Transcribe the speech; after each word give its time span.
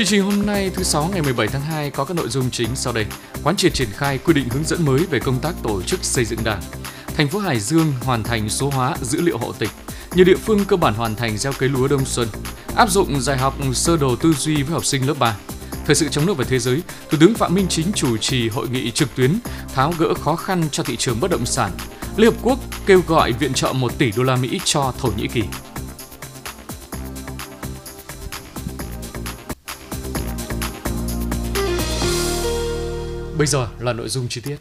Chương 0.00 0.06
trình 0.06 0.22
hôm 0.22 0.46
nay 0.46 0.70
thứ 0.74 0.82
sáu 0.82 1.08
ngày 1.12 1.22
17 1.22 1.48
tháng 1.48 1.62
2 1.62 1.90
có 1.90 2.04
các 2.04 2.16
nội 2.16 2.28
dung 2.28 2.50
chính 2.50 2.68
sau 2.74 2.92
đây. 2.92 3.06
Quán 3.44 3.56
triệt 3.56 3.74
triển 3.74 3.88
khai 3.92 4.18
quy 4.18 4.34
định 4.34 4.48
hướng 4.48 4.64
dẫn 4.64 4.84
mới 4.84 4.98
về 4.98 5.20
công 5.20 5.40
tác 5.40 5.54
tổ 5.62 5.82
chức 5.82 6.04
xây 6.04 6.24
dựng 6.24 6.38
Đảng. 6.44 6.60
Thành 7.16 7.28
phố 7.28 7.38
Hải 7.38 7.60
Dương 7.60 7.92
hoàn 8.04 8.22
thành 8.22 8.48
số 8.48 8.70
hóa 8.70 8.96
dữ 9.02 9.20
liệu 9.20 9.38
hộ 9.38 9.52
tịch. 9.52 9.68
Nhiều 10.14 10.24
địa 10.24 10.36
phương 10.36 10.64
cơ 10.64 10.76
bản 10.76 10.94
hoàn 10.94 11.16
thành 11.16 11.38
gieo 11.38 11.52
cấy 11.52 11.68
lúa 11.68 11.88
đông 11.88 12.04
xuân. 12.04 12.28
Áp 12.76 12.90
dụng 12.90 13.20
dạy 13.20 13.38
học 13.38 13.54
sơ 13.74 13.96
đồ 13.96 14.16
tư 14.16 14.32
duy 14.32 14.62
với 14.62 14.72
học 14.72 14.84
sinh 14.84 15.06
lớp 15.06 15.14
3. 15.18 15.36
Thời 15.86 15.94
sự 15.94 16.08
trong 16.08 16.26
nước 16.26 16.36
và 16.36 16.44
thế 16.48 16.58
giới, 16.58 16.82
Thủ 17.10 17.18
tướng 17.20 17.34
Phạm 17.34 17.54
Minh 17.54 17.66
Chính 17.68 17.92
chủ 17.92 18.16
trì 18.16 18.48
hội 18.48 18.68
nghị 18.68 18.90
trực 18.90 19.14
tuyến 19.14 19.38
tháo 19.74 19.92
gỡ 19.98 20.14
khó 20.14 20.36
khăn 20.36 20.62
cho 20.72 20.82
thị 20.82 20.96
trường 20.96 21.20
bất 21.20 21.30
động 21.30 21.46
sản. 21.46 21.70
Liên 22.16 22.32
Hợp 22.32 22.38
Quốc 22.42 22.58
kêu 22.86 23.02
gọi 23.06 23.32
viện 23.32 23.54
trợ 23.54 23.72
1 23.72 23.98
tỷ 23.98 24.12
đô 24.16 24.22
la 24.22 24.36
Mỹ 24.36 24.60
cho 24.64 24.92
Thổ 24.98 25.08
Nhĩ 25.16 25.28
Kỳ. 25.28 25.42
Bây 33.40 33.46
giờ 33.46 33.68
là 33.78 33.92
nội 33.92 34.08
dung 34.08 34.28
chi 34.28 34.40
tiết. 34.40 34.56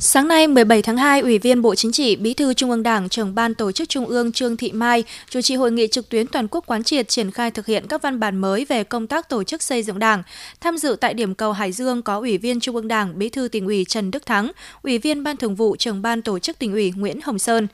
Sáng 0.00 0.28
nay 0.28 0.46
17 0.46 0.82
tháng 0.82 0.96
2, 0.96 1.20
Ủy 1.20 1.38
viên 1.38 1.62
Bộ 1.62 1.74
Chính 1.74 1.92
trị, 1.92 2.16
Bí 2.16 2.34
thư 2.34 2.54
Trung 2.54 2.70
ương 2.70 2.82
Đảng, 2.82 3.08
trưởng 3.08 3.34
ban 3.34 3.54
tổ 3.54 3.72
chức 3.72 3.88
Trung 3.88 4.06
ương 4.06 4.32
Trương 4.32 4.56
Thị 4.56 4.72
Mai 4.72 5.04
chủ 5.30 5.40
trì 5.40 5.54
hội 5.54 5.72
nghị 5.72 5.88
trực 5.88 6.08
tuyến 6.08 6.26
toàn 6.26 6.48
quốc 6.48 6.64
quán 6.66 6.84
triệt 6.84 7.08
triển 7.08 7.30
khai 7.30 7.50
thực 7.50 7.66
hiện 7.66 7.86
các 7.88 8.02
văn 8.02 8.20
bản 8.20 8.36
mới 8.36 8.64
về 8.64 8.84
công 8.84 9.06
tác 9.06 9.28
tổ 9.28 9.44
chức 9.44 9.62
xây 9.62 9.82
dựng 9.82 9.98
Đảng. 9.98 10.22
Tham 10.60 10.76
dự 10.76 10.96
tại 11.00 11.14
điểm 11.14 11.34
cầu 11.34 11.52
Hải 11.52 11.72
Dương 11.72 12.02
có 12.02 12.18
Ủy 12.18 12.38
viên 12.38 12.60
Trung 12.60 12.76
ương 12.76 12.88
Đảng, 12.88 13.18
Bí 13.18 13.28
thư 13.28 13.48
tỉnh 13.48 13.66
ủy 13.66 13.84
Trần 13.84 14.10
Đức 14.10 14.26
Thắng, 14.26 14.52
Ủy 14.82 14.98
viên 14.98 15.22
Ban 15.22 15.36
Thường 15.36 15.54
vụ, 15.54 15.76
trưởng 15.76 16.02
ban 16.02 16.22
tổ 16.22 16.38
chức 16.38 16.58
tỉnh 16.58 16.72
ủy 16.72 16.92
Nguyễn 16.96 17.20
Hồng 17.24 17.38
Sơn. 17.38 17.66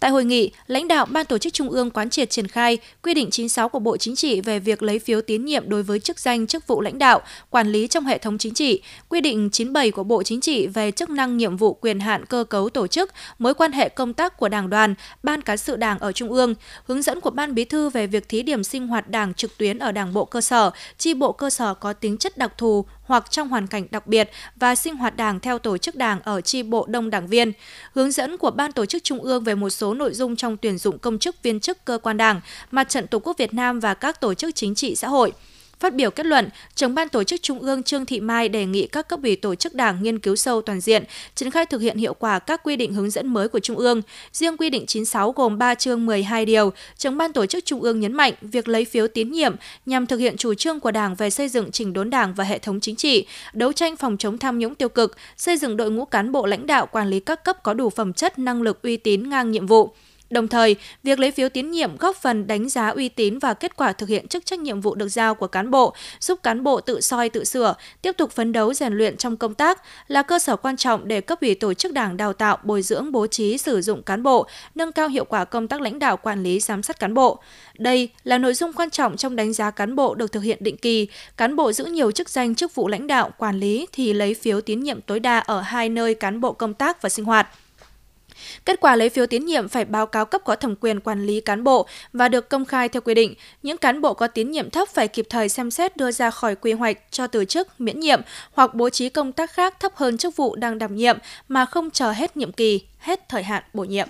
Tại 0.00 0.10
hội 0.10 0.24
nghị, 0.24 0.50
lãnh 0.66 0.88
đạo 0.88 1.06
Ban 1.06 1.26
tổ 1.26 1.38
chức 1.38 1.52
Trung 1.52 1.70
ương 1.70 1.90
quán 1.90 2.10
triệt 2.10 2.30
triển 2.30 2.48
khai 2.48 2.78
quy 3.02 3.14
định 3.14 3.30
96 3.30 3.68
của 3.68 3.78
Bộ 3.78 3.96
Chính 3.96 4.16
trị 4.16 4.40
về 4.40 4.58
việc 4.58 4.82
lấy 4.82 4.98
phiếu 4.98 5.20
tín 5.20 5.44
nhiệm 5.44 5.68
đối 5.68 5.82
với 5.82 6.00
chức 6.00 6.18
danh 6.18 6.46
chức 6.46 6.66
vụ 6.66 6.80
lãnh 6.80 6.98
đạo, 6.98 7.20
quản 7.50 7.68
lý 7.68 7.88
trong 7.88 8.04
hệ 8.04 8.18
thống 8.18 8.38
chính 8.38 8.54
trị, 8.54 8.82
quy 9.08 9.20
định 9.20 9.50
97 9.50 9.90
của 9.90 10.04
Bộ 10.04 10.22
Chính 10.22 10.40
trị 10.40 10.66
về 10.66 10.90
chức 10.90 11.10
năng 11.10 11.36
nhiệm 11.36 11.56
vụ 11.56 11.74
quyền 11.74 12.00
hạn 12.00 12.24
cơ 12.26 12.44
cấu 12.44 12.68
tổ 12.68 12.86
chức, 12.86 13.12
mối 13.38 13.54
quan 13.54 13.72
hệ 13.72 13.88
công 13.88 14.14
tác 14.14 14.36
của 14.36 14.48
Đảng 14.48 14.70
đoàn, 14.70 14.94
Ban 15.22 15.42
cán 15.42 15.56
sự 15.56 15.76
Đảng 15.76 15.98
ở 15.98 16.12
Trung 16.12 16.32
ương, 16.32 16.54
hướng 16.86 17.02
dẫn 17.02 17.20
của 17.20 17.30
Ban 17.30 17.54
Bí 17.54 17.64
thư 17.64 17.90
về 17.90 18.06
việc 18.06 18.28
thí 18.28 18.42
điểm 18.42 18.64
sinh 18.64 18.86
hoạt 18.86 19.08
Đảng 19.08 19.34
trực 19.34 19.58
tuyến 19.58 19.78
ở 19.78 19.92
Đảng 19.92 20.12
bộ 20.12 20.24
cơ 20.24 20.40
sở, 20.40 20.70
chi 20.98 21.14
bộ 21.14 21.32
cơ 21.32 21.50
sở 21.50 21.74
có 21.74 21.92
tính 21.92 22.18
chất 22.18 22.38
đặc 22.38 22.52
thù 22.58 22.84
hoặc 23.06 23.30
trong 23.30 23.48
hoàn 23.48 23.66
cảnh 23.66 23.86
đặc 23.90 24.06
biệt 24.06 24.30
và 24.56 24.74
sinh 24.74 24.96
hoạt 24.96 25.16
đảng 25.16 25.40
theo 25.40 25.58
tổ 25.58 25.78
chức 25.78 25.94
đảng 25.94 26.20
ở 26.20 26.40
chi 26.40 26.62
bộ 26.62 26.86
đông 26.88 27.10
đảng 27.10 27.26
viên, 27.26 27.52
hướng 27.92 28.10
dẫn 28.10 28.36
của 28.38 28.50
Ban 28.50 28.72
tổ 28.72 28.86
chức 28.86 29.04
Trung 29.04 29.18
ương 29.18 29.44
về 29.44 29.54
một 29.54 29.70
số 29.70 29.94
nội 29.94 30.14
dung 30.14 30.36
trong 30.36 30.56
tuyển 30.56 30.78
dụng 30.78 30.98
công 30.98 31.18
chức 31.18 31.42
viên 31.42 31.60
chức 31.60 31.84
cơ 31.84 31.98
quan 31.98 32.16
đảng, 32.16 32.40
mặt 32.70 32.88
trận 32.88 33.06
Tổ 33.06 33.18
quốc 33.18 33.38
Việt 33.38 33.54
Nam 33.54 33.80
và 33.80 33.94
các 33.94 34.20
tổ 34.20 34.34
chức 34.34 34.54
chính 34.54 34.74
trị 34.74 34.94
xã 34.94 35.08
hội. 35.08 35.32
Phát 35.80 35.94
biểu 35.94 36.10
kết 36.10 36.26
luận, 36.26 36.48
trưởng 36.74 36.94
ban 36.94 37.08
tổ 37.08 37.24
chức 37.24 37.42
Trung 37.42 37.58
ương 37.58 37.82
Trương 37.82 38.06
Thị 38.06 38.20
Mai 38.20 38.48
đề 38.48 38.66
nghị 38.66 38.86
các 38.86 39.08
cấp 39.08 39.20
ủy 39.22 39.36
tổ 39.36 39.54
chức 39.54 39.74
đảng 39.74 40.02
nghiên 40.02 40.18
cứu 40.18 40.36
sâu 40.36 40.62
toàn 40.62 40.80
diện, 40.80 41.04
triển 41.34 41.50
khai 41.50 41.66
thực 41.66 41.80
hiện 41.80 41.96
hiệu 41.98 42.14
quả 42.14 42.38
các 42.38 42.60
quy 42.64 42.76
định 42.76 42.94
hướng 42.94 43.10
dẫn 43.10 43.28
mới 43.28 43.48
của 43.48 43.60
Trung 43.60 43.76
ương. 43.76 44.02
Riêng 44.32 44.56
quy 44.56 44.70
định 44.70 44.86
96 44.86 45.32
gồm 45.32 45.58
3 45.58 45.74
chương 45.74 46.06
12 46.06 46.44
điều, 46.44 46.72
trưởng 46.98 47.16
ban 47.16 47.32
tổ 47.32 47.46
chức 47.46 47.64
Trung 47.64 47.82
ương 47.82 48.00
nhấn 48.00 48.12
mạnh 48.12 48.32
việc 48.40 48.68
lấy 48.68 48.84
phiếu 48.84 49.08
tín 49.08 49.30
nhiệm 49.30 49.54
nhằm 49.86 50.06
thực 50.06 50.16
hiện 50.16 50.36
chủ 50.36 50.54
trương 50.54 50.80
của 50.80 50.90
Đảng 50.90 51.14
về 51.14 51.30
xây 51.30 51.48
dựng 51.48 51.70
chỉnh 51.70 51.92
đốn 51.92 52.10
Đảng 52.10 52.34
và 52.34 52.44
hệ 52.44 52.58
thống 52.58 52.80
chính 52.80 52.96
trị, 52.96 53.26
đấu 53.52 53.72
tranh 53.72 53.96
phòng 53.96 54.16
chống 54.16 54.38
tham 54.38 54.58
nhũng 54.58 54.74
tiêu 54.74 54.88
cực, 54.88 55.16
xây 55.36 55.56
dựng 55.56 55.76
đội 55.76 55.90
ngũ 55.90 56.04
cán 56.04 56.32
bộ 56.32 56.46
lãnh 56.46 56.66
đạo 56.66 56.86
quản 56.86 57.08
lý 57.08 57.20
các 57.20 57.44
cấp 57.44 57.62
có 57.62 57.74
đủ 57.74 57.90
phẩm 57.90 58.12
chất, 58.12 58.38
năng 58.38 58.62
lực, 58.62 58.82
uy 58.82 58.96
tín 58.96 59.30
ngang 59.30 59.50
nhiệm 59.50 59.66
vụ. 59.66 59.92
Đồng 60.30 60.48
thời, 60.48 60.76
việc 61.02 61.18
lấy 61.18 61.30
phiếu 61.30 61.48
tín 61.48 61.70
nhiệm 61.70 61.96
góp 61.96 62.16
phần 62.16 62.46
đánh 62.46 62.68
giá 62.68 62.88
uy 62.88 63.08
tín 63.08 63.38
và 63.38 63.54
kết 63.54 63.76
quả 63.76 63.92
thực 63.92 64.08
hiện 64.08 64.28
chức 64.28 64.46
trách 64.46 64.58
nhiệm 64.58 64.80
vụ 64.80 64.94
được 64.94 65.08
giao 65.08 65.34
của 65.34 65.46
cán 65.46 65.70
bộ, 65.70 65.94
giúp 66.20 66.42
cán 66.42 66.62
bộ 66.62 66.80
tự 66.80 67.00
soi 67.00 67.28
tự 67.28 67.44
sửa, 67.44 67.74
tiếp 68.02 68.12
tục 68.12 68.32
phấn 68.32 68.52
đấu 68.52 68.74
rèn 68.74 68.92
luyện 68.92 69.16
trong 69.16 69.36
công 69.36 69.54
tác 69.54 69.82
là 70.08 70.22
cơ 70.22 70.38
sở 70.38 70.56
quan 70.56 70.76
trọng 70.76 71.08
để 71.08 71.20
cấp 71.20 71.40
ủy 71.40 71.54
tổ 71.54 71.74
chức 71.74 71.92
đảng 71.92 72.16
đào 72.16 72.32
tạo, 72.32 72.58
bồi 72.62 72.82
dưỡng, 72.82 73.12
bố 73.12 73.26
trí 73.26 73.58
sử 73.58 73.80
dụng 73.80 74.02
cán 74.02 74.22
bộ, 74.22 74.46
nâng 74.74 74.92
cao 74.92 75.08
hiệu 75.08 75.24
quả 75.24 75.44
công 75.44 75.68
tác 75.68 75.80
lãnh 75.80 75.98
đạo 75.98 76.16
quản 76.16 76.42
lý 76.42 76.60
giám 76.60 76.82
sát 76.82 77.00
cán 77.00 77.14
bộ. 77.14 77.38
Đây 77.78 78.08
là 78.24 78.38
nội 78.38 78.54
dung 78.54 78.72
quan 78.72 78.90
trọng 78.90 79.16
trong 79.16 79.36
đánh 79.36 79.52
giá 79.52 79.70
cán 79.70 79.96
bộ 79.96 80.14
được 80.14 80.32
thực 80.32 80.42
hiện 80.42 80.58
định 80.60 80.76
kỳ. 80.76 81.08
Cán 81.36 81.56
bộ 81.56 81.72
giữ 81.72 81.84
nhiều 81.84 82.10
chức 82.10 82.28
danh 82.28 82.54
chức 82.54 82.74
vụ 82.74 82.88
lãnh 82.88 83.06
đạo, 83.06 83.30
quản 83.38 83.60
lý 83.60 83.86
thì 83.92 84.12
lấy 84.12 84.34
phiếu 84.34 84.60
tín 84.60 84.80
nhiệm 84.80 85.00
tối 85.00 85.20
đa 85.20 85.38
ở 85.38 85.60
hai 85.60 85.88
nơi 85.88 86.14
cán 86.14 86.40
bộ 86.40 86.52
công 86.52 86.74
tác 86.74 87.02
và 87.02 87.08
sinh 87.08 87.24
hoạt. 87.24 87.48
Kết 88.64 88.80
quả 88.80 88.96
lấy 88.96 89.08
phiếu 89.08 89.26
tín 89.26 89.44
nhiệm 89.44 89.68
phải 89.68 89.84
báo 89.84 90.06
cáo 90.06 90.26
cấp 90.26 90.40
có 90.44 90.56
thẩm 90.56 90.74
quyền 90.76 91.00
quản 91.00 91.26
lý 91.26 91.40
cán 91.40 91.64
bộ 91.64 91.86
và 92.12 92.28
được 92.28 92.48
công 92.48 92.64
khai 92.64 92.88
theo 92.88 93.00
quy 93.00 93.14
định. 93.14 93.34
Những 93.62 93.78
cán 93.78 94.00
bộ 94.00 94.14
có 94.14 94.26
tín 94.26 94.50
nhiệm 94.50 94.70
thấp 94.70 94.88
phải 94.88 95.08
kịp 95.08 95.26
thời 95.30 95.48
xem 95.48 95.70
xét 95.70 95.96
đưa 95.96 96.10
ra 96.10 96.30
khỏi 96.30 96.54
quy 96.54 96.72
hoạch 96.72 96.98
cho 97.10 97.26
từ 97.26 97.44
chức, 97.44 97.80
miễn 97.80 98.00
nhiệm 98.00 98.20
hoặc 98.52 98.74
bố 98.74 98.90
trí 98.90 99.08
công 99.08 99.32
tác 99.32 99.52
khác 99.52 99.80
thấp 99.80 99.92
hơn 99.94 100.18
chức 100.18 100.36
vụ 100.36 100.56
đang 100.56 100.78
đảm 100.78 100.96
nhiệm 100.96 101.18
mà 101.48 101.64
không 101.64 101.90
chờ 101.90 102.12
hết 102.12 102.36
nhiệm 102.36 102.52
kỳ, 102.52 102.80
hết 102.98 103.28
thời 103.28 103.42
hạn 103.42 103.62
bổ 103.74 103.84
nhiệm. 103.84 104.08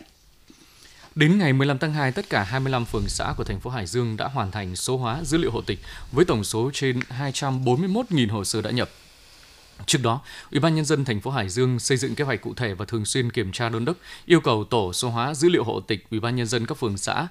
Đến 1.14 1.38
ngày 1.38 1.52
15 1.52 1.78
tháng 1.78 1.92
2, 1.92 2.12
tất 2.12 2.30
cả 2.30 2.42
25 2.42 2.84
phường 2.84 3.08
xã 3.08 3.34
của 3.36 3.44
thành 3.44 3.60
phố 3.60 3.70
Hải 3.70 3.86
Dương 3.86 4.16
đã 4.16 4.28
hoàn 4.28 4.50
thành 4.50 4.76
số 4.76 4.96
hóa 4.96 5.20
dữ 5.24 5.38
liệu 5.38 5.50
hộ 5.50 5.60
tịch 5.60 5.78
với 6.12 6.24
tổng 6.24 6.44
số 6.44 6.70
trên 6.74 7.00
241.000 7.18 8.30
hồ 8.30 8.44
sơ 8.44 8.62
đã 8.62 8.70
nhập. 8.70 8.88
Trước 9.86 9.98
đó, 10.02 10.20
Ủy 10.50 10.60
ban 10.60 10.74
nhân 10.74 10.84
dân 10.84 11.04
thành 11.04 11.20
phố 11.20 11.30
Hải 11.30 11.48
Dương 11.48 11.78
xây 11.78 11.96
dựng 11.96 12.14
kế 12.14 12.24
hoạch 12.24 12.40
cụ 12.40 12.54
thể 12.54 12.74
và 12.74 12.84
thường 12.84 13.04
xuyên 13.04 13.32
kiểm 13.32 13.52
tra 13.52 13.68
đôn 13.68 13.84
đốc, 13.84 13.96
yêu 14.26 14.40
cầu 14.40 14.64
tổ 14.64 14.92
số 14.92 15.10
hóa 15.10 15.34
dữ 15.34 15.48
liệu 15.48 15.64
hộ 15.64 15.80
tịch 15.80 16.06
Ủy 16.10 16.20
ban 16.20 16.36
nhân 16.36 16.46
dân 16.46 16.66
các 16.66 16.78
phường 16.78 16.96
xã 16.96 17.28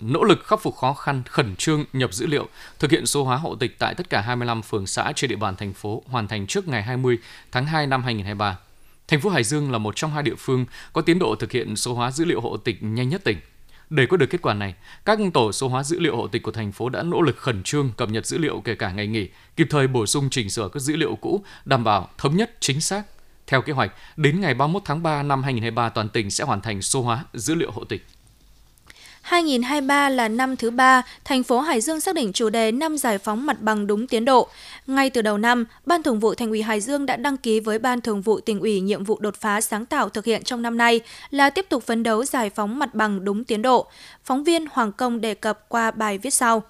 nỗ 0.00 0.24
lực 0.24 0.44
khắc 0.44 0.60
phục 0.62 0.76
khó 0.76 0.92
khăn, 0.94 1.22
khẩn 1.28 1.56
trương 1.56 1.84
nhập 1.92 2.14
dữ 2.14 2.26
liệu, 2.26 2.48
thực 2.78 2.90
hiện 2.90 3.06
số 3.06 3.24
hóa 3.24 3.36
hộ 3.36 3.54
tịch 3.54 3.78
tại 3.78 3.94
tất 3.94 4.10
cả 4.10 4.20
25 4.20 4.62
phường 4.62 4.86
xã 4.86 5.12
trên 5.16 5.30
địa 5.30 5.36
bàn 5.36 5.56
thành 5.56 5.72
phố 5.72 6.02
hoàn 6.06 6.28
thành 6.28 6.46
trước 6.46 6.68
ngày 6.68 6.82
20 6.82 7.18
tháng 7.52 7.66
2 7.66 7.86
năm 7.86 8.02
2023. 8.02 8.58
Thành 9.08 9.20
phố 9.20 9.30
Hải 9.30 9.44
Dương 9.44 9.72
là 9.72 9.78
một 9.78 9.96
trong 9.96 10.10
hai 10.10 10.22
địa 10.22 10.34
phương 10.38 10.66
có 10.92 11.00
tiến 11.00 11.18
độ 11.18 11.34
thực 11.34 11.52
hiện 11.52 11.76
số 11.76 11.94
hóa 11.94 12.10
dữ 12.10 12.24
liệu 12.24 12.40
hộ 12.40 12.56
tịch 12.56 12.82
nhanh 12.82 13.08
nhất 13.08 13.24
tỉnh. 13.24 13.38
Để 13.90 14.06
có 14.06 14.16
được 14.16 14.26
kết 14.30 14.42
quả 14.42 14.54
này, 14.54 14.74
các 15.04 15.18
tổ 15.34 15.52
số 15.52 15.68
hóa 15.68 15.82
dữ 15.82 16.00
liệu 16.00 16.16
hộ 16.16 16.26
tịch 16.26 16.42
của 16.42 16.50
thành 16.50 16.72
phố 16.72 16.88
đã 16.88 17.02
nỗ 17.02 17.22
lực 17.22 17.36
khẩn 17.36 17.62
trương 17.62 17.92
cập 17.96 18.10
nhật 18.10 18.26
dữ 18.26 18.38
liệu 18.38 18.60
kể 18.60 18.74
cả 18.74 18.92
ngày 18.92 19.06
nghỉ, 19.06 19.28
kịp 19.56 19.66
thời 19.70 19.86
bổ 19.86 20.06
sung 20.06 20.30
chỉnh 20.30 20.50
sửa 20.50 20.68
các 20.68 20.80
dữ 20.80 20.96
liệu 20.96 21.16
cũ, 21.16 21.44
đảm 21.64 21.84
bảo 21.84 22.08
thống 22.18 22.36
nhất 22.36 22.56
chính 22.60 22.80
xác. 22.80 23.02
Theo 23.46 23.62
kế 23.62 23.72
hoạch, 23.72 23.92
đến 24.16 24.40
ngày 24.40 24.54
31 24.54 24.82
tháng 24.84 25.02
3 25.02 25.22
năm 25.22 25.42
2023 25.42 25.88
toàn 25.88 26.08
tỉnh 26.08 26.30
sẽ 26.30 26.44
hoàn 26.44 26.60
thành 26.60 26.82
số 26.82 27.02
hóa 27.02 27.24
dữ 27.34 27.54
liệu 27.54 27.70
hộ 27.70 27.84
tịch. 27.84 28.06
2023 29.28 30.08
là 30.08 30.28
năm 30.28 30.56
thứ 30.56 30.70
ba, 30.70 31.02
thành 31.24 31.42
phố 31.42 31.60
Hải 31.60 31.80
Dương 31.80 32.00
xác 32.00 32.14
định 32.14 32.32
chủ 32.32 32.50
đề 32.50 32.72
năm 32.72 32.98
giải 32.98 33.18
phóng 33.18 33.46
mặt 33.46 33.62
bằng 33.62 33.86
đúng 33.86 34.06
tiến 34.06 34.24
độ. 34.24 34.48
Ngay 34.86 35.10
từ 35.10 35.22
đầu 35.22 35.38
năm, 35.38 35.64
Ban 35.86 36.02
Thường 36.02 36.20
vụ 36.20 36.34
Thành 36.34 36.50
ủy 36.50 36.62
Hải 36.62 36.80
Dương 36.80 37.06
đã 37.06 37.16
đăng 37.16 37.36
ký 37.36 37.60
với 37.60 37.78
Ban 37.78 38.00
Thường 38.00 38.22
vụ 38.22 38.40
Tỉnh 38.40 38.60
ủy 38.60 38.80
nhiệm 38.80 39.04
vụ 39.04 39.18
đột 39.20 39.34
phá 39.36 39.60
sáng 39.60 39.86
tạo 39.86 40.08
thực 40.08 40.24
hiện 40.24 40.42
trong 40.42 40.62
năm 40.62 40.76
nay 40.76 41.00
là 41.30 41.50
tiếp 41.50 41.66
tục 41.68 41.82
phấn 41.86 42.02
đấu 42.02 42.24
giải 42.24 42.50
phóng 42.50 42.78
mặt 42.78 42.94
bằng 42.94 43.24
đúng 43.24 43.44
tiến 43.44 43.62
độ. 43.62 43.86
Phóng 44.24 44.44
viên 44.44 44.66
Hoàng 44.72 44.92
Công 44.92 45.20
đề 45.20 45.34
cập 45.34 45.68
qua 45.68 45.90
bài 45.90 46.18
viết 46.18 46.34
sau. 46.34 46.62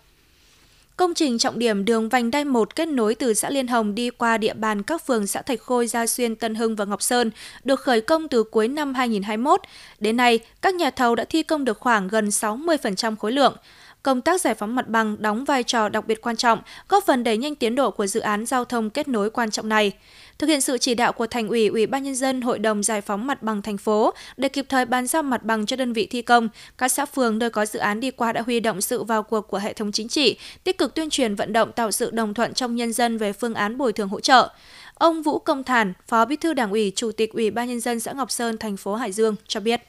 Công 0.99 1.15
trình 1.15 1.39
trọng 1.39 1.59
điểm 1.59 1.85
đường 1.85 2.09
vành 2.09 2.31
đai 2.31 2.45
1 2.45 2.77
kết 2.77 2.89
nối 2.89 3.15
từ 3.15 3.35
xã 3.35 3.51
Liên 3.51 3.67
Hồng 3.67 3.95
đi 3.95 4.11
qua 4.11 4.39
địa 4.39 4.55
bàn 4.55 4.83
các 4.83 5.07
phường 5.07 5.27
xã 5.27 5.43
Thạch 5.43 5.61
Khôi, 5.61 5.87
Gia 5.87 6.07
Xuyên, 6.07 6.37
Tân 6.37 6.55
Hưng 6.55 6.77
và 6.77 6.85
Ngọc 6.85 7.03
Sơn 7.03 7.31
được 7.65 7.81
khởi 7.81 8.01
công 8.01 8.29
từ 8.29 8.45
cuối 8.45 8.69
năm 8.69 8.95
2021. 8.95 9.61
Đến 10.01 10.17
nay, 10.17 10.39
các 10.63 10.75
nhà 10.75 10.91
thầu 10.91 11.15
đã 11.15 11.25
thi 11.25 11.43
công 11.43 11.65
được 11.65 11.79
khoảng 11.79 12.09
gần 12.09 12.29
60% 12.29 13.17
khối 13.17 13.33
lượng 13.33 13.57
công 14.03 14.21
tác 14.21 14.41
giải 14.41 14.55
phóng 14.55 14.75
mặt 14.75 14.89
bằng 14.89 15.17
đóng 15.21 15.45
vai 15.45 15.63
trò 15.63 15.89
đặc 15.89 16.07
biệt 16.07 16.21
quan 16.23 16.37
trọng, 16.37 16.59
góp 16.89 17.05
phần 17.07 17.25
đẩy 17.25 17.37
nhanh 17.37 17.55
tiến 17.55 17.75
độ 17.75 17.91
của 17.91 18.07
dự 18.07 18.21
án 18.21 18.47
giao 18.47 18.65
thông 18.65 18.91
kết 18.91 19.09
nối 19.09 19.31
quan 19.31 19.51
trọng 19.51 19.69
này. 19.69 19.93
Thực 20.39 20.47
hiện 20.47 20.61
sự 20.61 20.79
chỉ 20.79 20.95
đạo 20.95 21.13
của 21.13 21.27
Thành 21.27 21.49
ủy, 21.49 21.67
Ủy 21.67 21.87
ban 21.87 22.03
nhân 22.03 22.15
dân, 22.15 22.41
Hội 22.41 22.59
đồng 22.59 22.83
giải 22.83 23.01
phóng 23.01 23.27
mặt 23.27 23.43
bằng 23.43 23.63
thành 23.63 23.79
phố 23.79 24.13
để 24.37 24.49
kịp 24.49 24.67
thời 24.69 24.85
bàn 24.85 25.07
giao 25.07 25.23
mặt 25.23 25.45
bằng 25.45 25.67
cho 25.67 25.77
đơn 25.77 25.93
vị 25.93 26.07
thi 26.07 26.23
công, 26.23 26.49
các 26.79 26.89
xã 26.89 27.07
phường 27.07 27.39
nơi 27.39 27.51
có 27.51 27.67
dự 27.67 27.79
án 27.79 28.01
đi 28.01 28.11
qua 28.11 28.33
đã 28.33 28.43
huy 28.43 28.61
động 28.61 28.81
sự 28.81 29.05
vào 29.05 29.23
cuộc 29.23 29.49
của 29.49 29.59
hệ 29.59 29.73
thống 29.73 29.93
chính 29.93 30.09
trị, 30.09 30.39
tích 30.65 30.79
cực 30.79 30.95
tuyên 30.95 31.11
truyền 31.11 31.35
vận 31.35 31.53
động 31.53 31.73
tạo 31.73 31.91
sự 31.91 32.11
đồng 32.11 32.35
thuận 32.35 32.55
trong 32.55 32.77
nhân 32.77 32.93
dân 32.93 33.19
về 33.19 33.33
phương 33.33 33.55
án 33.55 33.79
bồi 33.79 33.93
thường 33.93 34.09
hỗ 34.09 34.21
trợ. 34.21 34.49
Ông 34.95 35.23
Vũ 35.23 35.39
Công 35.39 35.65
Thản, 35.65 35.93
Phó 36.07 36.25
Bí 36.25 36.37
thư 36.37 36.55
Đảng 36.55 36.71
ủy, 36.71 36.93
Chủ 36.97 37.13
tịch 37.13 37.33
Ủy 37.33 37.51
ban 37.51 37.69
nhân 37.69 37.81
dân 37.81 38.01
xã 38.01 38.13
Ngọc 38.13 38.31
Sơn, 38.31 38.59
thành 38.59 38.77
phố 38.77 38.95
Hải 38.95 39.13
Dương 39.13 39.37
cho 39.47 39.61
biết. 39.61 39.81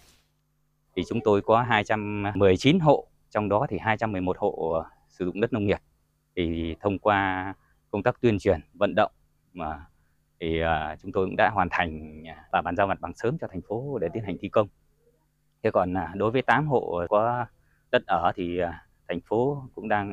Thì 0.96 1.04
chúng 1.10 1.20
tôi 1.24 1.42
có 1.46 1.66
219 1.70 2.80
hộ 2.80 3.09
trong 3.30 3.50
đó 3.50 3.68
thì 3.70 3.78
211 3.80 4.38
hộ 4.40 4.72
ờ, 4.74 4.90
sử 5.10 5.26
dụng 5.26 5.42
đất 5.42 5.54
nông 5.54 5.66
nghiệp 5.66 5.80
thì 6.36 6.76
thông 6.80 7.00
qua 7.00 7.54
công 7.92 8.04
tác 8.04 8.22
tuyên 8.22 8.40
truyền, 8.40 8.60
vận 8.74 8.94
động 8.96 9.12
mà, 9.54 9.86
thì 10.40 10.60
ờ, 10.60 10.96
chúng 11.02 11.12
tôi 11.12 11.26
cũng 11.26 11.36
đã 11.36 11.50
hoàn 11.50 11.68
thành 11.72 12.24
và 12.52 12.62
bàn 12.62 12.76
giao 12.76 12.88
mặt 12.88 13.02
bằng 13.02 13.14
sớm 13.16 13.38
cho 13.38 13.48
thành 13.52 13.62
phố 13.62 13.98
để 14.02 14.08
tiến 14.14 14.24
hành 14.24 14.38
thi 14.42 14.50
công. 14.50 14.68
Thế 15.64 15.72
còn 15.72 15.98
à, 15.98 16.14
đối 16.16 16.32
với 16.32 16.42
8 16.42 16.68
hộ 16.68 17.06
có 17.10 17.46
đất 17.92 18.04
ở 18.08 18.32
thì 18.36 18.58
ờ, 18.58 18.72
thành 19.08 19.20
phố 19.22 19.64
cũng 19.76 19.88
đang 19.90 20.12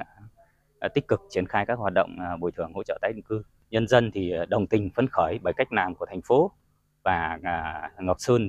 tích 0.94 1.08
cực 1.08 1.20
triển 1.30 1.46
khai 1.46 1.66
các 1.66 1.78
hoạt 1.78 1.92
động 1.92 2.16
bồi 2.40 2.52
thường 2.52 2.72
hỗ 2.72 2.82
trợ 2.82 2.98
tái 3.02 3.12
định 3.12 3.24
cư. 3.24 3.42
Nhân 3.70 3.88
dân 3.88 4.10
thì 4.10 4.32
đồng 4.48 4.66
tình 4.66 4.90
phấn 4.90 5.08
khởi 5.08 5.38
bởi 5.42 5.52
cách 5.56 5.72
làm 5.72 5.94
của 5.94 6.06
thành 6.06 6.20
phố 6.22 6.52
và 7.06 7.38
à, 7.42 7.90
Ngọc 7.98 8.16
Sơn 8.20 8.48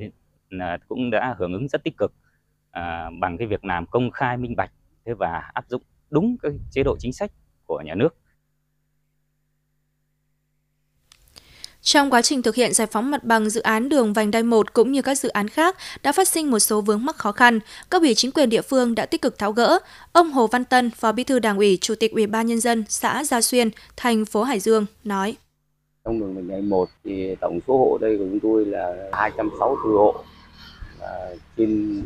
à, 0.60 0.78
cũng 0.88 1.12
đã 1.12 1.36
hưởng 1.38 1.54
ứng 1.54 1.68
rất 1.68 1.84
tích 1.84 1.98
cực 1.98 2.14
à, 2.78 3.10
bằng 3.20 3.38
cái 3.38 3.48
việc 3.48 3.66
làm 3.66 3.86
công 3.86 4.12
khai 4.12 4.38
minh 4.38 4.56
bạch 4.56 4.72
thế 5.06 5.14
và 5.14 5.52
áp 5.54 5.66
dụng 5.70 5.82
đúng 6.10 6.38
cái 6.42 6.52
chế 6.72 6.84
độ 6.84 6.98
chính 7.00 7.14
sách 7.14 7.32
của 7.66 7.82
nhà 7.86 7.96
nước. 7.96 8.16
Trong 11.82 12.10
quá 12.10 12.22
trình 12.22 12.42
thực 12.42 12.56
hiện 12.56 12.74
giải 12.74 12.88
phóng 12.88 13.12
mặt 13.12 13.24
bằng 13.24 13.50
dự 13.50 13.62
án 13.62 13.90
đường 13.90 14.14
vành 14.14 14.32
đai 14.32 14.44
1 14.44 14.74
cũng 14.74 14.92
như 14.92 15.02
các 15.02 15.16
dự 15.16 15.30
án 15.30 15.48
khác 15.48 15.78
đã 16.04 16.12
phát 16.12 16.28
sinh 16.28 16.52
một 16.52 16.60
số 16.60 16.82
vướng 16.82 17.06
mắc 17.06 17.16
khó 17.16 17.32
khăn, 17.32 17.60
các 17.90 18.02
ủy 18.02 18.16
chính 18.16 18.32
quyền 18.32 18.50
địa 18.50 18.62
phương 18.62 18.96
đã 18.96 19.06
tích 19.06 19.22
cực 19.22 19.38
tháo 19.38 19.52
gỡ. 19.52 19.80
Ông 20.12 20.32
Hồ 20.32 20.48
Văn 20.48 20.66
Tân, 20.66 20.90
Phó 20.90 21.12
Bí 21.12 21.24
thư 21.24 21.40
Đảng 21.40 21.58
ủy, 21.58 21.78
Chủ 21.82 21.96
tịch 22.00 22.12
Ủy 22.12 22.28
ban 22.28 22.48
nhân 22.48 22.60
dân 22.60 22.84
xã 22.90 23.24
Gia 23.24 23.42
Xuyên, 23.42 23.70
thành 23.96 24.26
phố 24.26 24.44
Hải 24.44 24.60
Dương 24.60 24.86
nói: 25.04 25.36
Trong 26.04 26.20
đường 26.20 26.36
vành 26.36 26.48
đai 26.48 26.62
1 26.62 26.90
thì 27.04 27.36
tổng 27.42 27.60
số 27.68 27.78
hộ 27.78 27.98
đây 28.02 28.18
của 28.18 28.26
chúng 28.30 28.40
tôi 28.40 28.66
là 28.66 29.10
264 29.14 29.98
hộ. 29.98 30.24
À, 31.02 31.10
trên 31.58 32.04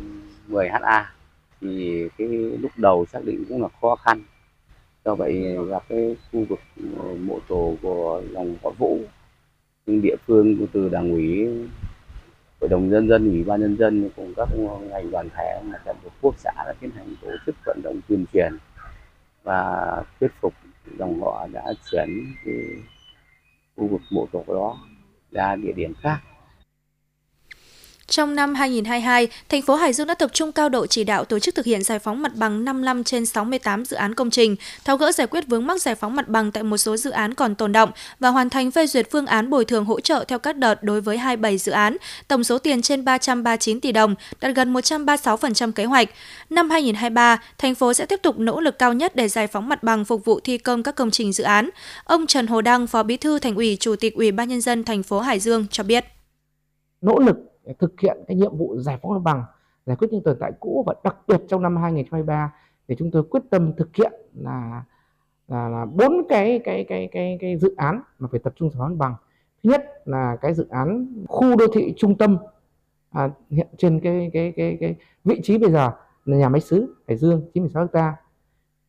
10 0.52 0.70
ha 0.70 1.12
thì 1.62 2.08
cái 2.18 2.28
lúc 2.62 2.72
đầu 2.78 3.06
xác 3.06 3.20
định 3.26 3.44
cũng 3.50 3.62
là 3.62 3.68
khó 3.82 3.96
khăn. 3.96 4.24
Do 5.06 5.16
vậy 5.16 5.58
gặp 5.70 5.84
cái 5.90 6.16
khu 6.32 6.46
vực 6.50 6.60
ờ, 6.98 7.16
mộ 7.20 7.40
tổ 7.48 7.76
của 7.82 8.22
dòng 8.34 8.56
họ 8.64 8.72
vũ 8.80 9.00
nhưng 9.86 10.02
địa 10.02 10.16
phương 10.28 10.68
từ 10.74 10.90
đảng 10.90 11.12
ủy, 11.12 11.48
hội 12.62 12.70
đồng 12.70 12.90
nhân 12.90 13.08
dân, 13.08 13.30
ủy 13.30 13.44
ban 13.44 13.62
nhân 13.62 13.78
dân 13.78 14.10
cùng 14.16 14.34
các 14.38 14.50
ngành 14.90 15.12
đoàn 15.12 15.30
thể 15.38 15.62
mặt 15.64 15.82
trận 15.86 15.96
tổ 16.04 16.10
quốc 16.22 16.36
xã 16.38 16.52
đã 16.56 16.74
tiến 16.80 16.92
hành 16.96 17.16
tổ 17.22 17.30
chức 17.46 17.56
vận 17.66 17.82
động 17.84 18.00
tuyên 18.08 18.26
truyền 18.34 18.58
và 19.44 20.04
thuyết 20.20 20.32
phục 20.42 20.54
dòng 20.98 21.22
họ 21.22 21.48
đã 21.54 21.74
chuyển 21.92 22.10
cái 22.46 22.56
khu 23.76 23.88
vực 23.88 24.02
mộ 24.12 24.28
tổ 24.32 24.44
đó 24.48 24.78
ra 25.32 25.56
địa 25.56 25.72
điểm 25.72 25.94
khác 26.02 26.20
trong 28.12 28.36
năm 28.36 28.56
2022, 28.56 29.28
thành 29.50 29.62
phố 29.62 29.76
Hải 29.76 29.94
Dương 29.94 30.08
đã 30.08 30.14
tập 30.14 30.30
trung 30.34 30.52
cao 30.52 30.70
độ 30.70 30.88
chỉ 30.88 31.04
đạo 31.04 31.26
tổ 31.26 31.40
chức 31.40 31.56
thực 31.56 31.66
hiện 31.66 31.84
giải 31.84 32.00
phóng 32.00 32.22
mặt 32.22 32.36
bằng 32.36 32.66
55 32.66 33.04
trên 33.04 33.26
68 33.26 33.86
dự 33.86 33.96
án 33.96 34.16
công 34.16 34.30
trình, 34.30 34.56
tháo 34.86 34.98
gỡ 34.98 35.12
giải 35.12 35.28
quyết 35.28 35.48
vướng 35.48 35.68
mắc 35.68 35.82
giải 35.82 35.96
phóng 35.96 36.16
mặt 36.16 36.28
bằng 36.28 36.52
tại 36.52 36.64
một 36.64 36.78
số 36.78 36.98
dự 36.98 37.12
án 37.12 37.34
còn 37.34 37.56
tồn 37.56 37.72
động 37.72 37.92
và 38.20 38.30
hoàn 38.30 38.50
thành 38.50 38.72
phê 38.72 38.88
duyệt 38.88 39.12
phương 39.12 39.26
án 39.26 39.50
bồi 39.50 39.66
thường 39.66 39.86
hỗ 39.86 40.00
trợ 40.00 40.26
theo 40.28 40.40
các 40.40 40.58
đợt 40.58 40.84
đối 40.84 41.02
với 41.02 41.18
27 41.18 41.58
dự 41.58 41.72
án, 41.72 41.98
tổng 42.28 42.44
số 42.44 42.58
tiền 42.58 42.82
trên 42.82 43.06
339 43.06 43.80
tỷ 43.80 43.92
đồng, 43.92 44.16
đạt 44.42 44.56
gần 44.56 44.74
136% 44.74 45.72
kế 45.72 45.86
hoạch. 45.86 46.10
Năm 46.50 46.70
2023, 46.70 47.42
thành 47.58 47.76
phố 47.76 47.94
sẽ 47.94 48.06
tiếp 48.06 48.20
tục 48.24 48.40
nỗ 48.40 48.60
lực 48.60 48.80
cao 48.80 48.94
nhất 48.94 49.16
để 49.16 49.28
giải 49.28 49.48
phóng 49.48 49.70
mặt 49.70 49.84
bằng 49.84 50.06
phục 50.06 50.26
vụ 50.26 50.40
thi 50.40 50.58
công 50.58 50.84
các 50.84 50.96
công 50.96 51.12
trình 51.12 51.34
dự 51.34 51.44
án. 51.44 51.70
Ông 52.04 52.28
Trần 52.28 52.48
Hồ 52.48 52.62
Đăng, 52.62 52.88
Phó 52.88 53.04
Bí 53.04 53.18
thư 53.18 53.40
Thành 53.40 53.56
ủy, 53.56 53.78
Chủ 53.80 53.96
tịch 53.96 54.16
Ủy 54.16 54.32
ban 54.32 54.50
nhân 54.50 54.62
dân 54.62 54.84
thành 54.84 55.04
phố 55.04 55.20
Hải 55.20 55.40
Dương 55.40 55.66
cho 55.72 55.84
biết. 55.84 56.06
Nỗ 57.02 57.20
lực 57.20 57.51
để 57.66 57.74
thực 57.80 58.00
hiện 58.00 58.18
cái 58.28 58.38
nhiệm 58.38 58.58
vụ 58.58 58.78
giải 58.78 59.00
phóng 59.02 59.14
mặt 59.14 59.20
bằng 59.24 59.44
giải 59.86 59.96
quyết 59.96 60.08
những 60.12 60.24
tồn 60.24 60.38
tại 60.40 60.52
cũ 60.60 60.84
và 60.88 60.94
đặc 61.04 61.16
biệt 61.28 61.42
trong 61.48 61.62
năm 61.62 61.78
2023 61.78 62.54
thì 62.88 62.96
chúng 63.00 63.12
tôi 63.12 63.24
quyết 63.24 63.42
tâm 63.50 63.74
thực 63.78 63.96
hiện 63.96 64.14
là 64.34 64.84
là 65.48 65.70
là 65.70 65.86
bốn 65.86 66.28
cái 66.30 66.60
cái 66.64 66.86
cái 66.90 67.10
cái 67.12 67.38
cái 67.42 67.58
dự 67.58 67.76
án 67.78 68.02
mà 68.20 68.28
phải 68.32 68.40
tập 68.40 68.54
trung 68.56 68.70
giải 68.70 68.78
phóng 68.80 68.90
mặt 68.90 68.96
bằng. 68.98 69.16
Thứ 69.64 69.70
nhất 69.70 70.02
là 70.06 70.38
cái 70.42 70.54
dự 70.54 70.68
án 70.70 71.08
khu 71.28 71.56
đô 71.56 71.68
thị 71.74 71.94
trung 71.98 72.18
tâm 72.18 72.38
à, 73.12 73.30
hiện 73.50 73.68
trên 73.78 74.00
cái 74.00 74.30
cái 74.34 74.54
cái 74.56 74.78
cái 74.80 74.96
vị 75.24 75.42
trí 75.44 75.58
bây 75.58 75.72
giờ 75.72 75.92
là 76.26 76.38
nhà 76.38 76.50
máy 76.50 76.62
xứ 76.62 76.96
Hải 77.08 77.18
Dương 77.18 77.50
96 77.54 77.88
ha. 77.94 78.16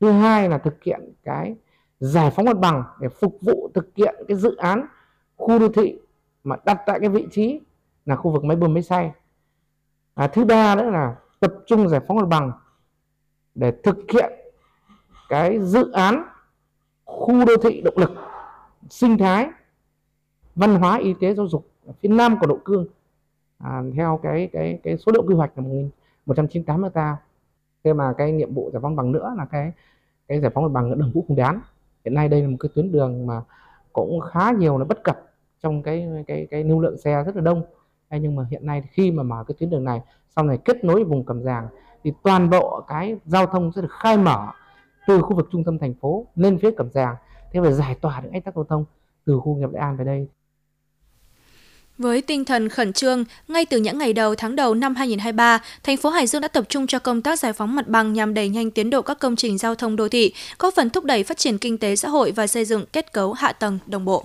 Thứ 0.00 0.10
hai 0.10 0.48
là 0.48 0.58
thực 0.58 0.82
hiện 0.84 1.12
cái 1.24 1.54
giải 2.00 2.30
phóng 2.30 2.44
mặt 2.44 2.58
bằng 2.58 2.84
để 3.00 3.08
phục 3.08 3.38
vụ 3.40 3.70
thực 3.74 3.88
hiện 3.96 4.14
cái 4.28 4.36
dự 4.36 4.56
án 4.56 4.86
khu 5.36 5.58
đô 5.58 5.68
thị 5.68 5.98
mà 6.44 6.56
đặt 6.64 6.78
tại 6.86 7.00
cái 7.00 7.08
vị 7.08 7.26
trí 7.30 7.60
là 8.06 8.16
khu 8.16 8.30
vực 8.30 8.44
máy 8.44 8.56
bơm 8.56 8.74
máy 8.74 8.82
xay. 8.82 9.12
À, 10.14 10.26
thứ 10.26 10.44
ba 10.44 10.74
nữa 10.74 10.90
là 10.90 11.16
tập 11.40 11.52
trung 11.66 11.88
giải 11.88 12.00
phóng 12.08 12.16
mặt 12.16 12.28
bằng 12.28 12.52
để 13.54 13.72
thực 13.82 13.96
hiện 14.12 14.32
cái 15.28 15.58
dự 15.60 15.90
án 15.90 16.24
khu 17.04 17.44
đô 17.44 17.56
thị 17.62 17.80
động 17.80 17.98
lực 17.98 18.10
sinh 18.90 19.18
thái 19.18 19.48
văn 20.54 20.74
hóa 20.74 20.98
y 20.98 21.14
tế 21.20 21.34
giáo 21.34 21.48
dục 21.48 21.68
phía 22.02 22.08
nam 22.08 22.38
của 22.40 22.46
độ 22.46 22.58
cương. 22.64 22.86
À, 23.58 23.82
theo 23.96 24.20
cái 24.22 24.48
cái 24.52 24.80
cái 24.82 24.98
số 24.98 25.12
lượng 25.12 25.26
quy 25.26 25.34
hoạch 25.34 25.52
là 25.56 25.64
198 26.26 26.82
ha 26.94 27.16
thế 27.84 27.92
mà 27.92 28.14
cái 28.18 28.32
nhiệm 28.32 28.54
vụ 28.54 28.70
giải 28.72 28.80
phóng 28.82 28.96
bằng 28.96 29.12
nữa 29.12 29.34
là 29.38 29.44
cái 29.44 29.72
cái 30.28 30.40
giải 30.40 30.50
phóng 30.54 30.64
mặt 30.64 30.72
bằng 30.72 30.90
ở 30.90 30.94
đường 30.94 31.10
Vũ 31.14 31.24
Khung 31.28 31.36
Đán. 31.36 31.60
Hiện 32.04 32.14
nay 32.14 32.28
đây 32.28 32.42
là 32.42 32.48
một 32.48 32.56
cái 32.60 32.70
tuyến 32.74 32.92
đường 32.92 33.26
mà 33.26 33.42
cũng 33.92 34.20
khá 34.20 34.52
nhiều 34.52 34.78
là 34.78 34.84
bất 34.84 35.04
cập 35.04 35.22
trong 35.62 35.82
cái 35.82 36.08
cái 36.26 36.46
cái 36.50 36.64
lưu 36.64 36.80
lượng 36.80 36.98
xe 36.98 37.22
rất 37.24 37.36
là 37.36 37.42
đông. 37.42 37.62
Thế 38.12 38.18
nhưng 38.18 38.36
mà 38.36 38.42
hiện 38.50 38.66
nay 38.66 38.82
khi 38.92 39.10
mà 39.10 39.22
mở 39.22 39.44
cái 39.48 39.54
tuyến 39.58 39.70
đường 39.70 39.84
này 39.84 40.00
sau 40.36 40.44
này 40.44 40.58
kết 40.64 40.84
nối 40.84 41.04
vùng 41.04 41.24
Cẩm 41.24 41.42
Giàng 41.42 41.68
thì 42.04 42.12
toàn 42.22 42.50
bộ 42.50 42.84
cái 42.88 43.16
giao 43.26 43.46
thông 43.46 43.72
sẽ 43.76 43.82
được 43.82 43.92
khai 43.92 44.16
mở 44.16 44.46
từ 45.06 45.20
khu 45.22 45.36
vực 45.36 45.48
trung 45.52 45.64
tâm 45.64 45.78
thành 45.78 45.94
phố 46.00 46.26
lên 46.36 46.58
phía 46.62 46.70
Cẩm 46.76 46.90
Giàng 46.90 47.16
thế 47.52 47.60
và 47.60 47.70
giải 47.70 47.94
tỏa 47.94 48.20
được 48.20 48.28
ách 48.32 48.44
tắc 48.44 48.54
giao 48.54 48.64
thông 48.64 48.84
từ 49.26 49.38
khu 49.38 49.56
nghiệp 49.56 49.68
Đại 49.72 49.82
An 49.82 49.96
về 49.96 50.04
đây. 50.04 50.26
Với 51.98 52.22
tinh 52.22 52.44
thần 52.44 52.68
khẩn 52.68 52.92
trương, 52.92 53.24
ngay 53.48 53.66
từ 53.66 53.78
những 53.78 53.98
ngày 53.98 54.12
đầu 54.12 54.34
tháng 54.34 54.56
đầu 54.56 54.74
năm 54.74 54.94
2023, 54.94 55.62
thành 55.82 55.96
phố 55.96 56.10
Hải 56.10 56.26
Dương 56.26 56.42
đã 56.42 56.48
tập 56.48 56.64
trung 56.68 56.86
cho 56.86 56.98
công 56.98 57.22
tác 57.22 57.38
giải 57.38 57.52
phóng 57.52 57.76
mặt 57.76 57.88
bằng 57.88 58.12
nhằm 58.12 58.34
đẩy 58.34 58.48
nhanh 58.48 58.70
tiến 58.70 58.90
độ 58.90 59.02
các 59.02 59.18
công 59.18 59.36
trình 59.36 59.58
giao 59.58 59.74
thông 59.74 59.96
đô 59.96 60.08
thị, 60.08 60.32
góp 60.58 60.74
phần 60.74 60.90
thúc 60.90 61.04
đẩy 61.04 61.24
phát 61.24 61.38
triển 61.38 61.58
kinh 61.58 61.78
tế 61.78 61.96
xã 61.96 62.08
hội 62.08 62.32
và 62.32 62.46
xây 62.46 62.64
dựng 62.64 62.84
kết 62.92 63.12
cấu 63.12 63.32
hạ 63.32 63.52
tầng 63.52 63.78
đồng 63.86 64.04
bộ. 64.04 64.24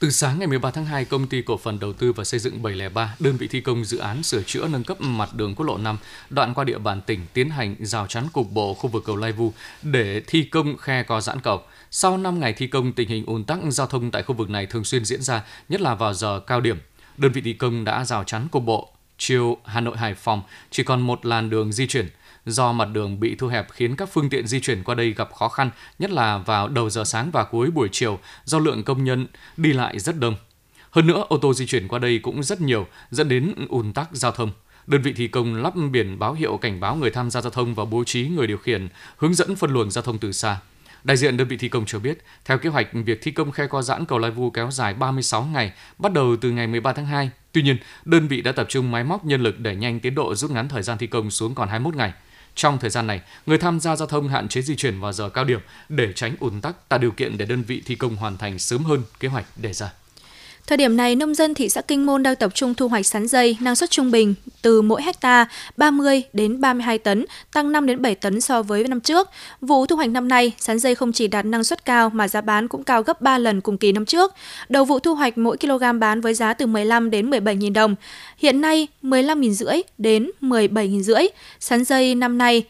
Từ 0.00 0.10
sáng 0.10 0.38
ngày 0.38 0.46
13 0.48 0.70
tháng 0.70 0.84
2, 0.84 1.04
công 1.04 1.26
ty 1.26 1.42
cổ 1.42 1.56
phần 1.56 1.80
đầu 1.80 1.92
tư 1.92 2.12
và 2.12 2.24
xây 2.24 2.40
dựng 2.40 2.62
703, 2.62 3.14
đơn 3.18 3.36
vị 3.36 3.48
thi 3.48 3.60
công 3.60 3.84
dự 3.84 3.98
án 3.98 4.22
sửa 4.22 4.42
chữa 4.42 4.68
nâng 4.68 4.84
cấp 4.84 5.00
mặt 5.00 5.34
đường 5.34 5.54
quốc 5.54 5.66
lộ 5.66 5.78
5 5.78 5.98
đoạn 6.30 6.54
qua 6.54 6.64
địa 6.64 6.78
bàn 6.78 7.00
tỉnh 7.00 7.20
tiến 7.32 7.50
hành 7.50 7.74
rào 7.80 8.06
chắn 8.06 8.28
cục 8.32 8.50
bộ 8.50 8.74
khu 8.74 8.90
vực 8.90 9.02
cầu 9.06 9.16
Lai 9.16 9.32
Vu 9.32 9.52
để 9.82 10.22
thi 10.26 10.42
công 10.42 10.76
khe 10.76 11.02
co 11.02 11.20
giãn 11.20 11.40
cầu. 11.40 11.62
Sau 11.90 12.16
5 12.16 12.40
ngày 12.40 12.52
thi 12.52 12.66
công, 12.66 12.92
tình 12.92 13.08
hình 13.08 13.26
ùn 13.26 13.44
tắc 13.44 13.58
giao 13.68 13.86
thông 13.86 14.10
tại 14.10 14.22
khu 14.22 14.34
vực 14.34 14.50
này 14.50 14.66
thường 14.66 14.84
xuyên 14.84 15.04
diễn 15.04 15.22
ra, 15.22 15.44
nhất 15.68 15.80
là 15.80 15.94
vào 15.94 16.14
giờ 16.14 16.40
cao 16.46 16.60
điểm. 16.60 16.78
Đơn 17.16 17.32
vị 17.32 17.40
thi 17.40 17.52
công 17.52 17.84
đã 17.84 18.04
rào 18.04 18.24
chắn 18.24 18.48
cục 18.48 18.64
bộ 18.64 18.92
chiều 19.18 19.56
Hà 19.64 19.80
Nội 19.80 19.96
Hải 19.96 20.14
Phòng 20.14 20.42
chỉ 20.70 20.82
còn 20.82 21.00
một 21.00 21.26
làn 21.26 21.50
đường 21.50 21.72
di 21.72 21.86
chuyển 21.86 22.08
do 22.50 22.72
mặt 22.72 22.88
đường 22.92 23.20
bị 23.20 23.34
thu 23.34 23.48
hẹp 23.48 23.66
khiến 23.72 23.96
các 23.96 24.08
phương 24.12 24.30
tiện 24.30 24.46
di 24.46 24.60
chuyển 24.60 24.82
qua 24.82 24.94
đây 24.94 25.12
gặp 25.12 25.34
khó 25.34 25.48
khăn, 25.48 25.70
nhất 25.98 26.10
là 26.10 26.38
vào 26.38 26.68
đầu 26.68 26.90
giờ 26.90 27.04
sáng 27.04 27.30
và 27.30 27.44
cuối 27.44 27.70
buổi 27.70 27.88
chiều 27.92 28.18
do 28.44 28.58
lượng 28.58 28.82
công 28.82 29.04
nhân 29.04 29.26
đi 29.56 29.72
lại 29.72 29.98
rất 29.98 30.18
đông. 30.18 30.36
Hơn 30.90 31.06
nữa, 31.06 31.24
ô 31.28 31.38
tô 31.38 31.54
di 31.54 31.66
chuyển 31.66 31.88
qua 31.88 31.98
đây 31.98 32.18
cũng 32.18 32.42
rất 32.42 32.60
nhiều, 32.60 32.86
dẫn 33.10 33.28
đến 33.28 33.54
ùn 33.68 33.92
tắc 33.92 34.08
giao 34.12 34.32
thông. 34.32 34.52
Đơn 34.86 35.02
vị 35.02 35.12
thi 35.12 35.28
công 35.28 35.54
lắp 35.54 35.74
biển 35.92 36.18
báo 36.18 36.32
hiệu 36.32 36.56
cảnh 36.56 36.80
báo 36.80 36.96
người 36.96 37.10
tham 37.10 37.30
gia 37.30 37.40
giao 37.40 37.50
thông 37.50 37.74
và 37.74 37.84
bố 37.84 38.04
trí 38.04 38.28
người 38.28 38.46
điều 38.46 38.58
khiển, 38.58 38.88
hướng 39.16 39.34
dẫn 39.34 39.56
phân 39.56 39.70
luồng 39.70 39.90
giao 39.90 40.02
thông 40.02 40.18
từ 40.18 40.32
xa. 40.32 40.58
Đại 41.04 41.16
diện 41.16 41.36
đơn 41.36 41.48
vị 41.48 41.56
thi 41.56 41.68
công 41.68 41.86
cho 41.86 41.98
biết, 41.98 42.18
theo 42.44 42.58
kế 42.58 42.68
hoạch, 42.68 42.88
việc 42.92 43.18
thi 43.22 43.30
công 43.30 43.50
khe 43.50 43.66
co 43.66 43.82
giãn 43.82 44.04
cầu 44.04 44.18
Lai 44.18 44.30
Vu 44.30 44.50
kéo 44.50 44.70
dài 44.70 44.94
36 44.94 45.42
ngày, 45.44 45.72
bắt 45.98 46.12
đầu 46.12 46.36
từ 46.40 46.50
ngày 46.50 46.66
13 46.66 46.92
tháng 46.92 47.06
2. 47.06 47.30
Tuy 47.52 47.62
nhiên, 47.62 47.76
đơn 48.04 48.28
vị 48.28 48.42
đã 48.42 48.52
tập 48.52 48.66
trung 48.68 48.90
máy 48.90 49.04
móc 49.04 49.24
nhân 49.24 49.42
lực 49.42 49.60
để 49.60 49.76
nhanh 49.76 50.00
tiến 50.00 50.14
độ 50.14 50.34
rút 50.34 50.50
ngắn 50.50 50.68
thời 50.68 50.82
gian 50.82 50.98
thi 50.98 51.06
công 51.06 51.30
xuống 51.30 51.54
còn 51.54 51.68
21 51.68 51.96
ngày. 51.96 52.12
Trong 52.58 52.78
thời 52.78 52.90
gian 52.90 53.06
này, 53.06 53.20
người 53.46 53.58
tham 53.58 53.80
gia 53.80 53.96
giao 53.96 54.08
thông 54.08 54.28
hạn 54.28 54.48
chế 54.48 54.62
di 54.62 54.76
chuyển 54.76 55.00
vào 55.00 55.12
giờ 55.12 55.28
cao 55.28 55.44
điểm 55.44 55.60
để 55.88 56.12
tránh 56.12 56.36
ùn 56.40 56.60
tắc, 56.60 56.88
tạo 56.88 56.98
điều 56.98 57.10
kiện 57.10 57.38
để 57.38 57.46
đơn 57.46 57.62
vị 57.62 57.82
thi 57.86 57.94
công 57.94 58.16
hoàn 58.16 58.38
thành 58.38 58.58
sớm 58.58 58.84
hơn 58.84 59.02
kế 59.20 59.28
hoạch 59.28 59.44
đề 59.56 59.72
ra. 59.72 59.92
Thời 60.68 60.76
điểm 60.76 60.96
này, 60.96 61.16
nông 61.16 61.34
dân 61.34 61.54
thị 61.54 61.68
xã 61.68 61.80
Kinh 61.80 62.06
Môn 62.06 62.22
đang 62.22 62.36
tập 62.36 62.54
trung 62.54 62.74
thu 62.74 62.88
hoạch 62.88 63.06
sắn 63.06 63.26
dây, 63.26 63.56
năng 63.60 63.76
suất 63.76 63.90
trung 63.90 64.10
bình 64.10 64.34
từ 64.62 64.82
mỗi 64.82 65.02
hecta 65.02 65.46
30 65.76 66.22
đến 66.32 66.60
32 66.60 66.98
tấn, 66.98 67.24
tăng 67.52 67.72
5 67.72 67.86
đến 67.86 68.02
7 68.02 68.14
tấn 68.14 68.40
so 68.40 68.62
với 68.62 68.84
năm 68.84 69.00
trước. 69.00 69.28
Vụ 69.60 69.86
thu 69.86 69.96
hoạch 69.96 70.10
năm 70.10 70.28
nay, 70.28 70.52
sắn 70.58 70.78
dây 70.78 70.94
không 70.94 71.12
chỉ 71.12 71.28
đạt 71.28 71.44
năng 71.44 71.64
suất 71.64 71.84
cao 71.84 72.10
mà 72.10 72.28
giá 72.28 72.40
bán 72.40 72.68
cũng 72.68 72.84
cao 72.84 73.02
gấp 73.02 73.20
3 73.20 73.38
lần 73.38 73.60
cùng 73.60 73.78
kỳ 73.78 73.92
năm 73.92 74.04
trước. 74.04 74.34
Đầu 74.68 74.84
vụ 74.84 74.98
thu 74.98 75.14
hoạch 75.14 75.38
mỗi 75.38 75.56
kg 75.56 75.98
bán 76.00 76.20
với 76.20 76.34
giá 76.34 76.54
từ 76.54 76.66
15 76.66 77.10
đến 77.10 77.30
17.000 77.30 77.72
đồng. 77.72 77.94
Hiện 78.38 78.60
nay 78.60 78.86
15.000 79.02 79.50
rưỡi 79.52 79.82
đến 79.98 80.30
17.000 80.40 81.02
rưỡi. 81.02 81.22
Sắn 81.60 81.84
dây 81.84 82.14
năm 82.14 82.38
nay 82.38 82.64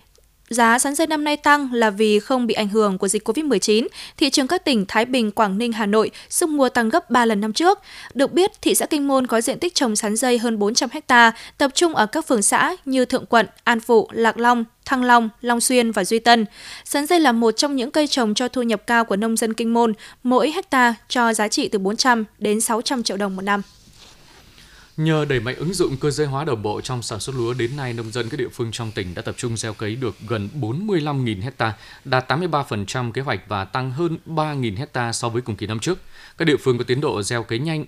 Giá 0.51 0.79
sắn 0.79 0.95
dây 0.95 1.07
năm 1.07 1.25
nay 1.25 1.37
tăng 1.37 1.73
là 1.73 1.91
vì 1.91 2.19
không 2.19 2.47
bị 2.47 2.55
ảnh 2.55 2.69
hưởng 2.69 2.99
của 2.99 3.09
dịch 3.09 3.29
COVID-19. 3.29 3.87
Thị 4.17 4.31
trường 4.31 4.47
các 4.47 4.65
tỉnh 4.65 4.85
Thái 4.89 5.05
Bình, 5.05 5.31
Quảng 5.31 5.59
Ninh, 5.59 5.73
Hà 5.73 5.87
Nội 5.87 6.11
sức 6.29 6.49
mua 6.49 6.69
tăng 6.69 6.89
gấp 6.89 7.11
3 7.11 7.25
lần 7.25 7.41
năm 7.41 7.53
trước. 7.53 7.79
Được 8.15 8.33
biết, 8.33 8.51
thị 8.63 8.75
xã 8.75 8.87
Kinh 8.87 9.09
Môn 9.09 9.27
có 9.27 9.41
diện 9.41 9.59
tích 9.59 9.75
trồng 9.75 9.97
sắn 9.97 10.17
dây 10.17 10.39
hơn 10.39 10.59
400 10.59 10.91
ha, 11.09 11.33
tập 11.59 11.71
trung 11.75 11.95
ở 11.95 12.07
các 12.07 12.27
phường 12.27 12.43
xã 12.43 12.77
như 12.85 13.05
Thượng 13.05 13.27
Quận, 13.27 13.47
An 13.65 13.81
Phụ, 13.81 14.09
Lạc 14.13 14.39
Long, 14.39 14.65
Thăng 14.85 15.05
Long, 15.05 15.29
Long 15.41 15.61
Xuyên 15.61 15.93
và 15.93 16.05
Duy 16.05 16.19
Tân. 16.19 16.47
Sắn 16.85 17.07
dây 17.07 17.21
là 17.21 17.33
một 17.33 17.51
trong 17.51 17.77
những 17.77 17.91
cây 17.91 18.07
trồng 18.07 18.35
cho 18.35 18.49
thu 18.49 18.63
nhập 18.63 18.83
cao 18.87 19.05
của 19.05 19.17
nông 19.17 19.37
dân 19.37 19.55
Kinh 19.55 19.75
Môn, 19.75 19.93
mỗi 20.23 20.51
hecta 20.51 20.95
cho 21.09 21.33
giá 21.33 21.49
trị 21.49 21.69
từ 21.69 21.79
400 21.79 22.25
đến 22.39 22.61
600 22.61 23.03
triệu 23.03 23.17
đồng 23.17 23.37
một 23.37 23.43
năm. 23.43 23.63
Nhờ 24.99 25.25
đẩy 25.25 25.41
mạnh 25.41 25.57
ứng 25.57 25.75
dụng 25.75 25.97
cơ 25.97 26.11
giới 26.11 26.27
hóa 26.27 26.45
đồng 26.45 26.63
bộ 26.63 26.81
trong 26.81 27.03
sản 27.03 27.21
xuất 27.21 27.37
lúa 27.37 27.55
đến 27.55 27.77
nay, 27.77 27.93
nông 27.93 28.11
dân 28.11 28.29
các 28.29 28.37
địa 28.37 28.49
phương 28.49 28.73
trong 28.73 28.93
tỉnh 28.93 29.15
đã 29.15 29.23
tập 29.23 29.35
trung 29.39 29.57
gieo 29.57 29.75
cấy 29.75 29.97
được 29.97 30.17
gần 30.29 30.49
45.000 30.61 31.43
hecta, 31.43 31.75
đạt 32.05 32.33
83% 32.33 33.13
kế 33.13 33.23
hoạch 33.23 33.41
và 33.49 33.65
tăng 33.65 33.91
hơn 33.91 34.19
3.000 34.27 34.77
hecta 34.77 35.13
so 35.13 35.29
với 35.29 35.43
cùng 35.43 35.57
kỳ 35.57 35.67
năm 35.67 35.79
trước. 35.79 35.99
Các 36.39 36.45
địa 36.45 36.57
phương 36.57 36.79
có 36.79 36.85
tiến 36.85 37.01
độ 37.01 37.23
gieo 37.23 37.43
cấy 37.43 37.59
nhanh 37.59 37.85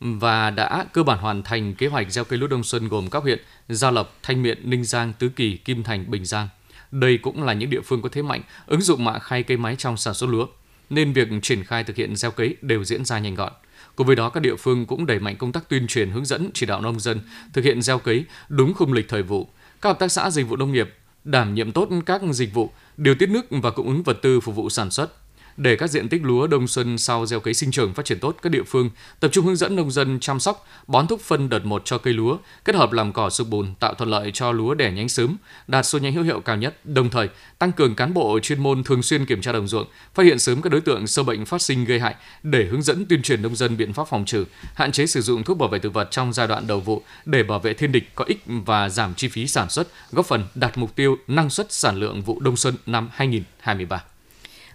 và 0.00 0.50
đã 0.50 0.84
cơ 0.92 1.02
bản 1.02 1.18
hoàn 1.18 1.42
thành 1.42 1.74
kế 1.74 1.86
hoạch 1.86 2.12
gieo 2.12 2.24
cấy 2.24 2.38
lúa 2.38 2.46
đông 2.46 2.64
xuân 2.64 2.88
gồm 2.88 3.10
các 3.10 3.22
huyện 3.22 3.38
Gia 3.68 3.90
Lộc, 3.90 4.18
Thanh 4.22 4.42
Miện, 4.42 4.70
Ninh 4.70 4.84
Giang, 4.84 5.12
Tứ 5.12 5.28
Kỳ, 5.28 5.56
Kim 5.56 5.82
Thành, 5.82 6.10
Bình 6.10 6.24
Giang. 6.24 6.48
Đây 6.90 7.18
cũng 7.18 7.42
là 7.42 7.52
những 7.52 7.70
địa 7.70 7.80
phương 7.80 8.02
có 8.02 8.08
thế 8.12 8.22
mạnh 8.22 8.42
ứng 8.66 8.80
dụng 8.80 9.04
mạ 9.04 9.18
khay 9.18 9.42
cây 9.42 9.56
máy 9.56 9.76
trong 9.78 9.96
sản 9.96 10.14
xuất 10.14 10.30
lúa, 10.30 10.46
nên 10.90 11.12
việc 11.12 11.28
triển 11.42 11.64
khai 11.64 11.84
thực 11.84 11.96
hiện 11.96 12.16
gieo 12.16 12.30
cấy 12.30 12.56
đều 12.62 12.84
diễn 12.84 13.04
ra 13.04 13.18
nhanh 13.18 13.34
gọn. 13.34 13.52
Cùng 13.96 14.06
với 14.06 14.16
đó, 14.16 14.28
các 14.28 14.40
địa 14.40 14.56
phương 14.56 14.86
cũng 14.86 15.06
đẩy 15.06 15.18
mạnh 15.18 15.36
công 15.36 15.52
tác 15.52 15.68
tuyên 15.68 15.86
truyền 15.86 16.10
hướng 16.10 16.24
dẫn 16.24 16.50
chỉ 16.54 16.66
đạo 16.66 16.80
nông 16.80 17.00
dân 17.00 17.20
thực 17.52 17.64
hiện 17.64 17.82
gieo 17.82 17.98
cấy 17.98 18.24
đúng 18.48 18.74
khung 18.74 18.92
lịch 18.92 19.08
thời 19.08 19.22
vụ. 19.22 19.48
Các 19.80 19.88
hợp 19.88 19.98
tác 19.98 20.12
xã 20.12 20.30
dịch 20.30 20.48
vụ 20.48 20.56
nông 20.56 20.72
nghiệp 20.72 20.94
đảm 21.24 21.54
nhiệm 21.54 21.72
tốt 21.72 21.88
các 22.06 22.22
dịch 22.32 22.54
vụ, 22.54 22.70
điều 22.96 23.14
tiết 23.14 23.28
nước 23.28 23.46
và 23.50 23.70
cung 23.70 23.86
ứng 23.86 24.02
vật 24.02 24.18
tư 24.22 24.40
phục 24.40 24.54
vụ 24.54 24.70
sản 24.70 24.90
xuất, 24.90 25.19
để 25.60 25.76
các 25.76 25.90
diện 25.90 26.08
tích 26.08 26.24
lúa 26.24 26.46
đông 26.46 26.68
xuân 26.68 26.98
sau 26.98 27.26
gieo 27.26 27.40
cấy 27.40 27.54
sinh 27.54 27.70
trưởng 27.70 27.94
phát 27.94 28.04
triển 28.04 28.18
tốt, 28.18 28.36
các 28.42 28.52
địa 28.52 28.62
phương 28.62 28.90
tập 29.20 29.28
trung 29.32 29.46
hướng 29.46 29.56
dẫn 29.56 29.76
nông 29.76 29.90
dân 29.90 30.20
chăm 30.20 30.40
sóc, 30.40 30.66
bón 30.86 31.06
thúc 31.06 31.20
phân 31.20 31.48
đợt 31.48 31.64
một 31.64 31.82
cho 31.84 31.98
cây 31.98 32.14
lúa, 32.14 32.36
kết 32.64 32.74
hợp 32.74 32.92
làm 32.92 33.12
cỏ 33.12 33.30
sụp 33.30 33.48
bùn 33.48 33.74
tạo 33.80 33.94
thuận 33.94 34.10
lợi 34.10 34.30
cho 34.34 34.52
lúa 34.52 34.74
đẻ 34.74 34.92
nhánh 34.92 35.08
sớm, 35.08 35.36
đạt 35.66 35.86
số 35.86 35.98
nhánh 35.98 36.12
hữu 36.12 36.24
hiệu 36.24 36.40
cao 36.40 36.56
nhất, 36.56 36.86
đồng 36.86 37.10
thời 37.10 37.28
tăng 37.58 37.72
cường 37.72 37.94
cán 37.94 38.14
bộ 38.14 38.38
chuyên 38.42 38.60
môn 38.60 38.84
thường 38.84 39.02
xuyên 39.02 39.26
kiểm 39.26 39.40
tra 39.40 39.52
đồng 39.52 39.68
ruộng, 39.68 39.86
phát 40.14 40.22
hiện 40.22 40.38
sớm 40.38 40.62
các 40.62 40.72
đối 40.72 40.80
tượng 40.80 41.06
sâu 41.06 41.24
bệnh 41.24 41.46
phát 41.46 41.62
sinh 41.62 41.84
gây 41.84 42.00
hại 42.00 42.14
để 42.42 42.64
hướng 42.64 42.82
dẫn 42.82 43.06
tuyên 43.06 43.22
truyền 43.22 43.42
nông 43.42 43.56
dân 43.56 43.76
biện 43.76 43.92
pháp 43.92 44.08
phòng 44.08 44.24
trừ, 44.24 44.44
hạn 44.74 44.92
chế 44.92 45.06
sử 45.06 45.20
dụng 45.20 45.42
thuốc 45.42 45.58
bảo 45.58 45.68
vệ 45.68 45.78
thực 45.78 45.94
vật 45.94 46.08
trong 46.10 46.32
giai 46.32 46.46
đoạn 46.46 46.66
đầu 46.66 46.80
vụ 46.80 47.02
để 47.24 47.42
bảo 47.42 47.58
vệ 47.58 47.74
thiên 47.74 47.92
địch 47.92 48.10
có 48.14 48.24
ích 48.24 48.42
và 48.46 48.88
giảm 48.88 49.14
chi 49.14 49.28
phí 49.28 49.46
sản 49.46 49.70
xuất, 49.70 49.88
góp 50.12 50.26
phần 50.26 50.44
đạt 50.54 50.78
mục 50.78 50.96
tiêu 50.96 51.16
năng 51.26 51.50
suất 51.50 51.72
sản 51.72 51.96
lượng 51.96 52.22
vụ 52.22 52.40
đông 52.40 52.56
xuân 52.56 52.74
năm 52.86 53.08
2023. 53.12 54.09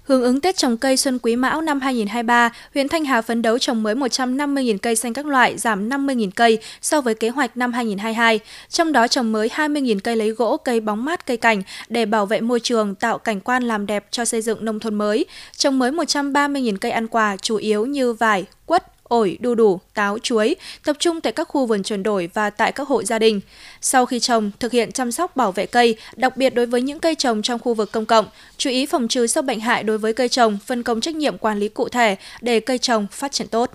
Hướng 0.07 0.23
ứng 0.23 0.41
Tết 0.41 0.57
trồng 0.57 0.77
cây 0.77 0.97
Xuân 0.97 1.19
Quý 1.19 1.35
Mão 1.35 1.61
năm 1.61 1.79
2023, 1.79 2.49
huyện 2.73 2.87
Thanh 2.87 3.05
Hà 3.05 3.21
phấn 3.21 3.41
đấu 3.41 3.57
trồng 3.57 3.83
mới 3.83 3.95
150.000 3.95 4.77
cây 4.77 4.95
xanh 4.95 5.13
các 5.13 5.25
loại, 5.25 5.57
giảm 5.57 5.89
50.000 5.89 6.29
cây 6.35 6.57
so 6.81 7.01
với 7.01 7.15
kế 7.15 7.29
hoạch 7.29 7.57
năm 7.57 7.73
2022. 7.73 8.39
Trong 8.69 8.91
đó 8.91 9.07
trồng 9.07 9.31
mới 9.31 9.49
20.000 9.49 9.99
cây 10.03 10.15
lấy 10.15 10.29
gỗ, 10.29 10.57
cây 10.57 10.79
bóng 10.79 11.05
mát, 11.05 11.25
cây 11.25 11.37
cảnh 11.37 11.63
để 11.89 12.05
bảo 12.05 12.25
vệ 12.25 12.41
môi 12.41 12.59
trường, 12.59 12.95
tạo 12.95 13.17
cảnh 13.17 13.39
quan 13.39 13.63
làm 13.63 13.85
đẹp 13.85 14.05
cho 14.11 14.25
xây 14.25 14.41
dựng 14.41 14.65
nông 14.65 14.79
thôn 14.79 14.95
mới. 14.95 15.25
Trồng 15.57 15.79
mới 15.79 15.91
130.000 15.91 16.77
cây 16.81 16.91
ăn 16.91 17.07
quả, 17.07 17.37
chủ 17.37 17.55
yếu 17.55 17.85
như 17.85 18.13
vải, 18.13 18.45
quất, 18.65 18.94
ổi, 19.07 19.37
đu 19.39 19.55
đủ, 19.55 19.79
táo, 19.93 20.17
chuối, 20.19 20.55
tập 20.83 20.95
trung 20.99 21.21
tại 21.21 21.33
các 21.33 21.47
khu 21.47 21.65
vườn 21.65 21.83
chuyển 21.83 22.03
đổi 22.03 22.29
và 22.33 22.49
tại 22.49 22.71
các 22.71 22.87
hộ 22.87 23.03
gia 23.03 23.19
đình. 23.19 23.41
Sau 23.81 24.05
khi 24.05 24.19
trồng, 24.19 24.51
thực 24.59 24.71
hiện 24.71 24.91
chăm 24.91 25.11
sóc 25.11 25.35
bảo 25.35 25.51
vệ 25.51 25.65
cây, 25.65 25.97
đặc 26.15 26.37
biệt 26.37 26.55
đối 26.55 26.65
với 26.65 26.81
những 26.81 26.99
cây 26.99 27.15
trồng 27.15 27.41
trong 27.41 27.59
khu 27.59 27.73
vực 27.73 27.91
công 27.91 28.05
cộng, 28.05 28.25
chú 28.57 28.69
ý 28.69 28.85
phòng 28.85 29.07
trừ 29.07 29.27
sâu 29.27 29.41
bệnh 29.41 29.59
hại 29.59 29.83
đối 29.83 29.97
với 29.97 30.13
cây 30.13 30.29
trồng, 30.29 30.57
phân 30.65 30.83
công 30.83 31.01
trách 31.01 31.15
nhiệm 31.15 31.37
quản 31.37 31.59
lý 31.59 31.69
cụ 31.69 31.89
thể 31.89 32.15
để 32.41 32.59
cây 32.59 32.77
trồng 32.77 33.07
phát 33.11 33.31
triển 33.31 33.47
tốt. 33.47 33.71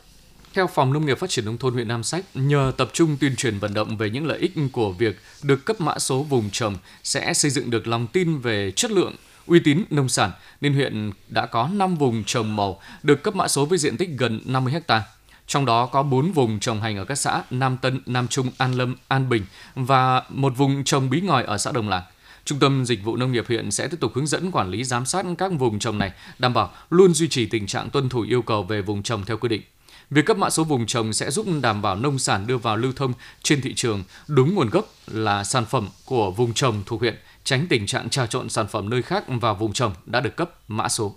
Theo 0.54 0.66
Phòng 0.66 0.92
Nông 0.92 1.06
nghiệp 1.06 1.18
Phát 1.18 1.30
triển 1.30 1.44
Nông 1.44 1.58
thôn 1.58 1.74
huyện 1.74 1.88
Nam 1.88 2.02
Sách, 2.02 2.24
nhờ 2.34 2.72
tập 2.76 2.90
trung 2.92 3.16
tuyên 3.20 3.36
truyền 3.36 3.58
vận 3.58 3.74
động 3.74 3.96
về 3.96 4.10
những 4.10 4.26
lợi 4.26 4.38
ích 4.38 4.52
của 4.72 4.92
việc 4.92 5.16
được 5.42 5.64
cấp 5.64 5.80
mã 5.80 5.98
số 5.98 6.22
vùng 6.22 6.50
trồng 6.52 6.76
sẽ 7.02 7.34
xây 7.34 7.50
dựng 7.50 7.70
được 7.70 7.86
lòng 7.86 8.06
tin 8.06 8.38
về 8.38 8.72
chất 8.76 8.90
lượng, 8.90 9.14
uy 9.46 9.60
tín 9.60 9.84
nông 9.90 10.08
sản, 10.08 10.30
nên 10.60 10.74
huyện 10.74 11.12
đã 11.28 11.46
có 11.46 11.68
5 11.72 11.96
vùng 11.96 12.24
trồng 12.24 12.56
màu 12.56 12.80
được 13.02 13.22
cấp 13.22 13.36
mã 13.36 13.48
số 13.48 13.64
với 13.64 13.78
diện 13.78 13.96
tích 13.96 14.08
gần 14.18 14.40
50 14.44 14.72
hectare. 14.72 15.04
Trong 15.50 15.64
đó 15.64 15.86
có 15.86 16.02
4 16.02 16.32
vùng 16.32 16.60
trồng 16.60 16.80
hành 16.80 16.96
ở 16.96 17.04
các 17.04 17.14
xã 17.14 17.42
Nam 17.50 17.76
Tân, 17.76 18.00
Nam 18.06 18.28
Trung, 18.28 18.50
An 18.58 18.72
Lâm, 18.72 18.96
An 19.08 19.28
Bình 19.28 19.44
và 19.74 20.22
một 20.28 20.52
vùng 20.56 20.84
trồng 20.84 21.10
bí 21.10 21.20
ngòi 21.20 21.44
ở 21.44 21.58
xã 21.58 21.72
Đồng 21.72 21.88
Lạc. 21.88 22.04
Trung 22.44 22.58
tâm 22.58 22.84
Dịch 22.84 23.04
vụ 23.04 23.16
Nông 23.16 23.32
nghiệp 23.32 23.44
huyện 23.48 23.70
sẽ 23.70 23.88
tiếp 23.88 23.96
tục 24.00 24.12
hướng 24.14 24.26
dẫn 24.26 24.50
quản 24.50 24.70
lý 24.70 24.84
giám 24.84 25.06
sát 25.06 25.26
các 25.38 25.52
vùng 25.58 25.78
trồng 25.78 25.98
này, 25.98 26.12
đảm 26.38 26.54
bảo 26.54 26.70
luôn 26.90 27.14
duy 27.14 27.28
trì 27.28 27.46
tình 27.46 27.66
trạng 27.66 27.90
tuân 27.90 28.08
thủ 28.08 28.20
yêu 28.20 28.42
cầu 28.42 28.62
về 28.62 28.82
vùng 28.82 29.02
trồng 29.02 29.24
theo 29.24 29.36
quy 29.36 29.48
định. 29.48 29.62
Việc 30.10 30.26
cấp 30.26 30.36
mã 30.36 30.50
số 30.50 30.64
vùng 30.64 30.86
trồng 30.86 31.12
sẽ 31.12 31.30
giúp 31.30 31.46
đảm 31.62 31.82
bảo 31.82 31.96
nông 31.96 32.18
sản 32.18 32.46
đưa 32.46 32.58
vào 32.58 32.76
lưu 32.76 32.92
thông 32.96 33.12
trên 33.42 33.60
thị 33.60 33.74
trường 33.74 34.04
đúng 34.28 34.54
nguồn 34.54 34.70
gốc 34.70 34.86
là 35.06 35.44
sản 35.44 35.64
phẩm 35.64 35.88
của 36.04 36.30
vùng 36.30 36.54
trồng 36.54 36.82
thuộc 36.86 37.00
huyện, 37.00 37.16
tránh 37.44 37.66
tình 37.68 37.86
trạng 37.86 38.10
trà 38.10 38.26
trộn 38.26 38.48
sản 38.48 38.68
phẩm 38.68 38.90
nơi 38.90 39.02
khác 39.02 39.24
vào 39.26 39.54
vùng 39.54 39.72
trồng 39.72 39.94
đã 40.06 40.20
được 40.20 40.36
cấp 40.36 40.50
mã 40.68 40.88
số. 40.88 41.14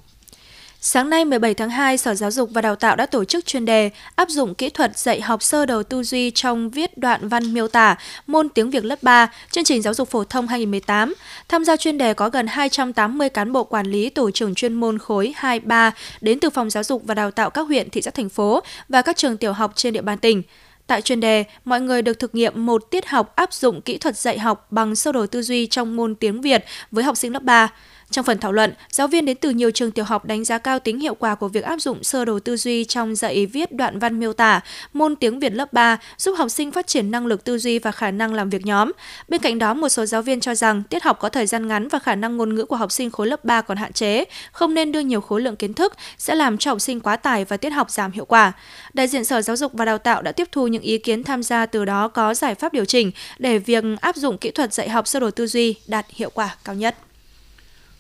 Sáng 0.85 1.09
nay 1.09 1.25
17 1.25 1.53
tháng 1.53 1.69
2, 1.69 1.97
Sở 1.97 2.13
Giáo 2.13 2.31
dục 2.31 2.49
và 2.53 2.61
Đào 2.61 2.75
tạo 2.75 2.95
đã 2.95 3.05
tổ 3.05 3.25
chức 3.25 3.45
chuyên 3.45 3.65
đề 3.65 3.89
áp 4.15 4.29
dụng 4.29 4.55
kỹ 4.55 4.69
thuật 4.69 4.97
dạy 4.97 5.21
học 5.21 5.43
sơ 5.43 5.65
đầu 5.65 5.83
tư 5.83 6.03
duy 6.03 6.31
trong 6.31 6.69
viết 6.69 6.97
đoạn 6.97 7.27
văn 7.27 7.53
miêu 7.53 7.67
tả 7.67 7.95
môn 8.27 8.49
tiếng 8.49 8.69
Việt 8.69 8.85
lớp 8.85 9.03
3, 9.03 9.31
chương 9.51 9.63
trình 9.63 9.81
giáo 9.81 9.93
dục 9.93 10.09
phổ 10.09 10.23
thông 10.23 10.47
2018. 10.47 11.13
Tham 11.47 11.65
gia 11.65 11.77
chuyên 11.77 11.97
đề 11.97 12.13
có 12.13 12.29
gần 12.29 12.47
280 12.47 13.29
cán 13.29 13.51
bộ 13.51 13.63
quản 13.63 13.87
lý 13.87 14.09
tổ 14.09 14.31
trưởng 14.31 14.55
chuyên 14.55 14.73
môn 14.73 14.97
khối 14.97 15.33
2-3 15.39 15.91
đến 16.21 16.39
từ 16.39 16.49
Phòng 16.49 16.69
Giáo 16.69 16.83
dục 16.83 17.01
và 17.05 17.13
Đào 17.13 17.31
tạo 17.31 17.49
các 17.49 17.61
huyện, 17.61 17.89
thị 17.89 18.01
xã, 18.01 18.11
thành 18.11 18.29
phố 18.29 18.59
và 18.89 19.01
các 19.01 19.17
trường 19.17 19.37
tiểu 19.37 19.53
học 19.53 19.71
trên 19.75 19.93
địa 19.93 20.01
bàn 20.01 20.17
tỉnh. 20.17 20.41
Tại 20.87 21.01
chuyên 21.01 21.19
đề, 21.19 21.43
mọi 21.65 21.81
người 21.81 22.01
được 22.01 22.19
thực 22.19 22.35
nghiệm 22.35 22.65
một 22.65 22.91
tiết 22.91 23.07
học 23.07 23.35
áp 23.35 23.53
dụng 23.53 23.81
kỹ 23.81 23.97
thuật 23.97 24.17
dạy 24.17 24.39
học 24.39 24.67
bằng 24.71 24.95
sơ 24.95 25.11
đồ 25.11 25.27
tư 25.27 25.41
duy 25.41 25.67
trong 25.67 25.95
môn 25.95 26.15
tiếng 26.15 26.41
Việt 26.41 26.65
với 26.91 27.03
học 27.03 27.17
sinh 27.17 27.33
lớp 27.33 27.43
3. 27.43 27.69
Trong 28.13 28.25
phần 28.25 28.38
thảo 28.38 28.51
luận, 28.51 28.74
giáo 28.91 29.08
viên 29.08 29.25
đến 29.25 29.38
từ 29.38 29.50
nhiều 29.50 29.72
trường 29.72 29.91
tiểu 29.91 30.05
học 30.05 30.25
đánh 30.25 30.43
giá 30.43 30.58
cao 30.58 30.79
tính 30.79 31.00
hiệu 31.00 31.15
quả 31.15 31.36
của 31.36 31.48
việc 31.48 31.63
áp 31.63 31.77
dụng 31.77 32.03
sơ 32.03 32.25
đồ 32.25 32.39
tư 32.39 32.58
duy 32.58 32.86
trong 32.86 33.15
dạy 33.15 33.46
viết 33.46 33.72
đoạn 33.72 34.00
văn 34.00 34.20
miêu 34.20 34.34
tả 34.34 34.62
môn 34.93 35.15
tiếng 35.15 35.39
Việt 35.39 35.53
lớp 35.53 35.74
3, 35.74 35.98
giúp 36.17 36.34
học 36.38 36.51
sinh 36.51 36.72
phát 36.72 36.88
triển 36.88 37.12
năng 37.12 37.25
lực 37.25 37.43
tư 37.43 37.58
duy 37.58 37.79
và 37.79 37.91
khả 37.91 38.12
năng 38.12 38.34
làm 38.34 38.50
việc 38.50 38.65
nhóm. 38.65 38.91
Bên 39.27 39.41
cạnh 39.41 39.60
đó, 39.60 39.74
một 39.74 39.89
số 39.89 40.05
giáo 40.05 40.22
viên 40.22 40.39
cho 40.39 40.55
rằng 40.55 40.84
tiết 40.84 41.03
học 41.03 41.20
có 41.20 41.29
thời 41.29 41.46
gian 41.46 41.67
ngắn 41.67 41.88
và 41.88 42.00
khả 42.00 42.15
năng 42.15 42.38
ngôn 42.38 42.55
ngữ 42.55 42.65
của 42.65 42.75
học 42.75 42.91
sinh 42.91 43.12
khối 43.12 43.27
lớp 43.27 43.46
3 43.46 43.62
còn 43.62 43.77
hạn 43.77 43.93
chế, 43.93 44.25
không 44.51 44.74
nên 44.74 44.91
đưa 44.91 45.00
nhiều 45.00 45.22
khối 45.22 45.41
lượng 45.41 45.55
kiến 45.55 45.74
thức 45.74 45.93
sẽ 46.17 46.36
làm 46.36 46.58
cho 46.58 46.72
học 46.72 46.82
sinh 46.82 47.00
quá 47.00 47.15
tải 47.15 47.46
và 47.46 47.58
tiết 47.58 47.70
học 47.70 47.91
giảm 47.91 48.12
hiệu 48.12 48.25
quả. 48.25 48.51
Đại 48.93 49.08
diện 49.08 49.25
Sở 49.25 49.41
Giáo 49.41 49.55
dục 49.55 49.74
và 49.74 49.86
Đào 49.86 49.98
tạo 49.98 50.22
đã 50.22 50.32
tiếp 50.32 50.48
thu 50.51 50.67
những 50.67 50.82
ý 50.82 50.98
kiến 50.98 51.24
tham 51.24 51.43
gia 51.43 51.65
từ 51.65 51.86
đó 51.86 52.08
có 52.08 52.34
giải 52.34 52.55
pháp 52.55 52.74
điều 52.74 52.86
chỉnh 52.86 53.12
để 53.38 53.58
việc 53.58 53.84
áp 54.01 54.15
dụng 54.15 54.38
kỹ 54.38 54.51
thuật 54.51 54.74
dạy 54.74 54.89
học 54.89 55.08
sơ 55.08 55.20
đồ 55.20 55.32
tư 55.32 55.48
duy 55.48 55.75
đạt 55.88 56.05
hiệu 56.10 56.29
quả 56.34 56.55
cao 56.65 56.75
nhất. 56.75 56.96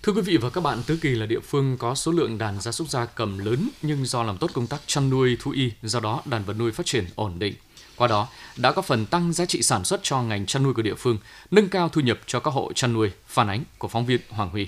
Thưa 0.03 0.13
quý 0.13 0.21
vị 0.21 0.37
và 0.37 0.49
các 0.49 0.61
bạn, 0.61 0.83
Tứ 0.83 0.97
Kỳ 1.01 1.09
là 1.09 1.25
địa 1.25 1.39
phương 1.39 1.77
có 1.77 1.95
số 1.95 2.11
lượng 2.11 2.37
đàn 2.37 2.61
gia 2.61 2.71
súc 2.71 2.89
gia 2.89 3.05
cầm 3.05 3.37
lớn 3.37 3.69
nhưng 3.81 4.05
do 4.05 4.23
làm 4.23 4.37
tốt 4.37 4.51
công 4.53 4.67
tác 4.67 4.81
chăn 4.87 5.09
nuôi 5.09 5.37
thú 5.39 5.51
y, 5.51 5.71
do 5.83 5.99
đó 5.99 6.21
đàn 6.25 6.43
vật 6.43 6.53
nuôi 6.59 6.71
phát 6.71 6.85
triển 6.85 7.05
ổn 7.15 7.39
định. 7.39 7.53
Qua 7.95 8.07
đó, 8.07 8.27
đã 8.57 8.71
có 8.71 8.81
phần 8.81 9.05
tăng 9.05 9.33
giá 9.33 9.45
trị 9.45 9.61
sản 9.61 9.83
xuất 9.83 9.99
cho 10.03 10.21
ngành 10.21 10.45
chăn 10.45 10.63
nuôi 10.63 10.73
của 10.73 10.81
địa 10.81 10.95
phương, 10.95 11.17
nâng 11.51 11.69
cao 11.69 11.89
thu 11.89 12.01
nhập 12.01 12.19
cho 12.25 12.39
các 12.39 12.51
hộ 12.51 12.73
chăn 12.73 12.93
nuôi, 12.93 13.11
phản 13.27 13.47
ánh 13.47 13.63
của 13.77 13.87
phóng 13.87 14.05
viên 14.05 14.21
Hoàng 14.29 14.49
Huy. 14.49 14.67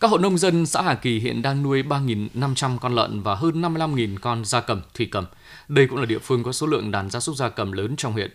Các 0.00 0.10
hộ 0.10 0.18
nông 0.18 0.38
dân 0.38 0.66
xã 0.66 0.82
Hà 0.82 0.94
Kỳ 0.94 1.18
hiện 1.18 1.42
đang 1.42 1.62
nuôi 1.62 1.82
3.500 1.82 2.78
con 2.78 2.94
lợn 2.94 3.22
và 3.22 3.34
hơn 3.34 3.62
55.000 3.62 4.16
con 4.20 4.44
gia 4.44 4.60
cầm, 4.60 4.82
thủy 4.94 5.08
cầm. 5.10 5.26
Đây 5.68 5.86
cũng 5.86 5.98
là 5.98 6.06
địa 6.06 6.18
phương 6.18 6.42
có 6.42 6.52
số 6.52 6.66
lượng 6.66 6.90
đàn 6.90 7.10
gia 7.10 7.20
súc 7.20 7.36
gia 7.36 7.48
cầm 7.48 7.72
lớn 7.72 7.94
trong 7.96 8.12
huyện. 8.12 8.30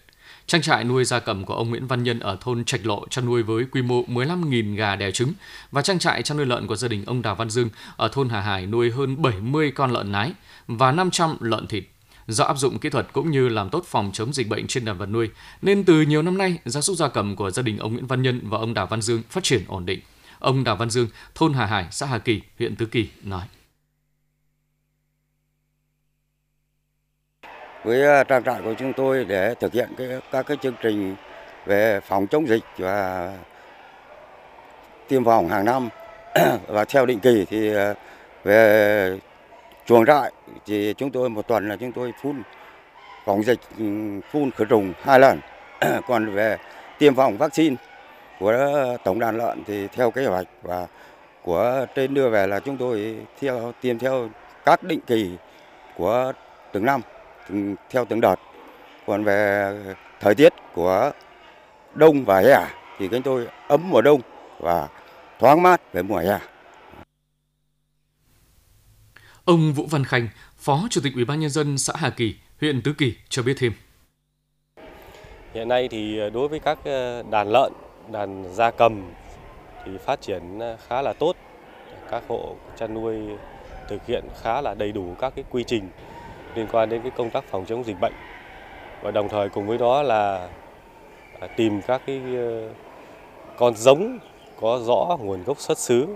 Trang 0.52 0.62
trại 0.62 0.84
nuôi 0.84 1.06
gia 1.06 1.20
cầm 1.20 1.46
của 1.46 1.54
ông 1.54 1.70
Nguyễn 1.70 1.88
Văn 1.88 2.04
Nhân 2.04 2.20
ở 2.20 2.38
thôn 2.42 2.66
Trạch 2.66 2.86
Lộ 2.86 3.08
chăn 3.10 3.26
nuôi 3.26 3.44
với 3.44 3.66
quy 3.72 3.82
mô 3.82 4.04
15.000 4.04 4.76
gà 4.76 4.96
đẻ 4.96 5.12
trứng 5.12 5.34
và 5.72 5.82
trang 5.82 6.00
trại 6.00 6.24
chăn 6.24 6.38
nuôi 6.38 6.46
lợn 6.46 6.68
của 6.68 6.76
gia 6.76 6.88
đình 6.88 7.04
ông 7.06 7.22
Đào 7.22 7.36
Văn 7.36 7.50
Dương 7.50 7.70
ở 7.98 8.08
thôn 8.08 8.30
Hà 8.30 8.42
Hải 8.42 8.66
nuôi 8.66 8.92
hơn 8.92 9.22
70 9.22 9.72
con 9.72 9.92
lợn 9.92 10.12
nái 10.12 10.32
và 10.68 10.92
500 10.92 11.38
lợn 11.40 11.68
thịt. 11.68 11.84
Do 12.28 12.46
áp 12.46 12.58
dụng 12.58 12.80
kỹ 12.80 12.90
thuật 12.90 13.08
cũng 13.14 13.32
như 13.32 13.50
làm 13.50 13.70
tốt 13.70 13.86
phòng 13.88 14.12
chống 14.14 14.34
dịch 14.34 14.48
bệnh 14.48 14.68
trên 14.68 14.86
đàn 14.86 14.98
vật 14.98 15.06
nuôi, 15.06 15.30
nên 15.62 15.84
từ 15.84 16.02
nhiều 16.02 16.22
năm 16.22 16.38
nay, 16.38 16.58
gia 16.66 16.82
súc 16.82 16.98
gia 16.98 17.08
cầm 17.08 17.36
của 17.36 17.52
gia 17.52 17.64
đình 17.64 17.78
ông 17.78 17.94
Nguyễn 17.94 18.08
Văn 18.08 18.22
Nhân 18.22 18.40
và 18.44 18.58
ông 18.58 18.74
Đào 18.74 18.88
Văn 18.88 19.02
Dương 19.02 19.22
phát 19.30 19.44
triển 19.44 19.64
ổn 19.68 19.86
định. 19.86 20.00
Ông 20.40 20.64
Đào 20.64 20.76
Văn 20.76 20.90
Dương, 20.90 21.08
thôn 21.36 21.54
Hà 21.54 21.66
Hải, 21.66 21.86
xã 21.92 22.06
Hà 22.06 22.18
Kỳ, 22.18 22.42
huyện 22.60 22.76
Tứ 22.76 22.86
Kỳ 22.86 23.10
nói. 23.24 23.44
Với 27.84 28.06
à, 28.08 28.24
trang 28.24 28.44
trại 28.44 28.62
của 28.64 28.74
chúng 28.74 28.94
tôi 28.94 29.26
để 29.26 29.56
thực 29.60 29.74
hiện 29.74 29.90
cái, 29.98 30.08
các 30.32 30.46
cái 30.46 30.58
chương 30.62 30.74
trình 30.82 31.16
về 31.66 32.00
phòng 32.00 32.28
chống 32.28 32.48
dịch 32.48 32.64
và 32.78 33.30
tiêm 35.08 35.26
phòng 35.26 35.48
hàng 35.48 35.66
năm. 35.66 35.90
Và 36.68 36.86
theo 36.86 37.06
định 37.06 37.20
kỳ 37.20 37.46
thì 37.50 37.76
à, 37.76 37.94
về 38.44 39.20
chuồng 39.86 40.06
trại 40.06 40.32
thì 40.66 40.94
chúng 40.98 41.12
tôi 41.12 41.30
một 41.30 41.48
tuần 41.48 41.70
là 41.70 41.76
chúng 41.76 41.92
tôi 41.92 42.14
phun 42.22 42.44
phòng 43.26 43.44
dịch 43.44 43.60
ừ, 43.80 43.86
phun 44.32 44.52
khử 44.52 44.66
trùng 44.66 44.94
hai 45.02 45.20
lần. 45.20 45.40
Còn 46.08 46.36
về 46.36 46.58
tiêm 47.00 47.16
phòng 47.16 47.38
vaccine 47.38 47.76
của 48.40 48.98
tổng 49.04 49.20
đàn 49.20 49.38
lợn 49.38 49.64
thì 49.68 49.88
theo 49.88 50.12
kế 50.12 50.26
hoạch 50.26 50.48
và 50.62 50.88
của 51.44 51.86
trên 51.96 52.14
đưa 52.14 52.30
về 52.30 52.48
là 52.48 52.60
chúng 52.60 52.78
tôi 52.78 53.16
theo 53.40 53.74
tiêm 53.82 54.00
theo 54.00 54.30
các 54.66 54.84
định 54.84 55.00
kỳ 55.08 55.32
của 55.98 56.34
từng 56.72 56.86
năm 56.86 57.02
theo 57.90 58.06
từng 58.06 58.22
đợt. 58.22 58.36
Còn 59.06 59.24
về 59.24 59.74
thời 60.20 60.36
tiết 60.36 60.54
của 60.74 61.12
đông 61.94 62.26
và 62.26 62.40
hè 62.40 62.68
thì 63.00 63.08
chúng 63.12 63.22
tôi 63.22 63.48
ấm 63.68 63.90
mùa 63.90 64.02
đông 64.02 64.22
và 64.60 64.88
thoáng 65.40 65.62
mát 65.62 65.94
về 65.94 66.02
mùa 66.02 66.18
hè. 66.18 66.40
Ông 69.46 69.74
Vũ 69.74 69.86
Văn 69.86 70.06
Khanh, 70.06 70.28
Phó 70.58 70.88
Chủ 70.90 71.02
tịch 71.04 71.14
Ủy 71.16 71.26
ban 71.26 71.40
nhân 71.40 71.50
dân 71.50 71.78
xã 71.78 71.94
Hà 71.96 72.10
Kỳ, 72.10 72.36
huyện 72.60 72.82
Tứ 72.82 72.94
Kỳ 72.98 73.16
cho 73.30 73.44
biết 73.44 73.54
thêm. 73.58 73.74
Hiện 75.54 75.68
nay 75.68 75.88
thì 75.92 76.20
đối 76.34 76.48
với 76.48 76.60
các 76.60 76.80
ờ, 76.84 77.24
đàn 77.32 77.48
lợn, 77.48 77.74
đàn 78.12 78.54
gia 78.54 78.72
cầm 78.72 79.12
thì 79.86 79.92
phát 80.06 80.22
triển 80.22 80.60
ờ, 80.60 80.78
khá 80.88 81.02
là 81.02 81.14
tốt. 81.14 81.36
Các 82.12 82.24
hộ 82.28 82.56
chăn 82.78 82.94
nuôi 82.94 83.18
thực 83.90 84.06
hiện 84.06 84.24
khá 84.42 84.62
là 84.62 84.74
đầy 84.74 84.92
đủ 84.92 85.16
các 85.20 85.34
cái 85.36 85.46
quy 85.50 85.64
trình 85.68 85.90
liên 86.56 86.68
quan 86.72 86.90
đến 86.90 87.02
cái 87.02 87.12
công 87.16 87.30
tác 87.30 87.44
phòng 87.44 87.66
chống 87.66 87.84
dịch 87.84 88.00
bệnh 88.02 88.14
và 89.02 89.12
đồng 89.12 89.30
thời 89.30 89.50
cùng 89.50 89.68
với 89.68 89.78
đó 89.78 90.04
là 90.04 90.50
à, 91.40 91.48
tìm 91.48 91.82
các 91.82 92.02
cái 92.06 92.22
ờ, 92.36 92.70
con 93.58 93.76
giống 93.76 94.20
có 94.62 94.80
rõ 94.84 95.18
nguồn 95.20 95.44
gốc 95.44 95.60
xuất 95.60 95.78
xứ 95.78 96.08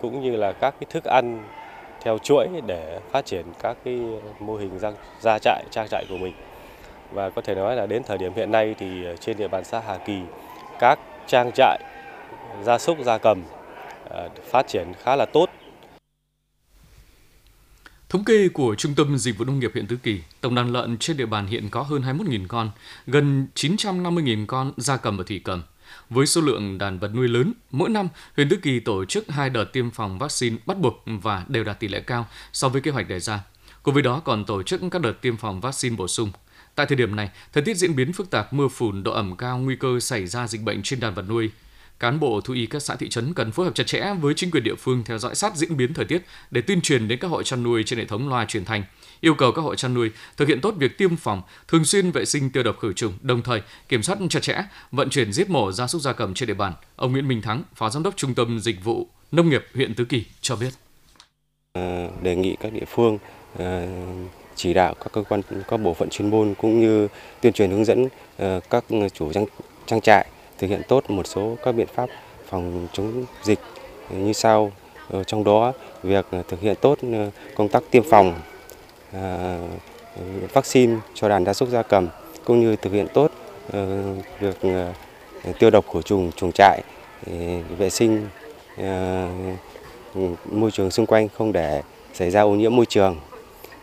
cũng 0.00 0.22
như 0.22 0.36
là 0.36 0.52
các 0.52 0.74
cái 0.80 0.86
thức 0.90 1.04
ăn 1.04 1.44
theo 2.00 2.18
chuỗi 2.18 2.48
để 2.66 3.00
phát 3.10 3.26
triển 3.26 3.44
các 3.62 3.76
cái 3.84 4.00
ờ, 4.24 4.30
mô 4.40 4.56
hình 4.56 4.78
gia 5.20 5.38
trại, 5.38 5.64
trang 5.70 5.88
trại 5.88 6.06
của 6.08 6.16
mình. 6.16 6.34
Và 7.12 7.30
có 7.30 7.42
thể 7.42 7.54
nói 7.54 7.76
là 7.76 7.86
đến 7.86 8.02
thời 8.02 8.18
điểm 8.18 8.32
hiện 8.36 8.52
nay 8.52 8.74
thì 8.78 9.04
ờ, 9.04 9.16
trên 9.16 9.36
địa 9.36 9.48
bàn 9.48 9.64
xã 9.64 9.80
Hà 9.80 9.96
Kỳ, 9.96 10.18
các 10.78 10.98
trang 11.26 11.50
trại 11.54 11.78
gia 12.62 12.78
súc 12.78 12.98
gia 12.98 13.18
cầm 13.18 13.42
phát 14.44 14.66
triển 14.66 14.92
khá 15.02 15.16
là 15.16 15.26
tốt. 15.26 15.50
Thống 18.14 18.24
kê 18.24 18.48
của 18.48 18.74
Trung 18.74 18.94
tâm 18.94 19.18
Dịch 19.18 19.38
vụ 19.38 19.44
Nông 19.44 19.58
nghiệp 19.58 19.70
huyện 19.74 19.86
Tứ 19.86 19.96
Kỳ, 19.96 20.20
tổng 20.40 20.54
đàn 20.54 20.72
lợn 20.72 20.98
trên 20.98 21.16
địa 21.16 21.26
bàn 21.26 21.46
hiện 21.46 21.68
có 21.70 21.82
hơn 21.82 22.02
21.000 22.02 22.46
con, 22.48 22.70
gần 23.06 23.46
950.000 23.54 24.46
con 24.46 24.72
gia 24.76 24.96
cầm 24.96 25.16
và 25.16 25.24
thủy 25.26 25.40
cầm. 25.44 25.62
Với 26.10 26.26
số 26.26 26.40
lượng 26.40 26.78
đàn 26.78 26.98
vật 26.98 27.10
nuôi 27.14 27.28
lớn, 27.28 27.52
mỗi 27.70 27.90
năm 27.90 28.08
huyện 28.36 28.48
Tứ 28.48 28.56
Kỳ 28.56 28.80
tổ 28.80 29.04
chức 29.04 29.28
hai 29.28 29.50
đợt 29.50 29.64
tiêm 29.64 29.90
phòng 29.90 30.18
vaccine 30.18 30.56
bắt 30.66 30.78
buộc 30.78 31.04
và 31.06 31.44
đều 31.48 31.64
đạt 31.64 31.80
tỷ 31.80 31.88
lệ 31.88 32.00
cao 32.00 32.26
so 32.52 32.68
với 32.68 32.80
kế 32.80 32.90
hoạch 32.90 33.08
đề 33.08 33.20
ra. 33.20 33.40
Cùng 33.82 33.94
với 33.94 34.02
đó 34.02 34.20
còn 34.24 34.44
tổ 34.44 34.62
chức 34.62 34.80
các 34.90 35.02
đợt 35.02 35.20
tiêm 35.20 35.36
phòng 35.36 35.60
vaccine 35.60 35.96
bổ 35.96 36.08
sung. 36.08 36.32
Tại 36.74 36.86
thời 36.86 36.96
điểm 36.96 37.16
này, 37.16 37.30
thời 37.52 37.62
tiết 37.62 37.76
diễn 37.76 37.96
biến 37.96 38.12
phức 38.12 38.30
tạp, 38.30 38.52
mưa 38.52 38.68
phùn, 38.68 39.02
độ 39.02 39.12
ẩm 39.12 39.36
cao, 39.36 39.58
nguy 39.58 39.76
cơ 39.76 40.00
xảy 40.00 40.26
ra 40.26 40.46
dịch 40.46 40.62
bệnh 40.62 40.82
trên 40.82 41.00
đàn 41.00 41.14
vật 41.14 41.24
nuôi 41.28 41.50
Cán 42.00 42.20
bộ 42.20 42.40
thú 42.40 42.54
y 42.54 42.66
các 42.66 42.82
xã 42.82 42.96
thị 42.96 43.08
trấn 43.08 43.34
cần 43.34 43.52
phối 43.52 43.66
hợp 43.66 43.74
chặt 43.74 43.86
chẽ 43.86 44.14
với 44.20 44.34
chính 44.34 44.50
quyền 44.50 44.64
địa 44.64 44.74
phương 44.74 45.02
theo 45.04 45.18
dõi 45.18 45.34
sát 45.34 45.56
diễn 45.56 45.76
biến 45.76 45.94
thời 45.94 46.04
tiết 46.04 46.22
để 46.50 46.60
tuyên 46.60 46.80
truyền 46.80 47.08
đến 47.08 47.18
các 47.18 47.28
hộ 47.28 47.42
chăn 47.42 47.62
nuôi 47.62 47.82
trên 47.86 47.98
hệ 47.98 48.04
thống 48.04 48.28
loa 48.28 48.44
truyền 48.44 48.64
thanh, 48.64 48.84
yêu 49.20 49.34
cầu 49.34 49.52
các 49.52 49.62
hộ 49.62 49.74
chăn 49.74 49.94
nuôi 49.94 50.10
thực 50.36 50.48
hiện 50.48 50.60
tốt 50.60 50.74
việc 50.78 50.98
tiêm 50.98 51.16
phòng, 51.16 51.42
thường 51.68 51.84
xuyên 51.84 52.10
vệ 52.10 52.24
sinh 52.24 52.50
tiêu 52.50 52.62
độc 52.62 52.76
khử 52.80 52.92
trùng, 52.92 53.12
đồng 53.22 53.42
thời 53.42 53.62
kiểm 53.88 54.02
soát 54.02 54.18
chặt 54.30 54.42
chẽ 54.42 54.64
vận 54.92 55.10
chuyển 55.10 55.32
giết 55.32 55.50
mổ 55.50 55.72
gia 55.72 55.86
súc 55.86 56.02
gia 56.02 56.12
cầm 56.12 56.34
trên 56.34 56.46
địa 56.46 56.54
bàn. 56.54 56.72
Ông 56.96 57.12
Nguyễn 57.12 57.28
Minh 57.28 57.42
Thắng, 57.42 57.62
Phó 57.74 57.90
Giám 57.90 58.02
đốc 58.02 58.16
Trung 58.16 58.34
tâm 58.34 58.60
Dịch 58.60 58.84
vụ 58.84 59.08
Nông 59.32 59.48
nghiệp 59.48 59.64
huyện 59.74 59.94
Tứ 59.94 60.04
Kỳ 60.04 60.24
cho 60.40 60.56
biết. 60.56 60.70
À, 61.72 62.08
đề 62.22 62.36
nghị 62.36 62.56
các 62.60 62.72
địa 62.72 62.84
phương 62.88 63.18
à, 63.58 63.86
chỉ 64.54 64.74
đạo 64.74 64.94
các 64.94 65.12
cơ 65.12 65.22
quan 65.28 65.40
các 65.68 65.76
bộ 65.76 65.94
phận 65.94 66.08
chuyên 66.10 66.30
môn 66.30 66.54
cũng 66.54 66.80
như 66.80 67.08
tuyên 67.40 67.52
truyền 67.52 67.70
hướng 67.70 67.84
dẫn 67.84 68.08
à, 68.38 68.60
các 68.70 68.84
chủ 69.14 69.32
trang, 69.32 69.46
trang 69.86 70.00
trại 70.00 70.26
thực 70.58 70.70
hiện 70.70 70.82
tốt 70.88 71.10
một 71.10 71.26
số 71.26 71.56
các 71.62 71.72
biện 71.72 71.86
pháp 71.94 72.08
phòng 72.48 72.88
chống 72.92 73.24
dịch 73.42 73.58
như 74.10 74.32
sau. 74.32 74.72
Ờ, 75.10 75.24
trong 75.24 75.44
đó, 75.44 75.72
việc 76.02 76.26
thực 76.48 76.60
hiện 76.60 76.74
tốt 76.80 76.98
ờ, 77.12 77.30
công 77.54 77.68
tác 77.68 77.82
tiêm 77.90 78.02
phòng 78.10 78.34
ờ, 79.12 79.58
vaccine 80.52 80.96
cho 81.14 81.28
đàn 81.28 81.44
gia 81.44 81.52
súc 81.52 81.68
gia 81.68 81.82
cầm, 81.82 82.08
cũng 82.44 82.60
như 82.60 82.76
thực 82.76 82.92
hiện 82.92 83.06
tốt 83.14 83.30
việc 84.40 84.56
tiêu 85.58 85.70
độc 85.70 85.84
khử 85.92 86.02
trùng, 86.02 86.32
chuồng 86.32 86.52
trại 86.52 86.82
vệ 87.78 87.90
sinh 87.90 88.28
môi 90.44 90.70
trường 90.70 90.90
xung 90.90 91.06
quanh 91.06 91.28
không 91.28 91.52
để 91.52 91.82
xảy 92.12 92.30
ra 92.30 92.42
ô 92.42 92.50
nhiễm 92.50 92.76
môi 92.76 92.86
trường 92.86 93.16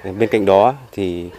bên 0.04 0.30
cạnh 0.32 0.46
đó 0.46 0.74
thì 0.92 1.30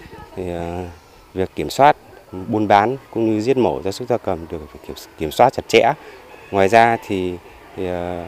việc 1.35 1.51
kiểm 1.57 1.71
soát 1.71 1.97
buôn 2.33 2.69
bán 2.69 2.97
cũng 3.11 3.27
như 3.27 3.41
giết 3.41 3.57
mổ 3.57 3.83
gia 3.83 3.93
súc 3.93 4.09
gia 4.09 4.19
cầm 4.19 4.47
được 4.51 4.59
kiểm, 4.87 4.97
kiểm 5.19 5.31
soát 5.31 5.53
chặt 5.53 5.69
chẽ. 5.69 5.93
Ngoài 6.51 6.69
ra 6.69 6.97
thì, 7.07 7.35
thì 7.77 7.87
ờ, 7.87 8.25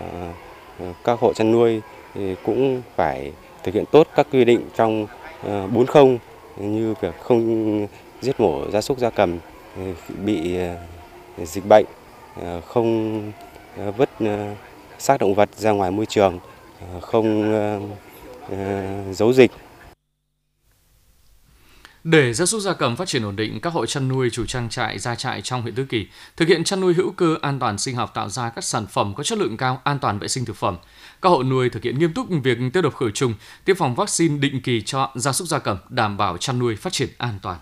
ờ, 0.79 0.93
các 1.05 1.19
hộ 1.19 1.33
chăn 1.33 1.53
nuôi 1.53 1.81
thì 2.15 2.35
cũng 2.45 2.83
phải 2.97 3.33
thực 3.63 3.75
hiện 3.75 3.85
tốt 3.91 4.07
các 4.15 4.27
quy 4.33 4.45
định 4.45 4.61
trong 4.77 5.07
ờ, 5.43 5.67
40 5.67 6.19
như 6.57 6.95
việc 7.01 7.15
không 7.21 7.87
giết 8.23 8.41
mổ 8.41 8.71
gia 8.71 8.81
súc 8.81 8.99
gia 8.99 9.11
cầm 9.11 9.39
bị 10.25 10.57
dịch 11.39 11.65
bệnh, 11.69 11.85
không 12.67 13.33
vứt 13.97 14.11
xác 14.99 15.21
động 15.21 15.35
vật 15.35 15.49
ra 15.57 15.71
ngoài 15.71 15.91
môi 15.91 16.07
trường, 16.07 16.39
không 17.01 17.53
giấu 19.13 19.33
dịch 19.33 19.51
để 22.05 22.33
gia 22.33 22.47
súc 22.47 22.61
gia 22.61 22.73
cầm 22.73 22.97
phát 22.97 23.09
triển 23.09 23.25
ổn 23.25 23.37
định, 23.37 23.61
các 23.61 23.73
hộ 23.73 23.87
chăn 23.87 24.09
nuôi 24.09 24.31
chủ 24.31 24.47
trang 24.47 24.69
trại, 24.69 24.99
gia 24.99 25.15
trại 25.15 25.43
trong 25.43 25.63
huyện 25.63 25.75
Tứ 25.75 25.85
Kỳ 25.85 26.07
thực 26.37 26.49
hiện 26.49 26.65
chăn 26.65 26.81
nuôi 26.81 26.95
hữu 26.95 27.11
cơ 27.11 27.37
an 27.43 27.59
toàn 27.59 27.79
sinh 27.79 27.97
học 27.97 28.11
tạo 28.15 28.29
ra 28.29 28.51
các 28.51 28.65
sản 28.65 28.87
phẩm 28.87 29.15
có 29.15 29.23
chất 29.23 29.39
lượng 29.39 29.57
cao, 29.57 29.81
an 29.85 29.99
toàn 29.99 30.19
vệ 30.19 30.29
sinh 30.29 30.45
thực 30.45 30.57
phẩm. 30.57 30.77
Các 31.23 31.29
hộ 31.29 31.43
nuôi 31.43 31.69
thực 31.69 31.83
hiện 31.83 31.99
nghiêm 31.99 32.13
túc 32.13 32.27
việc 32.43 32.59
tiêu 32.73 32.83
độc 32.83 32.97
khử 32.97 33.11
trùng, 33.11 33.35
tiêm 33.65 33.77
phòng 33.77 33.95
vaccine 33.95 34.39
định 34.39 34.61
kỳ 34.61 34.83
cho 34.83 35.11
gia 35.15 35.33
súc 35.33 35.49
gia 35.49 35.59
cầm, 35.59 35.77
đảm 35.89 36.17
bảo 36.17 36.37
chăn 36.39 36.59
nuôi 36.59 36.77
phát 36.77 36.93
triển 36.93 37.09
an 37.19 37.39
toàn. 37.43 37.59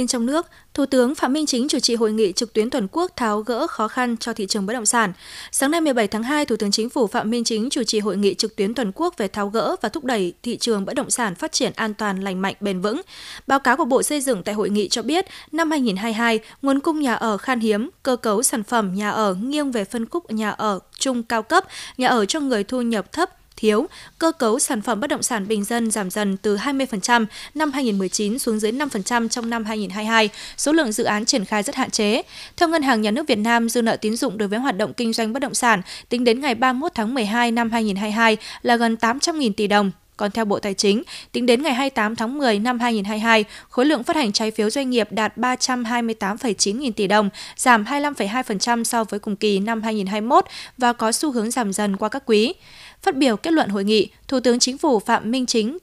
Tin 0.00 0.06
trong 0.06 0.26
nước, 0.26 0.46
Thủ 0.74 0.86
tướng 0.86 1.14
Phạm 1.14 1.32
Minh 1.32 1.46
Chính 1.46 1.68
chủ 1.68 1.78
trì 1.78 1.94
hội 1.94 2.12
nghị 2.12 2.32
trực 2.32 2.52
tuyến 2.52 2.70
toàn 2.70 2.86
quốc 2.92 3.12
tháo 3.16 3.40
gỡ 3.40 3.66
khó 3.66 3.88
khăn 3.88 4.16
cho 4.16 4.32
thị 4.32 4.46
trường 4.46 4.66
bất 4.66 4.72
động 4.72 4.86
sản. 4.86 5.12
Sáng 5.52 5.70
nay 5.70 5.80
17 5.80 6.08
tháng 6.08 6.22
2, 6.22 6.46
Thủ 6.46 6.56
tướng 6.56 6.70
Chính 6.70 6.90
phủ 6.90 7.06
Phạm 7.06 7.30
Minh 7.30 7.44
Chính 7.44 7.70
chủ 7.70 7.82
trì 7.82 8.00
hội 8.00 8.16
nghị 8.16 8.34
trực 8.34 8.56
tuyến 8.56 8.74
toàn 8.74 8.92
quốc 8.94 9.14
về 9.18 9.28
tháo 9.28 9.48
gỡ 9.48 9.76
và 9.80 9.88
thúc 9.88 10.04
đẩy 10.04 10.32
thị 10.42 10.56
trường 10.56 10.84
bất 10.84 10.94
động 10.94 11.10
sản 11.10 11.34
phát 11.34 11.52
triển 11.52 11.72
an 11.76 11.94
toàn, 11.94 12.20
lành 12.20 12.42
mạnh, 12.42 12.54
bền 12.60 12.80
vững. 12.80 13.00
Báo 13.46 13.58
cáo 13.58 13.76
của 13.76 13.84
Bộ 13.84 14.02
Xây 14.02 14.20
dựng 14.20 14.42
tại 14.42 14.54
hội 14.54 14.70
nghị 14.70 14.88
cho 14.88 15.02
biết, 15.02 15.26
năm 15.52 15.70
2022, 15.70 16.40
nguồn 16.62 16.80
cung 16.80 17.00
nhà 17.00 17.14
ở 17.14 17.36
khan 17.36 17.60
hiếm, 17.60 17.90
cơ 18.02 18.16
cấu 18.16 18.42
sản 18.42 18.62
phẩm 18.62 18.94
nhà 18.94 19.10
ở 19.10 19.34
nghiêng 19.34 19.72
về 19.72 19.84
phân 19.84 20.06
khúc 20.06 20.32
nhà 20.32 20.50
ở 20.50 20.78
trung 20.98 21.22
cao 21.22 21.42
cấp, 21.42 21.64
nhà 21.96 22.08
ở 22.08 22.26
cho 22.26 22.40
người 22.40 22.64
thu 22.64 22.82
nhập 22.82 23.12
thấp, 23.12 23.30
thiếu, 23.60 23.86
cơ 24.18 24.32
cấu 24.32 24.58
sản 24.58 24.82
phẩm 24.82 25.00
bất 25.00 25.06
động 25.06 25.22
sản 25.22 25.48
bình 25.48 25.64
dân 25.64 25.90
giảm 25.90 26.10
dần 26.10 26.36
từ 26.36 26.56
20% 26.56 27.26
năm 27.54 27.72
2019 27.72 28.38
xuống 28.38 28.58
dưới 28.58 28.72
5% 28.72 29.28
trong 29.28 29.50
năm 29.50 29.64
2022, 29.64 30.28
số 30.56 30.72
lượng 30.72 30.92
dự 30.92 31.04
án 31.04 31.24
triển 31.24 31.44
khai 31.44 31.62
rất 31.62 31.74
hạn 31.74 31.90
chế. 31.90 32.22
Theo 32.56 32.68
Ngân 32.68 32.82
hàng 32.82 33.02
Nhà 33.02 33.10
nước 33.10 33.28
Việt 33.28 33.38
Nam, 33.38 33.68
dư 33.68 33.82
nợ 33.82 33.96
tín 33.96 34.16
dụng 34.16 34.38
đối 34.38 34.48
với 34.48 34.58
hoạt 34.58 34.76
động 34.76 34.92
kinh 34.92 35.12
doanh 35.12 35.32
bất 35.32 35.40
động 35.40 35.54
sản 35.54 35.82
tính 36.08 36.24
đến 36.24 36.40
ngày 36.40 36.54
31 36.54 36.92
tháng 36.94 37.14
12 37.14 37.50
năm 37.50 37.70
2022 37.70 38.36
là 38.62 38.76
gần 38.76 38.96
800.000 39.00 39.52
tỷ 39.52 39.66
đồng, 39.66 39.90
còn 40.20 40.30
theo 40.30 40.44
Bộ 40.44 40.58
Tài 40.58 40.74
chính, 40.74 41.02
tính 41.32 41.46
đến 41.46 41.62
ngày 41.62 41.74
28 41.74 42.16
tháng 42.16 42.38
10 42.38 42.58
năm 42.58 42.80
2022, 42.80 43.44
khối 43.68 43.86
lượng 43.86 44.04
phát 44.04 44.16
hành 44.16 44.32
trái 44.32 44.50
phiếu 44.50 44.70
doanh 44.70 44.90
nghiệp 44.90 45.08
đạt 45.10 45.36
328,9 45.36 46.78
nghìn 46.78 46.92
tỷ 46.92 47.06
đồng, 47.06 47.30
giảm 47.56 47.84
25,2% 47.84 48.84
so 48.84 49.04
với 49.04 49.20
cùng 49.20 49.36
kỳ 49.36 49.58
năm 49.58 49.82
2021 49.82 50.44
và 50.78 50.92
có 50.92 51.12
xu 51.12 51.32
hướng 51.32 51.50
giảm 51.50 51.72
dần 51.72 51.96
qua 51.96 52.08
các 52.08 52.22
quý. 52.26 52.54
Phát 53.02 53.16
biểu 53.16 53.36
kết 53.36 53.52
luận 53.52 53.68
hội 53.68 53.84
nghị, 53.84 54.10
Thủ 54.28 54.40
tướng 54.40 54.58
Chính 54.58 54.78
phủ 54.78 55.00
Phạm 55.00 55.30
Minh 55.30 55.46
Chính 55.46 55.78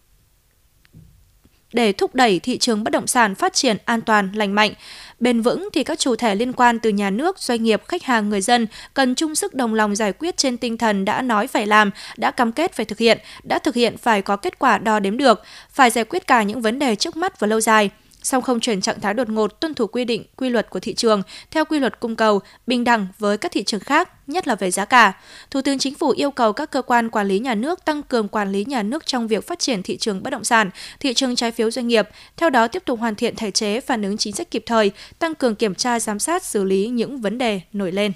để 1.73 1.91
thúc 1.91 2.15
đẩy 2.15 2.39
thị 2.39 2.58
trường 2.58 2.84
bất 2.84 2.91
động 2.91 3.08
sản 3.08 3.36
phát 3.36 3.53
triển 3.53 3.77
an 3.86 4.01
toàn, 4.01 4.32
lành 4.34 4.56
mạnh, 4.56 4.73
bền 5.19 5.41
vững 5.41 5.69
thì 5.73 5.84
các 5.84 5.99
chủ 5.99 6.15
thể 6.15 6.36
liên 6.36 6.53
quan 6.53 6.80
từ 6.80 6.89
nhà 6.89 7.10
nước, 7.10 7.39
doanh 7.39 7.63
nghiệp, 7.63 7.82
khách 7.88 8.03
hàng, 8.03 8.30
người 8.30 8.41
dân 8.41 8.67
cần 8.93 9.15
chung 9.15 9.36
sức 9.36 9.53
đồng 9.53 9.73
lòng 9.73 9.95
giải 9.95 10.13
quyết 10.13 10.38
trên 10.38 10.58
tinh 10.58 10.77
thần 10.77 11.06
đã 11.06 11.21
nói 11.21 11.47
phải 11.47 11.67
làm, 11.67 11.91
đã 12.17 12.32
cam 12.32 12.51
kết 12.51 12.73
phải 12.73 12.86
thực 12.86 12.97
hiện, 12.97 13.17
đã 13.43 13.60
thực 13.60 13.75
hiện 13.75 13.97
phải 13.97 14.21
có 14.21 14.36
kết 14.36 14.60
quả 14.60 14.77
đo 14.77 14.99
đếm 14.99 15.17
được, 15.17 15.43
phải 15.69 15.89
giải 15.89 16.06
quyết 16.06 16.27
cả 16.27 16.43
những 16.43 16.62
vấn 16.62 16.80
đề 16.80 16.95
trước 16.95 17.17
mắt 17.17 17.39
và 17.39 17.47
lâu 17.47 17.62
dài 17.62 17.89
song 18.27 18.41
không 18.41 18.59
chuyển 18.59 18.81
trạng 18.81 18.99
thái 18.99 19.13
đột 19.13 19.29
ngột 19.29 19.59
tuân 19.59 19.73
thủ 19.73 19.87
quy 19.87 20.05
định, 20.05 20.23
quy 20.35 20.49
luật 20.49 20.69
của 20.69 20.79
thị 20.79 20.93
trường 20.93 21.21
theo 21.51 21.65
quy 21.65 21.79
luật 21.79 21.99
cung 21.99 22.15
cầu, 22.15 22.41
bình 22.67 22.83
đẳng 22.83 23.07
với 23.19 23.37
các 23.37 23.51
thị 23.51 23.63
trường 23.63 23.79
khác, 23.79 24.09
nhất 24.27 24.47
là 24.47 24.55
về 24.55 24.71
giá 24.71 24.85
cả. 24.85 25.13
Thủ 25.51 25.61
tướng 25.61 25.79
Chính 25.79 25.95
phủ 25.95 26.09
yêu 26.09 26.31
cầu 26.31 26.53
các 26.53 26.71
cơ 26.71 26.81
quan 26.81 27.09
quản 27.09 27.27
lý 27.27 27.39
nhà 27.39 27.55
nước 27.55 27.85
tăng 27.85 28.03
cường 28.03 28.27
quản 28.27 28.51
lý 28.51 28.65
nhà 28.65 28.83
nước 28.83 29.05
trong 29.05 29.27
việc 29.27 29.47
phát 29.47 29.59
triển 29.59 29.83
thị 29.83 29.97
trường 29.97 30.23
bất 30.23 30.29
động 30.29 30.43
sản, 30.43 30.69
thị 30.99 31.13
trường 31.13 31.35
trái 31.35 31.51
phiếu 31.51 31.71
doanh 31.71 31.87
nghiệp, 31.87 32.09
theo 32.37 32.49
đó 32.49 32.67
tiếp 32.67 32.83
tục 32.85 32.99
hoàn 32.99 33.15
thiện 33.15 33.35
thể 33.35 33.51
chế 33.51 33.81
phản 33.81 34.01
ứng 34.01 34.17
chính 34.17 34.33
sách 34.33 34.51
kịp 34.51 34.63
thời, 34.65 34.91
tăng 35.19 35.35
cường 35.35 35.55
kiểm 35.55 35.75
tra 35.75 35.99
giám 35.99 36.19
sát 36.19 36.43
xử 36.43 36.63
lý 36.63 36.87
những 36.87 37.21
vấn 37.21 37.37
đề 37.37 37.61
nổi 37.73 37.91
lên. 37.91 38.11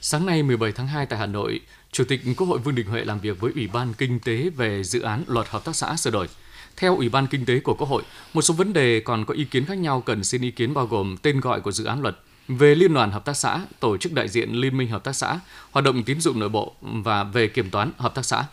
Sáng 0.00 0.26
nay 0.26 0.42
17 0.42 0.72
tháng 0.72 0.86
2 0.86 1.06
tại 1.06 1.18
Hà 1.18 1.26
Nội, 1.26 1.60
Chủ 1.92 2.04
tịch 2.08 2.20
Quốc 2.36 2.46
hội 2.46 2.58
Vương 2.58 2.74
Đình 2.74 2.86
Huệ 2.86 3.04
làm 3.04 3.20
việc 3.20 3.40
với 3.40 3.52
Ủy 3.54 3.66
ban 3.66 3.94
Kinh 3.94 4.20
tế 4.20 4.50
về 4.56 4.84
dự 4.84 5.00
án 5.00 5.24
Luật 5.26 5.48
Hợp 5.48 5.64
tác 5.64 5.76
xã 5.76 5.96
sửa 5.96 6.10
đổi. 6.10 6.28
Theo 6.76 6.96
Ủy 6.96 7.08
ban 7.08 7.26
Kinh 7.26 7.44
tế 7.44 7.60
của 7.60 7.74
Quốc 7.74 7.88
hội, 7.88 8.02
một 8.34 8.42
số 8.42 8.54
vấn 8.54 8.72
đề 8.72 9.00
còn 9.00 9.24
có 9.24 9.34
ý 9.34 9.44
kiến 9.44 9.64
khác 9.64 9.78
nhau 9.78 10.00
cần 10.00 10.24
xin 10.24 10.42
ý 10.42 10.50
kiến 10.50 10.74
bao 10.74 10.86
gồm 10.86 11.16
tên 11.22 11.40
gọi 11.40 11.60
của 11.60 11.72
dự 11.72 11.84
án 11.84 12.02
luật, 12.02 12.18
về 12.48 12.74
liên 12.74 12.94
đoàn 12.94 13.10
hợp 13.10 13.24
tác 13.24 13.36
xã, 13.36 13.60
tổ 13.80 13.96
chức 13.96 14.12
đại 14.12 14.28
diện 14.28 14.52
liên 14.52 14.76
minh 14.76 14.88
hợp 14.88 15.04
tác 15.04 15.12
xã, 15.12 15.40
hoạt 15.70 15.84
động 15.84 16.02
tín 16.02 16.20
dụng 16.20 16.40
nội 16.40 16.48
bộ 16.48 16.74
và 16.80 17.24
về 17.24 17.48
kiểm 17.48 17.70
toán 17.70 17.92
hợp 17.98 18.14
tác 18.14 18.24
xã. 18.24 18.44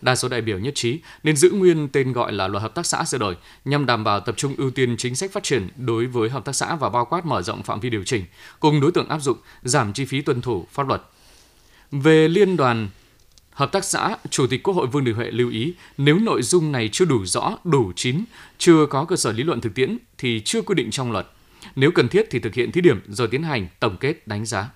Đa 0.00 0.16
số 0.16 0.28
đại 0.28 0.40
biểu 0.40 0.58
nhất 0.58 0.74
trí 0.74 0.98
nên 1.22 1.36
giữ 1.36 1.50
nguyên 1.50 1.88
tên 1.88 2.12
gọi 2.12 2.32
là 2.32 2.48
luật 2.48 2.62
hợp 2.62 2.74
tác 2.74 2.86
xã 2.86 3.04
sửa 3.04 3.18
đổi 3.18 3.36
nhằm 3.64 3.86
đảm 3.86 4.04
bảo 4.04 4.20
tập 4.20 4.34
trung 4.38 4.54
ưu 4.58 4.70
tiên 4.70 4.96
chính 4.96 5.16
sách 5.16 5.32
phát 5.32 5.42
triển 5.42 5.68
đối 5.76 6.06
với 6.06 6.30
hợp 6.30 6.44
tác 6.44 6.52
xã 6.52 6.76
và 6.76 6.88
bao 6.88 7.04
quát 7.04 7.26
mở 7.26 7.42
rộng 7.42 7.62
phạm 7.62 7.80
vi 7.80 7.90
điều 7.90 8.04
chỉnh, 8.04 8.24
cùng 8.60 8.80
đối 8.80 8.92
tượng 8.92 9.08
áp 9.08 9.18
dụng, 9.18 9.38
giảm 9.62 9.92
chi 9.92 10.04
phí 10.04 10.22
tuân 10.22 10.40
thủ 10.40 10.66
pháp 10.72 10.88
luật. 10.88 11.02
Về 11.90 12.28
liên 12.28 12.56
đoàn 12.56 12.88
Hợp 13.60 13.72
tác 13.72 13.84
xã, 13.84 14.16
Chủ 14.30 14.46
tịch 14.46 14.62
Quốc 14.62 14.74
hội 14.74 14.86
Vương 14.86 15.04
Đình 15.04 15.14
Huệ 15.14 15.30
lưu 15.30 15.50
ý 15.50 15.74
nếu 15.98 16.18
nội 16.18 16.42
dung 16.42 16.72
này 16.72 16.88
chưa 16.92 17.04
đủ 17.04 17.24
rõ, 17.24 17.56
đủ 17.64 17.92
chín, 17.96 18.24
chưa 18.58 18.86
có 18.86 19.04
cơ 19.04 19.16
sở 19.16 19.32
lý 19.32 19.42
luận 19.42 19.60
thực 19.60 19.74
tiễn 19.74 19.98
thì 20.18 20.42
chưa 20.44 20.62
quy 20.62 20.74
định 20.74 20.90
trong 20.90 21.12
luật. 21.12 21.26
Nếu 21.76 21.90
cần 21.90 22.08
thiết 22.08 22.26
thì 22.30 22.38
thực 22.38 22.54
hiện 22.54 22.72
thí 22.72 22.80
điểm 22.80 23.00
rồi 23.08 23.28
tiến 23.28 23.42
hành 23.42 23.68
tổng 23.80 23.96
kết 24.00 24.26
đánh 24.26 24.46
giá. 24.46 24.70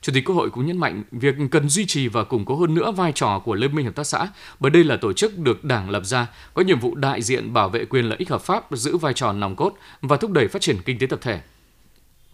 Chủ 0.00 0.12
tịch 0.14 0.24
Quốc 0.24 0.34
hội 0.34 0.50
cũng 0.50 0.66
nhấn 0.66 0.78
mạnh 0.78 1.02
việc 1.10 1.34
cần 1.50 1.68
duy 1.68 1.86
trì 1.86 2.08
và 2.08 2.24
củng 2.24 2.44
cố 2.44 2.56
hơn 2.56 2.74
nữa 2.74 2.92
vai 2.92 3.12
trò 3.12 3.38
của 3.38 3.54
Liên 3.54 3.74
minh 3.74 3.86
Hợp 3.86 3.94
tác 3.94 4.04
xã, 4.04 4.28
bởi 4.60 4.70
đây 4.70 4.84
là 4.84 4.96
tổ 4.96 5.12
chức 5.12 5.38
được 5.38 5.64
Đảng 5.64 5.90
lập 5.90 6.02
ra, 6.04 6.26
có 6.54 6.62
nhiệm 6.62 6.80
vụ 6.80 6.94
đại 6.94 7.22
diện 7.22 7.52
bảo 7.52 7.68
vệ 7.68 7.84
quyền 7.84 8.04
lợi 8.04 8.18
ích 8.18 8.30
hợp 8.30 8.42
pháp, 8.42 8.66
giữ 8.70 8.96
vai 8.96 9.14
trò 9.14 9.32
nòng 9.32 9.56
cốt 9.56 9.74
và 10.00 10.16
thúc 10.16 10.30
đẩy 10.30 10.48
phát 10.48 10.62
triển 10.62 10.76
kinh 10.84 10.98
tế 10.98 11.06
tập 11.06 11.18
thể. 11.22 11.40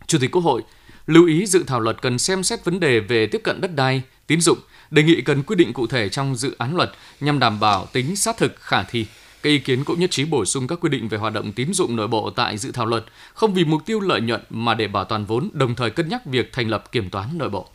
Chủ 0.07 0.19
tịch 0.21 0.31
Quốc 0.31 0.43
hội 0.43 0.63
lưu 1.07 1.27
ý 1.27 1.47
dự 1.47 1.65
thảo 1.67 1.81
luật 1.81 2.03
cần 2.03 2.19
xem 2.19 2.43
xét 2.43 2.65
vấn 2.65 2.81
đề 2.81 3.01
về 3.01 3.27
tiếp 3.27 3.41
cận 3.45 3.61
đất 3.61 3.75
đai, 3.75 4.03
tín 4.27 4.41
dụng, 4.41 4.59
đề 4.93 5.03
nghị 5.03 5.21
cần 5.21 5.43
quy 5.43 5.57
định 5.57 5.73
cụ 5.73 5.87
thể 5.87 6.09
trong 6.09 6.37
dự 6.37 6.55
án 6.59 6.77
luật 6.77 6.93
nhằm 7.21 7.39
đảm 7.39 7.61
bảo 7.61 7.87
tính 7.93 8.17
xác 8.17 8.37
thực 8.37 8.57
khả 8.61 8.83
thi. 8.83 9.07
Các 9.43 9.51
ý 9.51 9.59
kiến 9.59 9.85
cũng 9.85 10.01
nhất 10.01 10.11
trí 10.11 10.25
bổ 10.25 10.45
sung 10.45 10.67
các 10.67 10.79
quy 10.81 10.89
định 10.89 11.09
về 11.09 11.19
hoạt 11.19 11.33
động 11.33 11.53
tín 11.53 11.73
dụng 11.73 11.97
nội 11.97 12.09
bộ 12.09 12.31
tại 12.31 12.59
dự 12.59 12.73
thảo 12.73 12.87
luật, 12.87 13.05
không 13.35 13.55
vì 13.55 13.65
mục 13.65 13.87
tiêu 13.87 14.01
lợi 14.01 14.21
nhuận 14.21 14.41
mà 14.51 14.75
để 14.75 14.89
bảo 14.89 15.05
toàn 15.05 15.25
vốn, 15.25 15.49
đồng 15.53 15.75
thời 15.75 15.91
cân 15.91 16.09
nhắc 16.09 16.27
việc 16.27 16.53
thành 16.53 16.69
lập 16.69 16.93
kiểm 16.93 17.11
toán 17.11 17.39
nội 17.39 17.49
bộ. 17.49 17.69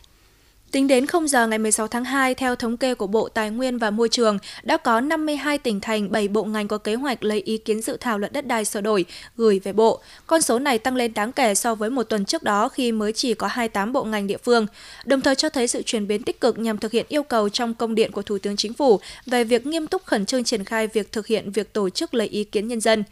Tính 0.72 0.86
đến 0.86 1.06
0 1.06 1.28
giờ 1.28 1.46
ngày 1.46 1.58
16 1.58 1.88
tháng 1.88 2.04
2, 2.04 2.34
theo 2.34 2.56
thống 2.56 2.76
kê 2.76 2.94
của 2.94 3.06
Bộ 3.06 3.28
Tài 3.28 3.50
nguyên 3.50 3.78
và 3.78 3.90
Môi 3.90 4.08
trường, 4.08 4.38
đã 4.62 4.76
có 4.76 5.00
52 5.00 5.58
tỉnh 5.58 5.80
thành, 5.80 6.12
7 6.12 6.28
bộ 6.28 6.44
ngành 6.44 6.68
có 6.68 6.78
kế 6.78 6.94
hoạch 6.94 7.24
lấy 7.24 7.40
ý 7.40 7.58
kiến 7.58 7.82
dự 7.82 7.96
thảo 8.00 8.18
luật 8.18 8.32
đất 8.32 8.46
đai 8.46 8.64
sửa 8.64 8.80
đổi 8.80 9.04
gửi 9.36 9.60
về 9.64 9.72
Bộ. 9.72 10.00
Con 10.26 10.42
số 10.42 10.58
này 10.58 10.78
tăng 10.78 10.96
lên 10.96 11.14
đáng 11.14 11.32
kể 11.32 11.54
so 11.54 11.74
với 11.74 11.90
một 11.90 12.02
tuần 12.02 12.24
trước 12.24 12.42
đó 12.42 12.68
khi 12.68 12.92
mới 12.92 13.12
chỉ 13.12 13.34
có 13.34 13.46
28 13.46 13.92
bộ 13.92 14.04
ngành 14.04 14.26
địa 14.26 14.36
phương, 14.36 14.66
đồng 15.04 15.20
thời 15.20 15.34
cho 15.34 15.48
thấy 15.48 15.68
sự 15.68 15.82
chuyển 15.82 16.06
biến 16.06 16.22
tích 16.22 16.40
cực 16.40 16.58
nhằm 16.58 16.78
thực 16.78 16.92
hiện 16.92 17.06
yêu 17.08 17.22
cầu 17.22 17.48
trong 17.48 17.74
công 17.74 17.94
điện 17.94 18.12
của 18.12 18.22
Thủ 18.22 18.38
tướng 18.38 18.56
Chính 18.56 18.72
phủ 18.72 19.00
về 19.26 19.44
việc 19.44 19.66
nghiêm 19.66 19.86
túc 19.86 20.04
khẩn 20.04 20.26
trương 20.26 20.44
triển 20.44 20.64
khai 20.64 20.86
việc 20.86 21.12
thực 21.12 21.26
hiện 21.26 21.52
việc 21.52 21.72
tổ 21.72 21.90
chức 21.90 22.14
lấy 22.14 22.28
ý 22.28 22.44
kiến 22.44 22.68
nhân 22.68 22.80
dân. 22.80 23.04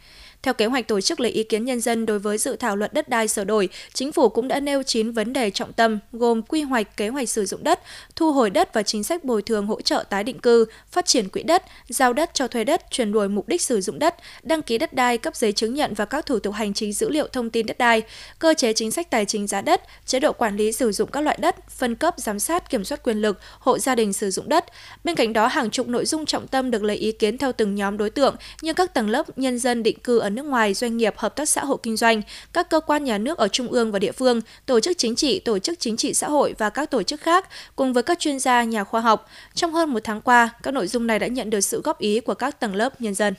Theo 0.43 0.53
kế 0.53 0.65
hoạch 0.65 0.87
tổ 0.87 1.01
chức 1.01 1.19
lấy 1.19 1.31
ý 1.31 1.43
kiến 1.43 1.65
nhân 1.65 1.81
dân 1.81 2.05
đối 2.05 2.19
với 2.19 2.37
dự 2.37 2.55
thảo 2.55 2.75
luật 2.75 2.93
đất 2.93 3.09
đai 3.09 3.27
sửa 3.27 3.43
đổi, 3.43 3.69
chính 3.93 4.11
phủ 4.11 4.29
cũng 4.29 4.47
đã 4.47 4.59
nêu 4.59 4.83
9 4.83 5.11
vấn 5.11 5.33
đề 5.33 5.49
trọng 5.49 5.73
tâm 5.73 5.99
gồm 6.11 6.41
quy 6.41 6.61
hoạch, 6.61 6.97
kế 6.97 7.09
hoạch 7.09 7.29
sử 7.29 7.45
dụng 7.45 7.63
đất, 7.63 7.79
thu 8.15 8.31
hồi 8.31 8.49
đất 8.49 8.73
và 8.73 8.83
chính 8.83 9.03
sách 9.03 9.23
bồi 9.23 9.41
thường 9.41 9.67
hỗ 9.67 9.81
trợ 9.81 10.03
tái 10.09 10.23
định 10.23 10.39
cư, 10.39 10.65
phát 10.91 11.05
triển 11.05 11.29
quỹ 11.29 11.43
đất, 11.43 11.63
giao 11.87 12.13
đất 12.13 12.29
cho 12.33 12.47
thuê 12.47 12.63
đất, 12.63 12.81
chuyển 12.91 13.11
đổi 13.11 13.29
mục 13.29 13.47
đích 13.47 13.61
sử 13.61 13.81
dụng 13.81 13.99
đất, 13.99 14.15
đăng 14.43 14.61
ký 14.61 14.77
đất 14.77 14.93
đai, 14.93 15.17
cấp 15.17 15.35
giấy 15.35 15.51
chứng 15.51 15.73
nhận 15.73 15.93
và 15.93 16.05
các 16.05 16.25
thủ 16.25 16.39
tục 16.39 16.53
hành 16.53 16.73
chính 16.73 16.93
dữ 16.93 17.09
liệu 17.09 17.27
thông 17.27 17.49
tin 17.49 17.65
đất 17.65 17.77
đai, 17.77 18.01
cơ 18.39 18.53
chế 18.53 18.73
chính 18.73 18.91
sách 18.91 19.09
tài 19.09 19.25
chính 19.25 19.47
giá 19.47 19.61
đất, 19.61 19.81
chế 20.05 20.19
độ 20.19 20.33
quản 20.33 20.57
lý 20.57 20.71
sử 20.71 20.91
dụng 20.91 21.11
các 21.11 21.21
loại 21.21 21.37
đất, 21.41 21.69
phân 21.69 21.95
cấp, 21.95 22.13
giám 22.17 22.39
sát, 22.39 22.69
kiểm 22.69 22.83
soát 22.83 23.03
quyền 23.03 23.17
lực, 23.17 23.39
hộ 23.59 23.79
gia 23.79 23.95
đình 23.95 24.13
sử 24.13 24.31
dụng 24.31 24.49
đất. 24.49 24.65
Bên 25.03 25.15
cạnh 25.15 25.33
đó, 25.33 25.47
hàng 25.47 25.69
chục 25.69 25.87
nội 25.87 26.05
dung 26.05 26.25
trọng 26.25 26.47
tâm 26.47 26.71
được 26.71 26.83
lấy 26.83 26.97
ý 26.97 27.11
kiến 27.11 27.37
theo 27.37 27.51
từng 27.51 27.75
nhóm 27.75 27.97
đối 27.97 28.09
tượng 28.09 28.35
như 28.61 28.73
các 28.73 28.93
tầng 28.93 29.09
lớp 29.09 29.37
nhân 29.37 29.59
dân 29.59 29.83
định 29.83 29.99
cư 29.99 30.19
ấn 30.19 30.36
nước 30.37 30.45
ngoài, 30.45 30.73
doanh 30.73 30.97
nghiệp, 30.97 31.17
hợp 31.17 31.35
tác 31.35 31.49
xã 31.49 31.65
hộ 31.65 31.77
kinh 31.77 31.97
doanh, 31.97 32.21
các 32.53 32.69
cơ 32.69 32.79
quan 32.79 33.03
nhà 33.03 33.17
nước 33.17 33.37
ở 33.37 33.47
trung 33.47 33.67
ương 33.67 33.91
và 33.91 33.99
địa 33.99 34.11
phương, 34.11 34.41
tổ 34.65 34.79
chức 34.79 34.97
chính 34.97 35.15
trị, 35.15 35.39
tổ 35.39 35.59
chức 35.59 35.79
chính 35.79 35.97
trị 35.97 36.13
xã 36.13 36.27
hội 36.27 36.55
và 36.57 36.69
các 36.69 36.91
tổ 36.91 37.03
chức 37.03 37.21
khác, 37.21 37.47
cùng 37.75 37.93
với 37.93 38.03
các 38.03 38.19
chuyên 38.19 38.39
gia, 38.39 38.63
nhà 38.63 38.83
khoa 38.83 39.01
học. 39.01 39.29
Trong 39.53 39.73
hơn 39.73 39.93
một 39.93 39.99
tháng 40.03 40.21
qua, 40.21 40.49
các 40.63 40.73
nội 40.73 40.87
dung 40.87 41.07
này 41.07 41.19
đã 41.19 41.27
nhận 41.27 41.49
được 41.49 41.61
sự 41.61 41.81
góp 41.81 41.99
ý 41.99 42.19
của 42.19 42.33
các 42.33 42.59
tầng 42.59 42.75
lớp 42.75 43.01
nhân 43.01 43.13
dân. 43.13 43.33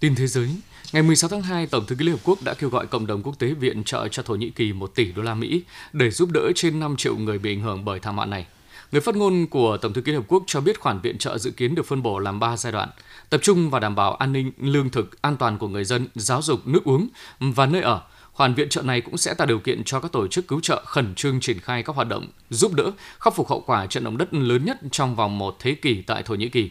Tin 0.00 0.14
thế 0.14 0.26
giới, 0.26 0.48
Ngày 0.92 1.02
16 1.02 1.30
tháng 1.30 1.42
2, 1.42 1.66
Tổng 1.66 1.86
thư 1.86 1.94
ký 1.94 2.04
Liên 2.04 2.14
Hợp 2.14 2.20
Quốc 2.24 2.42
đã 2.44 2.54
kêu 2.54 2.70
gọi 2.70 2.86
cộng 2.86 3.06
đồng 3.06 3.22
quốc 3.22 3.38
tế 3.38 3.46
viện 3.46 3.84
trợ 3.84 4.08
cho 4.08 4.22
Thổ 4.22 4.34
Nhĩ 4.34 4.50
Kỳ 4.50 4.72
1 4.72 4.94
tỷ 4.94 5.12
đô 5.12 5.22
la 5.22 5.34
Mỹ 5.34 5.62
để 5.92 6.10
giúp 6.10 6.28
đỡ 6.32 6.52
trên 6.54 6.80
5 6.80 6.96
triệu 6.96 7.16
người 7.16 7.38
bị 7.38 7.52
ảnh 7.52 7.60
hưởng 7.60 7.84
bởi 7.84 8.00
thảm 8.00 8.16
họa 8.16 8.26
này. 8.26 8.46
Người 8.92 9.00
phát 9.00 9.16
ngôn 9.16 9.46
của 9.46 9.76
Tổng 9.76 9.92
thư 9.92 10.00
ký 10.00 10.12
Liên 10.12 10.20
Hợp 10.20 10.26
Quốc 10.28 10.42
cho 10.46 10.60
biết 10.60 10.80
khoản 10.80 11.00
viện 11.00 11.18
trợ 11.18 11.38
dự 11.38 11.50
kiến 11.50 11.74
được 11.74 11.86
phân 11.86 12.02
bổ 12.02 12.18
làm 12.18 12.40
3 12.40 12.56
giai 12.56 12.72
đoạn, 12.72 12.88
tập 13.30 13.40
trung 13.42 13.70
vào 13.70 13.80
đảm 13.80 13.94
bảo 13.94 14.14
an 14.14 14.32
ninh, 14.32 14.52
lương 14.58 14.90
thực, 14.90 15.22
an 15.22 15.36
toàn 15.36 15.58
của 15.58 15.68
người 15.68 15.84
dân, 15.84 16.06
giáo 16.14 16.42
dục, 16.42 16.66
nước 16.66 16.84
uống 16.84 17.08
và 17.40 17.66
nơi 17.66 17.82
ở. 17.82 18.02
Khoản 18.32 18.54
viện 18.54 18.68
trợ 18.68 18.82
này 18.82 19.00
cũng 19.00 19.16
sẽ 19.16 19.34
tạo 19.34 19.46
điều 19.46 19.58
kiện 19.58 19.84
cho 19.84 20.00
các 20.00 20.12
tổ 20.12 20.28
chức 20.28 20.48
cứu 20.48 20.60
trợ 20.60 20.82
khẩn 20.86 21.14
trương 21.14 21.40
triển 21.40 21.60
khai 21.60 21.82
các 21.82 21.96
hoạt 21.96 22.08
động 22.08 22.26
giúp 22.50 22.74
đỡ, 22.74 22.92
khắc 23.20 23.34
phục 23.34 23.48
hậu 23.48 23.60
quả 23.60 23.86
trận 23.86 24.04
động 24.04 24.18
đất 24.18 24.34
lớn 24.34 24.64
nhất 24.64 24.78
trong 24.90 25.16
vòng 25.16 25.38
một 25.38 25.56
thế 25.58 25.74
kỷ 25.74 26.02
tại 26.02 26.22
Thổ 26.22 26.34
Nhĩ 26.34 26.48
Kỳ. 26.48 26.70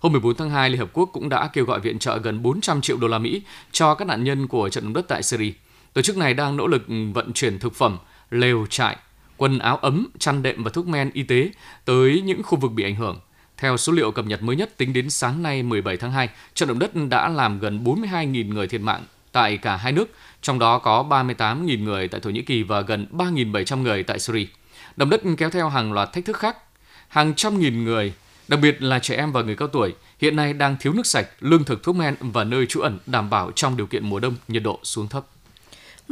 Hôm 0.00 0.12
14 0.12 0.34
tháng 0.34 0.50
2, 0.50 0.70
Liên 0.70 0.78
Hợp 0.78 0.90
Quốc 0.92 1.10
cũng 1.12 1.28
đã 1.28 1.50
kêu 1.52 1.64
gọi 1.64 1.80
viện 1.80 1.98
trợ 1.98 2.18
gần 2.18 2.42
400 2.42 2.80
triệu 2.80 2.96
đô 2.96 3.08
la 3.08 3.18
Mỹ 3.18 3.42
cho 3.72 3.94
các 3.94 4.08
nạn 4.08 4.24
nhân 4.24 4.46
của 4.48 4.68
trận 4.68 4.84
động 4.84 4.92
đất 4.92 5.08
tại 5.08 5.22
Syria. 5.22 5.52
Tổ 5.92 6.02
chức 6.02 6.16
này 6.16 6.34
đang 6.34 6.56
nỗ 6.56 6.66
lực 6.66 6.82
vận 7.14 7.32
chuyển 7.32 7.58
thực 7.58 7.74
phẩm, 7.74 7.98
lều 8.30 8.66
trại, 8.70 8.96
quần 9.42 9.58
áo 9.58 9.76
ấm, 9.76 10.08
chăn 10.18 10.42
đệm 10.42 10.64
và 10.64 10.70
thuốc 10.70 10.86
men 10.86 11.10
y 11.14 11.22
tế 11.22 11.50
tới 11.84 12.22
những 12.24 12.42
khu 12.42 12.58
vực 12.58 12.72
bị 12.72 12.84
ảnh 12.84 12.94
hưởng. 12.94 13.20
Theo 13.56 13.76
số 13.76 13.92
liệu 13.92 14.10
cập 14.10 14.26
nhật 14.26 14.42
mới 14.42 14.56
nhất 14.56 14.76
tính 14.76 14.92
đến 14.92 15.10
sáng 15.10 15.42
nay 15.42 15.62
17 15.62 15.96
tháng 15.96 16.12
2, 16.12 16.28
trận 16.54 16.68
động 16.68 16.78
đất 16.78 16.90
đã 17.10 17.28
làm 17.28 17.58
gần 17.58 17.84
42.000 17.84 18.54
người 18.54 18.68
thiệt 18.68 18.80
mạng 18.80 19.04
tại 19.32 19.56
cả 19.56 19.76
hai 19.76 19.92
nước, 19.92 20.10
trong 20.42 20.58
đó 20.58 20.78
có 20.78 21.06
38.000 21.10 21.84
người 21.84 22.08
tại 22.08 22.20
Thổ 22.20 22.30
Nhĩ 22.30 22.42
Kỳ 22.42 22.62
và 22.62 22.80
gần 22.80 23.06
3.700 23.12 23.82
người 23.82 24.02
tại 24.02 24.18
Syria. 24.18 24.46
Động 24.96 25.10
đất 25.10 25.22
kéo 25.38 25.50
theo 25.50 25.68
hàng 25.68 25.92
loạt 25.92 26.12
thách 26.12 26.24
thức 26.24 26.36
khác. 26.36 26.56
Hàng 27.08 27.34
trăm 27.34 27.58
nghìn 27.58 27.84
người, 27.84 28.12
đặc 28.48 28.60
biệt 28.62 28.82
là 28.82 28.98
trẻ 28.98 29.16
em 29.16 29.32
và 29.32 29.42
người 29.42 29.56
cao 29.56 29.68
tuổi, 29.68 29.94
hiện 30.20 30.36
nay 30.36 30.52
đang 30.52 30.76
thiếu 30.80 30.92
nước 30.92 31.06
sạch, 31.06 31.26
lương 31.40 31.64
thực 31.64 31.82
thuốc 31.82 31.96
men 31.96 32.14
và 32.20 32.44
nơi 32.44 32.66
trú 32.66 32.80
ẩn 32.80 32.98
đảm 33.06 33.30
bảo 33.30 33.50
trong 33.54 33.76
điều 33.76 33.86
kiện 33.86 34.08
mùa 34.08 34.20
đông 34.20 34.36
nhiệt 34.48 34.62
độ 34.62 34.80
xuống 34.82 35.08
thấp. 35.08 35.26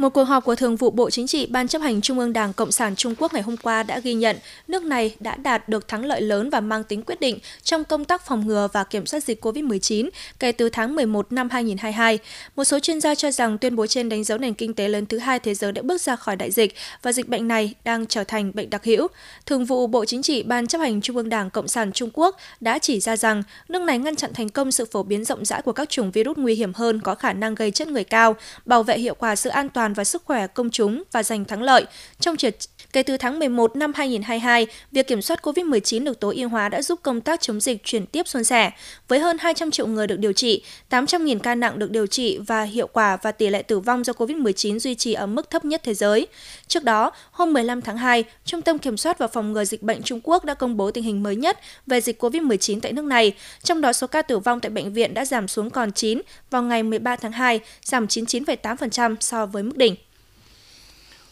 Một 0.01 0.09
cuộc 0.09 0.23
họp 0.23 0.45
của 0.45 0.55
Thường 0.55 0.75
vụ 0.75 0.91
Bộ 0.91 1.09
Chính 1.09 1.27
trị 1.27 1.45
Ban 1.45 1.67
chấp 1.67 1.81
hành 1.81 2.01
Trung 2.01 2.19
ương 2.19 2.33
Đảng 2.33 2.53
Cộng 2.53 2.71
sản 2.71 2.95
Trung 2.95 3.15
Quốc 3.17 3.33
ngày 3.33 3.41
hôm 3.41 3.57
qua 3.57 3.83
đã 3.83 3.99
ghi 3.99 4.13
nhận 4.13 4.37
nước 4.67 4.83
này 4.83 5.15
đã 5.19 5.35
đạt 5.35 5.69
được 5.69 5.87
thắng 5.87 6.05
lợi 6.05 6.21
lớn 6.21 6.49
và 6.49 6.59
mang 6.59 6.83
tính 6.83 7.03
quyết 7.03 7.19
định 7.19 7.39
trong 7.63 7.83
công 7.83 8.05
tác 8.05 8.25
phòng 8.25 8.47
ngừa 8.47 8.67
và 8.73 8.83
kiểm 8.83 9.05
soát 9.05 9.23
dịch 9.23 9.45
COVID-19 9.45 10.09
kể 10.39 10.51
từ 10.51 10.69
tháng 10.69 10.95
11 10.95 11.31
năm 11.31 11.49
2022. 11.49 12.19
Một 12.55 12.63
số 12.63 12.79
chuyên 12.79 13.01
gia 13.01 13.15
cho 13.15 13.31
rằng 13.31 13.57
tuyên 13.57 13.75
bố 13.75 13.87
trên 13.87 14.09
đánh 14.09 14.23
dấu 14.23 14.37
nền 14.37 14.53
kinh 14.53 14.73
tế 14.73 14.87
lớn 14.87 15.05
thứ 15.05 15.17
hai 15.17 15.39
thế 15.39 15.53
giới 15.53 15.71
đã 15.71 15.81
bước 15.81 16.01
ra 16.01 16.15
khỏi 16.15 16.35
đại 16.35 16.51
dịch 16.51 16.75
và 17.01 17.13
dịch 17.13 17.27
bệnh 17.27 17.47
này 17.47 17.73
đang 17.83 18.05
trở 18.05 18.23
thành 18.23 18.51
bệnh 18.55 18.69
đặc 18.69 18.85
hữu. 18.85 19.07
Thường 19.45 19.65
vụ 19.65 19.87
Bộ 19.87 20.05
Chính 20.05 20.21
trị 20.21 20.43
Ban 20.43 20.67
chấp 20.67 20.81
hành 20.81 21.01
Trung 21.01 21.17
ương 21.17 21.29
Đảng 21.29 21.49
Cộng 21.49 21.67
sản 21.67 21.91
Trung 21.91 22.09
Quốc 22.13 22.37
đã 22.59 22.79
chỉ 22.79 22.99
ra 22.99 23.17
rằng 23.17 23.43
nước 23.69 23.81
này 23.81 23.99
ngăn 23.99 24.15
chặn 24.15 24.33
thành 24.33 24.49
công 24.49 24.71
sự 24.71 24.85
phổ 24.91 25.03
biến 25.03 25.25
rộng 25.25 25.45
rãi 25.45 25.61
của 25.61 25.73
các 25.73 25.89
chủng 25.89 26.11
virus 26.11 26.37
nguy 26.37 26.55
hiểm 26.55 26.73
hơn 26.73 26.99
có 27.01 27.15
khả 27.15 27.33
năng 27.33 27.55
gây 27.55 27.71
chết 27.71 27.87
người 27.87 28.03
cao, 28.03 28.35
bảo 28.65 28.83
vệ 28.83 28.97
hiệu 28.97 29.15
quả 29.15 29.35
sự 29.35 29.49
an 29.49 29.69
toàn 29.69 29.90
và 29.93 30.03
sức 30.03 30.23
khỏe 30.25 30.47
công 30.47 30.69
chúng 30.69 31.03
và 31.11 31.23
giành 31.23 31.45
thắng 31.45 31.63
lợi. 31.63 31.85
Trong 32.19 32.37
triệt 32.37 32.55
Kể 32.93 33.03
từ 33.03 33.17
tháng 33.17 33.39
11 33.39 33.75
năm 33.75 33.93
2022, 33.95 34.67
việc 34.91 35.07
kiểm 35.07 35.21
soát 35.21 35.39
COVID-19 35.43 36.03
được 36.03 36.19
tối 36.19 36.35
ưu 36.35 36.49
hóa 36.49 36.69
đã 36.69 36.81
giúp 36.81 36.99
công 37.03 37.21
tác 37.21 37.41
chống 37.41 37.59
dịch 37.59 37.83
chuyển 37.83 38.05
tiếp 38.05 38.27
suôn 38.27 38.43
sẻ. 38.43 38.71
Với 39.07 39.19
hơn 39.19 39.37
200 39.39 39.71
triệu 39.71 39.87
người 39.87 40.07
được 40.07 40.19
điều 40.19 40.33
trị, 40.33 40.63
800.000 40.89 41.39
ca 41.39 41.55
nặng 41.55 41.79
được 41.79 41.91
điều 41.91 42.07
trị 42.07 42.39
và 42.47 42.63
hiệu 42.63 42.87
quả 42.87 43.17
và 43.21 43.31
tỷ 43.31 43.49
lệ 43.49 43.61
tử 43.61 43.79
vong 43.79 44.03
do 44.03 44.13
COVID-19 44.13 44.79
duy 44.79 44.95
trì 44.95 45.13
ở 45.13 45.25
mức 45.25 45.49
thấp 45.49 45.65
nhất 45.65 45.81
thế 45.83 45.93
giới. 45.93 46.27
Trước 46.67 46.83
đó, 46.83 47.11
hôm 47.31 47.53
15 47.53 47.81
tháng 47.81 47.97
2, 47.97 48.23
Trung 48.45 48.61
tâm 48.61 48.77
Kiểm 48.77 48.97
soát 48.97 49.17
và 49.17 49.27
Phòng 49.27 49.53
ngừa 49.53 49.65
Dịch 49.65 49.83
bệnh 49.83 50.01
Trung 50.03 50.19
Quốc 50.23 50.45
đã 50.45 50.53
công 50.53 50.77
bố 50.77 50.91
tình 50.91 51.03
hình 51.03 51.23
mới 51.23 51.35
nhất 51.35 51.59
về 51.87 52.01
dịch 52.01 52.23
COVID-19 52.23 52.79
tại 52.79 52.93
nước 52.93 53.05
này. 53.05 53.33
Trong 53.63 53.81
đó, 53.81 53.93
số 53.93 54.07
ca 54.07 54.21
tử 54.21 54.39
vong 54.39 54.59
tại 54.59 54.69
bệnh 54.69 54.93
viện 54.93 55.13
đã 55.13 55.25
giảm 55.25 55.47
xuống 55.47 55.69
còn 55.69 55.91
9 55.91 56.21
vào 56.49 56.63
ngày 56.63 56.83
13 56.83 57.15
tháng 57.15 57.31
2, 57.31 57.59
giảm 57.85 58.05
99,8% 58.05 59.15
so 59.19 59.45
với 59.45 59.63
mức 59.71 59.77
đỉnh. 59.77 59.95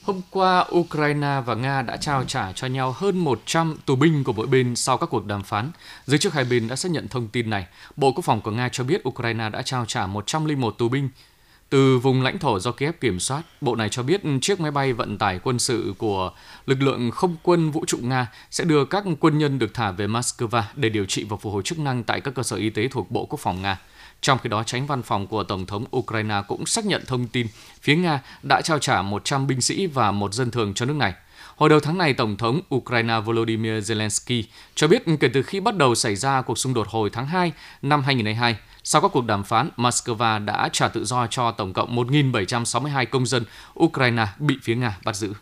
Hôm 0.04 0.22
qua, 0.32 0.66
Ukraine 0.72 1.42
và 1.46 1.56
Nga 1.56 1.82
đã 1.82 1.98
trao 1.98 2.24
trả 2.24 2.52
cho 2.52 2.68
nhau 2.68 2.92
hơn 2.92 3.18
100 3.18 3.78
tù 3.86 3.96
binh 3.96 4.24
của 4.24 4.34
mỗi 4.34 4.48
bên 4.48 4.76
sau 4.76 4.98
các 4.98 5.10
cuộc 5.10 5.26
đàm 5.26 5.44
phán. 5.44 5.72
Giới 6.06 6.18
chức 6.18 6.34
hai 6.34 6.44
bên 6.44 6.68
đã 6.68 6.76
xác 6.76 6.92
nhận 6.92 7.08
thông 7.08 7.28
tin 7.28 7.50
này. 7.50 7.66
Bộ 7.96 8.12
Quốc 8.12 8.26
phòng 8.26 8.42
của 8.42 8.52
Nga 8.52 8.70
cho 8.70 8.84
biết 8.84 9.08
Ukraine 9.08 9.50
đã 9.50 9.62
trao 9.62 9.86
trả 9.86 10.08
101 10.08 10.78
tù 10.78 10.90
binh 10.90 11.10
từ 11.70 11.98
vùng 11.98 12.22
lãnh 12.22 12.40
thổ 12.40 12.60
do 12.60 12.72
Kiev 12.72 12.96
kiểm 13.02 13.20
soát. 13.20 13.42
Bộ 13.62 13.76
này 13.76 13.90
cho 13.90 14.04
biết 14.04 14.22
chiếc 14.42 14.60
máy 14.60 14.72
bay 14.72 14.94
vận 14.94 15.18
tải 15.18 15.40
quân 15.44 15.60
sự 15.60 15.94
của 15.98 16.32
lực 16.66 16.82
lượng 16.82 17.12
không 17.12 17.36
quân 17.44 17.72
vũ 17.72 17.86
trụ 17.88 17.98
Nga 18.02 18.28
sẽ 18.52 18.64
đưa 18.64 18.86
các 18.86 19.04
quân 19.20 19.38
nhân 19.38 19.60
được 19.60 19.74
thả 19.74 19.92
về 19.92 20.08
Moscow 20.08 20.62
để 20.76 20.90
điều 20.90 21.06
trị 21.06 21.24
và 21.24 21.38
phục 21.38 21.54
hồi 21.54 21.64
chức 21.64 21.80
năng 21.80 22.04
tại 22.04 22.22
các 22.22 22.34
cơ 22.34 22.44
sở 22.44 22.56
y 22.56 22.70
tế 22.70 22.88
thuộc 22.88 23.12
Bộ 23.12 23.26
Quốc 23.26 23.40
phòng 23.40 23.62
Nga. 23.62 23.78
Trong 24.22 24.38
khi 24.38 24.50
đó, 24.50 24.64
tránh 24.64 24.88
văn 24.88 25.04
phòng 25.04 25.28
của 25.28 25.44
Tổng 25.44 25.66
thống 25.66 25.86
Ukraine 25.98 26.42
cũng 26.48 26.66
xác 26.66 26.86
nhận 26.86 27.04
thông 27.08 27.28
tin 27.28 27.48
phía 27.82 27.96
Nga 27.96 28.22
đã 28.44 28.62
trao 28.62 28.80
trả 28.80 29.02
100 29.02 29.48
binh 29.48 29.62
sĩ 29.62 29.88
và 29.88 30.12
một 30.12 30.34
dân 30.34 30.52
thường 30.52 30.74
cho 30.74 30.86
nước 30.86 30.96
này. 30.96 31.14
Hồi 31.56 31.70
đầu 31.70 31.80
tháng 31.80 31.98
này, 31.98 32.14
Tổng 32.14 32.38
thống 32.38 32.62
Ukraine 32.76 33.20
Volodymyr 33.20 33.92
Zelensky 33.92 34.44
cho 34.76 34.88
biết 34.88 35.04
kể 35.20 35.30
từ 35.34 35.44
khi 35.44 35.60
bắt 35.60 35.76
đầu 35.76 35.96
xảy 35.96 36.16
ra 36.16 36.42
cuộc 36.42 36.58
xung 36.58 36.74
đột 36.74 36.88
hồi 36.88 37.10
tháng 37.14 37.28
2 37.28 37.52
năm 37.82 38.04
2022, 38.04 38.58
sau 38.84 39.02
các 39.02 39.12
cuộc 39.14 39.26
đàm 39.26 39.44
phán, 39.44 39.70
Moscow 39.78 40.46
đã 40.46 40.70
trả 40.74 40.88
tự 40.88 41.06
do 41.06 41.28
cho 41.28 41.52
tổng 41.52 41.74
cộng 41.74 41.96
1.762 41.96 43.06
công 43.06 43.26
dân 43.26 43.44
Ukraine 43.80 44.28
bị 44.40 44.56
phía 44.64 44.76
Nga 44.76 44.98
bắt 45.06 45.16
giữ. 45.16 45.34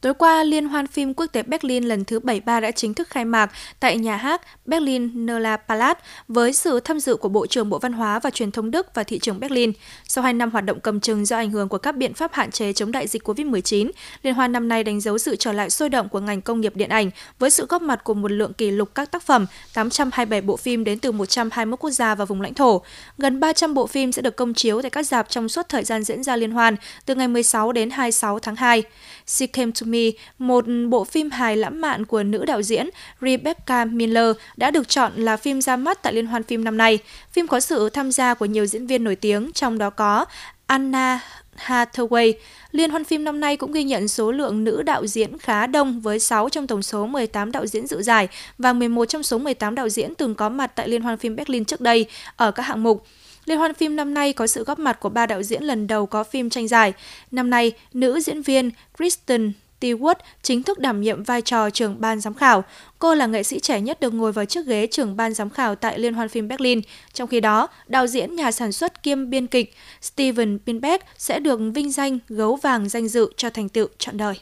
Tối 0.00 0.14
qua, 0.14 0.44
Liên 0.44 0.68
hoan 0.68 0.86
phim 0.86 1.14
quốc 1.14 1.26
tế 1.26 1.42
Berlin 1.42 1.84
lần 1.84 2.04
thứ 2.04 2.20
73 2.20 2.60
đã 2.60 2.70
chính 2.70 2.94
thức 2.94 3.08
khai 3.08 3.24
mạc 3.24 3.50
tại 3.80 3.96
nhà 3.96 4.16
hát 4.16 4.42
Berlin 4.64 5.26
Nella 5.26 5.56
Palace 5.56 6.00
với 6.28 6.52
sự 6.52 6.80
tham 6.80 7.00
dự 7.00 7.16
của 7.16 7.28
Bộ 7.28 7.46
trưởng 7.46 7.70
Bộ 7.70 7.78
Văn 7.78 7.92
hóa 7.92 8.18
và 8.18 8.30
Truyền 8.30 8.50
thông 8.50 8.70
Đức 8.70 8.94
và 8.94 9.04
thị 9.04 9.18
trường 9.18 9.40
Berlin. 9.40 9.72
Sau 10.08 10.24
2 10.24 10.32
năm 10.32 10.50
hoạt 10.50 10.64
động 10.64 10.80
cầm 10.80 11.00
chừng 11.00 11.24
do 11.24 11.36
ảnh 11.36 11.50
hưởng 11.50 11.68
của 11.68 11.78
các 11.78 11.96
biện 11.96 12.14
pháp 12.14 12.32
hạn 12.34 12.50
chế 12.50 12.72
chống 12.72 12.92
đại 12.92 13.06
dịch 13.06 13.28
COVID-19, 13.28 13.90
Liên 14.22 14.34
hoan 14.34 14.52
năm 14.52 14.68
nay 14.68 14.84
đánh 14.84 15.00
dấu 15.00 15.18
sự 15.18 15.36
trở 15.36 15.52
lại 15.52 15.70
sôi 15.70 15.88
động 15.88 16.08
của 16.08 16.20
ngành 16.20 16.42
công 16.42 16.60
nghiệp 16.60 16.76
điện 16.76 16.88
ảnh 16.88 17.10
với 17.38 17.50
sự 17.50 17.66
góp 17.66 17.82
mặt 17.82 18.04
của 18.04 18.14
một 18.14 18.30
lượng 18.32 18.52
kỷ 18.52 18.70
lục 18.70 18.94
các 18.94 19.10
tác 19.10 19.22
phẩm, 19.22 19.46
827 19.74 20.40
bộ 20.40 20.56
phim 20.56 20.84
đến 20.84 20.98
từ 20.98 21.12
121 21.12 21.80
quốc 21.80 21.90
gia 21.90 22.14
và 22.14 22.24
vùng 22.24 22.40
lãnh 22.40 22.54
thổ. 22.54 22.82
Gần 23.18 23.40
300 23.40 23.74
bộ 23.74 23.86
phim 23.86 24.12
sẽ 24.12 24.22
được 24.22 24.36
công 24.36 24.54
chiếu 24.54 24.82
tại 24.82 24.90
các 24.90 25.06
dạp 25.06 25.30
trong 25.30 25.48
suốt 25.48 25.68
thời 25.68 25.84
gian 25.84 26.02
diễn 26.02 26.22
ra 26.22 26.36
liên 26.36 26.50
hoan 26.50 26.76
từ 27.06 27.14
ngày 27.14 27.28
16 27.28 27.72
đến 27.72 27.90
26 27.90 28.38
tháng 28.38 28.56
2. 28.56 28.82
She 29.26 29.46
Came 29.46 29.72
to 29.80 29.85
Me, 29.86 30.10
một 30.38 30.64
bộ 30.88 31.04
phim 31.04 31.30
hài 31.30 31.56
lãng 31.56 31.80
mạn 31.80 32.04
của 32.04 32.22
nữ 32.22 32.44
đạo 32.44 32.62
diễn 32.62 32.90
Rebecca 33.20 33.84
Miller 33.84 34.36
đã 34.56 34.70
được 34.70 34.88
chọn 34.88 35.12
là 35.16 35.36
phim 35.36 35.60
ra 35.60 35.76
mắt 35.76 36.02
tại 36.02 36.12
Liên 36.12 36.26
hoan 36.26 36.42
phim 36.42 36.64
năm 36.64 36.76
nay. 36.76 36.98
Phim 37.32 37.46
có 37.46 37.60
sự 37.60 37.90
tham 37.90 38.12
gia 38.12 38.34
của 38.34 38.44
nhiều 38.44 38.66
diễn 38.66 38.86
viên 38.86 39.04
nổi 39.04 39.16
tiếng, 39.16 39.52
trong 39.52 39.78
đó 39.78 39.90
có 39.90 40.24
Anna 40.66 41.20
Hathaway. 41.56 42.32
Liên 42.72 42.90
hoan 42.90 43.04
phim 43.04 43.24
năm 43.24 43.40
nay 43.40 43.56
cũng 43.56 43.72
ghi 43.72 43.84
nhận 43.84 44.08
số 44.08 44.32
lượng 44.32 44.64
nữ 44.64 44.82
đạo 44.82 45.06
diễn 45.06 45.38
khá 45.38 45.66
đông 45.66 46.00
với 46.00 46.18
6 46.18 46.48
trong 46.48 46.66
tổng 46.66 46.82
số 46.82 47.06
18 47.06 47.52
đạo 47.52 47.66
diễn 47.66 47.86
dự 47.86 48.02
giải 48.02 48.28
và 48.58 48.72
11 48.72 49.04
trong 49.04 49.22
số 49.22 49.38
18 49.38 49.74
đạo 49.74 49.88
diễn 49.88 50.14
từng 50.14 50.34
có 50.34 50.48
mặt 50.48 50.72
tại 50.74 50.88
Liên 50.88 51.02
hoan 51.02 51.18
phim 51.18 51.36
Berlin 51.36 51.64
trước 51.64 51.80
đây 51.80 52.06
ở 52.36 52.50
các 52.50 52.62
hạng 52.62 52.82
mục. 52.82 53.04
Liên 53.44 53.58
hoan 53.58 53.74
phim 53.74 53.96
năm 53.96 54.14
nay 54.14 54.32
có 54.32 54.46
sự 54.46 54.64
góp 54.64 54.78
mặt 54.78 55.00
của 55.00 55.08
ba 55.08 55.26
đạo 55.26 55.42
diễn 55.42 55.62
lần 55.62 55.86
đầu 55.86 56.06
có 56.06 56.24
phim 56.24 56.50
tranh 56.50 56.68
giải. 56.68 56.92
Năm 57.30 57.50
nay, 57.50 57.72
nữ 57.92 58.20
diễn 58.20 58.42
viên 58.42 58.70
Kristen 58.96 59.52
Stewart 59.80 60.14
chính 60.42 60.62
thức 60.62 60.78
đảm 60.78 61.00
nhiệm 61.00 61.22
vai 61.22 61.42
trò 61.42 61.70
trưởng 61.70 62.00
ban 62.00 62.20
giám 62.20 62.34
khảo. 62.34 62.64
Cô 62.98 63.14
là 63.14 63.26
nghệ 63.26 63.42
sĩ 63.42 63.60
trẻ 63.60 63.80
nhất 63.80 64.00
được 64.00 64.14
ngồi 64.14 64.32
vào 64.32 64.44
chiếc 64.44 64.66
ghế 64.66 64.86
trưởng 64.86 65.16
ban 65.16 65.34
giám 65.34 65.50
khảo 65.50 65.74
tại 65.74 65.98
Liên 65.98 66.14
hoan 66.14 66.28
phim 66.28 66.48
Berlin. 66.48 66.80
Trong 67.12 67.28
khi 67.28 67.40
đó, 67.40 67.68
đạo 67.86 68.06
diễn, 68.06 68.36
nhà 68.36 68.50
sản 68.50 68.72
xuất 68.72 69.02
kiêm 69.02 69.30
biên 69.30 69.46
kịch 69.46 69.74
Steven 70.00 70.58
Spielberg 70.62 71.02
sẽ 71.18 71.40
được 71.40 71.60
vinh 71.74 71.92
danh 71.92 72.18
gấu 72.28 72.56
vàng 72.56 72.88
danh 72.88 73.08
dự 73.08 73.32
cho 73.36 73.50
thành 73.50 73.68
tựu 73.68 73.88
trọn 73.98 74.16
đời. 74.16 74.34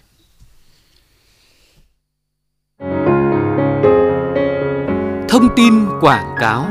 Thông 5.29 5.49
tin 5.57 5.73
quảng 6.01 6.35
cáo 6.41 6.67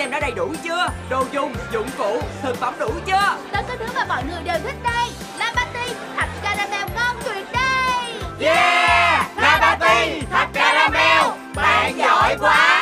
xem 0.00 0.10
đã 0.10 0.20
đầy 0.20 0.32
đủ 0.32 0.54
chưa? 0.64 0.86
Đồ 1.10 1.24
dùng 1.32 1.54
dụng 1.72 1.88
cụ 1.98 2.20
thực 2.42 2.56
phẩm 2.56 2.74
đủ 2.78 2.90
chưa? 3.06 3.36
Đó 3.52 3.60
có 3.68 3.74
thứ 3.78 3.86
mà 3.94 4.04
mọi 4.08 4.22
người 4.24 4.42
đều 4.44 4.58
thích 4.64 4.76
đây 4.82 5.08
Labati 5.38 5.94
thạch 6.16 6.28
caramel 6.42 6.88
ngon 6.94 7.16
tuyệt 7.24 7.46
đây. 7.52 8.22
Yeah! 8.40 9.26
Labati 9.36 10.20
thạch 10.30 10.48
caramel 10.52 11.24
bạn 11.54 11.98
giỏi 11.98 12.36
quá 12.40 12.79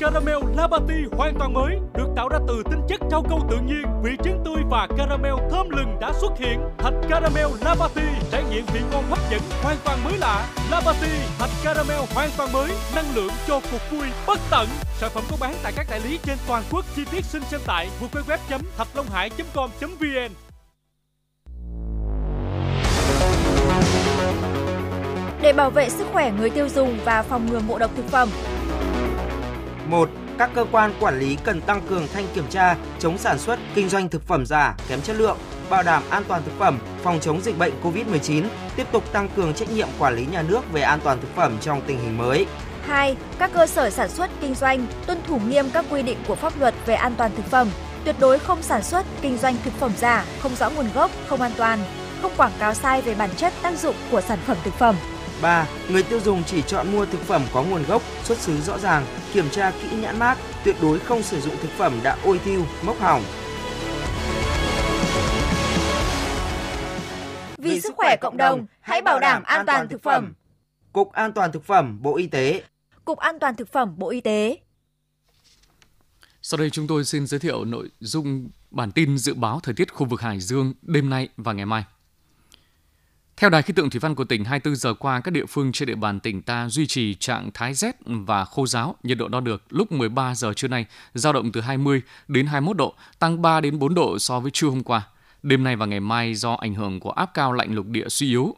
caramel 0.00 0.36
Labati 0.56 0.94
hoàn 1.12 1.34
toàn 1.38 1.54
mới 1.54 1.78
được 1.94 2.08
tạo 2.16 2.28
ra 2.28 2.38
từ 2.48 2.62
tinh 2.70 2.80
chất 2.88 3.00
rau 3.10 3.22
câu 3.28 3.40
tự 3.50 3.56
nhiên, 3.66 3.82
vị 4.02 4.10
trứng 4.24 4.42
tươi 4.44 4.56
và 4.70 4.88
caramel 4.98 5.34
thơm 5.50 5.70
lừng 5.70 5.96
đã 6.00 6.12
xuất 6.20 6.32
hiện. 6.38 6.60
Thạch 6.78 6.94
caramel 7.08 7.46
Labati 7.60 8.02
trải 8.32 8.44
nghiệm 8.50 8.66
vị 8.66 8.80
ngon 8.92 9.04
hấp 9.08 9.18
dẫn 9.30 9.40
hoàn 9.62 9.76
toàn 9.84 10.04
mới 10.04 10.18
lạ. 10.18 10.46
Labati 10.70 11.08
thạch 11.38 11.50
caramel 11.64 12.00
hoàn 12.14 12.30
toàn 12.36 12.52
mới, 12.52 12.70
năng 12.94 13.14
lượng 13.14 13.30
cho 13.46 13.60
cuộc 13.72 13.80
vui 13.90 14.06
bất 14.26 14.40
tận. 14.50 14.68
Sản 15.00 15.10
phẩm 15.14 15.24
có 15.30 15.36
bán 15.40 15.54
tại 15.62 15.72
các 15.76 15.86
đại 15.90 16.00
lý 16.00 16.18
trên 16.22 16.38
toàn 16.48 16.62
quốc. 16.70 16.84
Chi 16.96 17.04
tiết 17.10 17.24
xin 17.24 17.42
xem 17.42 17.60
tại 17.66 17.88
www.thạchlonghai.com.vn. 18.00 20.32
Để 25.42 25.52
bảo 25.52 25.70
vệ 25.70 25.88
sức 25.88 26.06
khỏe 26.12 26.30
người 26.30 26.50
tiêu 26.50 26.68
dùng 26.68 26.98
và 27.04 27.22
phòng 27.22 27.46
ngừa 27.46 27.60
ngộ 27.68 27.78
độc 27.78 27.90
thực 27.96 28.08
phẩm, 28.08 28.28
1. 29.90 30.08
Các 30.38 30.50
cơ 30.54 30.64
quan 30.72 30.92
quản 31.00 31.18
lý 31.18 31.36
cần 31.44 31.60
tăng 31.60 31.80
cường 31.88 32.06
thanh 32.14 32.26
kiểm 32.34 32.44
tra, 32.50 32.76
chống 32.98 33.18
sản 33.18 33.38
xuất, 33.38 33.58
kinh 33.74 33.88
doanh 33.88 34.08
thực 34.08 34.26
phẩm 34.26 34.46
giả, 34.46 34.74
kém 34.88 35.00
chất 35.00 35.16
lượng, 35.16 35.38
bảo 35.70 35.82
đảm 35.82 36.02
an 36.10 36.22
toàn 36.28 36.42
thực 36.44 36.58
phẩm, 36.58 36.78
phòng 37.02 37.20
chống 37.20 37.40
dịch 37.40 37.58
bệnh 37.58 37.72
COVID-19, 37.82 38.44
tiếp 38.76 38.86
tục 38.92 39.12
tăng 39.12 39.28
cường 39.36 39.54
trách 39.54 39.70
nhiệm 39.70 39.88
quản 39.98 40.16
lý 40.16 40.26
nhà 40.26 40.42
nước 40.42 40.72
về 40.72 40.82
an 40.82 41.00
toàn 41.04 41.18
thực 41.20 41.36
phẩm 41.36 41.56
trong 41.60 41.80
tình 41.86 41.98
hình 41.98 42.18
mới. 42.18 42.46
2. 42.86 43.16
Các 43.38 43.50
cơ 43.54 43.66
sở 43.66 43.90
sản 43.90 44.08
xuất, 44.08 44.30
kinh 44.40 44.54
doanh 44.54 44.86
tuân 45.06 45.18
thủ 45.26 45.40
nghiêm 45.48 45.70
các 45.70 45.84
quy 45.90 46.02
định 46.02 46.18
của 46.28 46.34
pháp 46.34 46.60
luật 46.60 46.74
về 46.86 46.94
an 46.94 47.14
toàn 47.16 47.30
thực 47.36 47.46
phẩm, 47.46 47.68
tuyệt 48.04 48.16
đối 48.18 48.38
không 48.38 48.62
sản 48.62 48.82
xuất, 48.82 49.06
kinh 49.22 49.38
doanh 49.38 49.56
thực 49.64 49.72
phẩm 49.72 49.92
giả, 49.96 50.24
không 50.40 50.54
rõ 50.54 50.70
nguồn 50.70 50.86
gốc, 50.94 51.10
không 51.26 51.40
an 51.40 51.52
toàn, 51.56 51.78
không 52.22 52.32
quảng 52.36 52.52
cáo 52.58 52.74
sai 52.74 53.02
về 53.02 53.14
bản 53.14 53.30
chất 53.36 53.52
tác 53.62 53.78
dụng 53.78 53.94
của 54.10 54.20
sản 54.20 54.38
phẩm 54.46 54.56
thực 54.64 54.74
phẩm. 54.74 54.96
3. 55.42 55.66
Người 55.90 56.02
tiêu 56.02 56.20
dùng 56.20 56.42
chỉ 56.44 56.62
chọn 56.62 56.92
mua 56.92 57.06
thực 57.06 57.20
phẩm 57.20 57.42
có 57.52 57.62
nguồn 57.62 57.82
gốc, 57.88 58.02
xuất 58.24 58.38
xứ 58.38 58.60
rõ 58.60 58.78
ràng, 58.78 59.06
kiểm 59.32 59.50
tra 59.50 59.70
kỹ 59.70 59.96
nhãn 59.96 60.18
mác, 60.18 60.38
tuyệt 60.64 60.76
đối 60.82 60.98
không 60.98 61.22
sử 61.22 61.40
dụng 61.40 61.54
thực 61.62 61.70
phẩm 61.70 62.00
đã 62.02 62.18
ôi 62.24 62.40
thiêu, 62.44 62.66
mốc 62.82 63.00
hỏng. 63.00 63.22
Vì 67.58 67.80
sức 67.80 67.94
khỏe 67.96 68.16
cộng 68.20 68.36
đồng, 68.36 68.66
hãy 68.80 69.02
bảo 69.02 69.20
đảm 69.20 69.42
an 69.42 69.66
toàn 69.66 69.88
thực 69.88 70.02
phẩm. 70.02 70.34
Cục 70.92 71.12
An 71.12 71.32
toàn 71.32 71.52
thực 71.52 71.64
phẩm, 71.64 72.02
Bộ 72.02 72.16
Y 72.16 72.26
tế. 72.26 72.62
Cục 73.04 73.18
An 73.18 73.38
toàn 73.40 73.56
thực 73.56 73.72
phẩm, 73.72 73.94
Bộ 73.96 74.10
Y 74.10 74.20
tế. 74.20 74.58
Sau 76.42 76.58
đây 76.58 76.70
chúng 76.70 76.86
tôi 76.86 77.04
xin 77.04 77.26
giới 77.26 77.40
thiệu 77.40 77.64
nội 77.64 77.90
dung 78.00 78.48
bản 78.70 78.92
tin 78.92 79.18
dự 79.18 79.34
báo 79.34 79.60
thời 79.62 79.74
tiết 79.74 79.92
khu 79.92 80.06
vực 80.06 80.20
Hải 80.20 80.40
Dương 80.40 80.74
đêm 80.82 81.10
nay 81.10 81.28
và 81.36 81.52
ngày 81.52 81.66
mai. 81.66 81.84
Theo 83.40 83.50
Đài 83.50 83.62
khí 83.62 83.72
tượng 83.72 83.90
thủy 83.90 84.00
văn 84.00 84.14
của 84.14 84.24
tỉnh, 84.24 84.44
24 84.44 84.76
giờ 84.76 84.94
qua, 84.94 85.20
các 85.20 85.30
địa 85.30 85.46
phương 85.46 85.72
trên 85.72 85.86
địa 85.86 85.94
bàn 85.94 86.20
tỉnh 86.20 86.42
ta 86.42 86.68
duy 86.68 86.86
trì 86.86 87.14
trạng 87.14 87.50
thái 87.54 87.74
rét 87.74 87.96
và 88.06 88.44
khô 88.44 88.66
giáo. 88.66 88.96
Nhiệt 89.02 89.18
độ 89.18 89.28
đo 89.28 89.40
được 89.40 89.62
lúc 89.70 89.92
13 89.92 90.34
giờ 90.34 90.52
trưa 90.56 90.68
nay 90.68 90.86
dao 91.14 91.32
động 91.32 91.52
từ 91.52 91.60
20 91.60 92.02
đến 92.28 92.46
21 92.46 92.76
độ, 92.76 92.94
tăng 93.18 93.42
3 93.42 93.60
đến 93.60 93.78
4 93.78 93.94
độ 93.94 94.18
so 94.18 94.40
với 94.40 94.50
trưa 94.50 94.68
hôm 94.68 94.82
qua. 94.82 95.02
Đêm 95.42 95.64
nay 95.64 95.76
và 95.76 95.86
ngày 95.86 96.00
mai 96.00 96.34
do 96.34 96.54
ảnh 96.54 96.74
hưởng 96.74 97.00
của 97.00 97.10
áp 97.10 97.30
cao 97.34 97.52
lạnh 97.52 97.74
lục 97.74 97.86
địa 97.86 98.08
suy 98.08 98.26
yếu, 98.26 98.56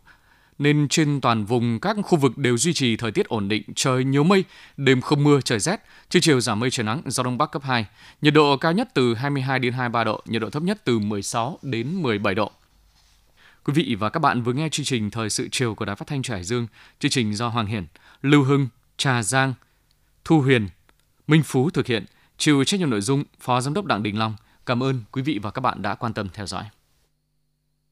nên 0.59 0.89
trên 0.89 1.21
toàn 1.21 1.45
vùng 1.45 1.81
các 1.81 1.97
khu 2.05 2.19
vực 2.19 2.39
đều 2.39 2.59
duy 2.59 2.73
trì 2.73 2.97
thời 2.97 3.13
tiết 3.13 3.29
ổn 3.29 3.49
định, 3.49 3.63
trời 3.75 4.05
nhiều 4.05 4.25
mây, 4.25 4.45
đêm 4.77 5.01
không 5.01 5.25
mưa, 5.25 5.41
trời 5.41 5.59
rét, 5.59 5.81
trưa 6.09 6.21
chiều 6.21 6.41
giảm 6.41 6.61
mây 6.61 6.71
trời 6.71 6.85
nắng, 6.85 7.03
gió 7.07 7.23
đông 7.23 7.39
bắc 7.39 7.51
cấp 7.51 7.63
2. 7.65 7.87
Nhiệt 8.23 8.35
độ 8.35 8.57
cao 8.57 8.73
nhất 8.73 8.89
từ 8.95 9.15
22 9.15 9.59
đến 9.59 9.73
23 9.73 10.05
độ, 10.05 10.23
nhiệt 10.27 10.43
độ 10.43 10.51
thấp 10.51 10.63
nhất 10.63 10.79
từ 10.85 10.99
16 10.99 11.59
đến 11.63 12.03
17 12.03 12.35
độ. 12.35 12.53
Quý 13.69 13.75
vị 13.75 13.95
và 13.95 14.09
các 14.09 14.21
bạn 14.21 14.43
vừa 14.43 14.53
nghe 14.53 14.69
chương 14.69 14.87
trình 14.87 15.11
Thời 15.11 15.31
sự 15.31 15.49
chiều 15.53 15.75
của 15.75 15.85
Đài 15.85 15.97
Phát 15.97 16.07
thanh 16.07 16.23
Hải 16.29 16.45
Dương. 16.45 16.67
Chương 16.99 17.11
trình 17.11 17.35
do 17.35 17.49
Hoàng 17.49 17.67
Hiển, 17.67 17.87
Lưu 18.23 18.45
Hưng, 18.45 18.69
Trà 18.97 19.23
Giang, 19.23 19.55
Thu 20.25 20.41
Huyền, 20.41 20.69
Minh 21.27 21.43
Phú 21.43 21.71
thực 21.71 21.87
hiện. 21.87 22.05
Chịu 22.39 22.65
trách 22.65 22.81
nhiệm 22.81 22.91
nội 22.91 23.01
dung 23.01 23.25
Phó 23.41 23.61
Giám 23.61 23.75
đốc 23.75 23.85
Đặng 23.85 24.03
Đình 24.03 24.19
Long. 24.19 24.37
Cảm 24.67 24.83
ơn 24.83 25.03
quý 25.13 25.23
vị 25.23 25.39
và 25.43 25.51
các 25.51 25.61
bạn 25.61 25.83
đã 25.83 25.95
quan 25.95 26.13
tâm 26.13 26.29
theo 26.35 26.47
dõi. 26.47 26.65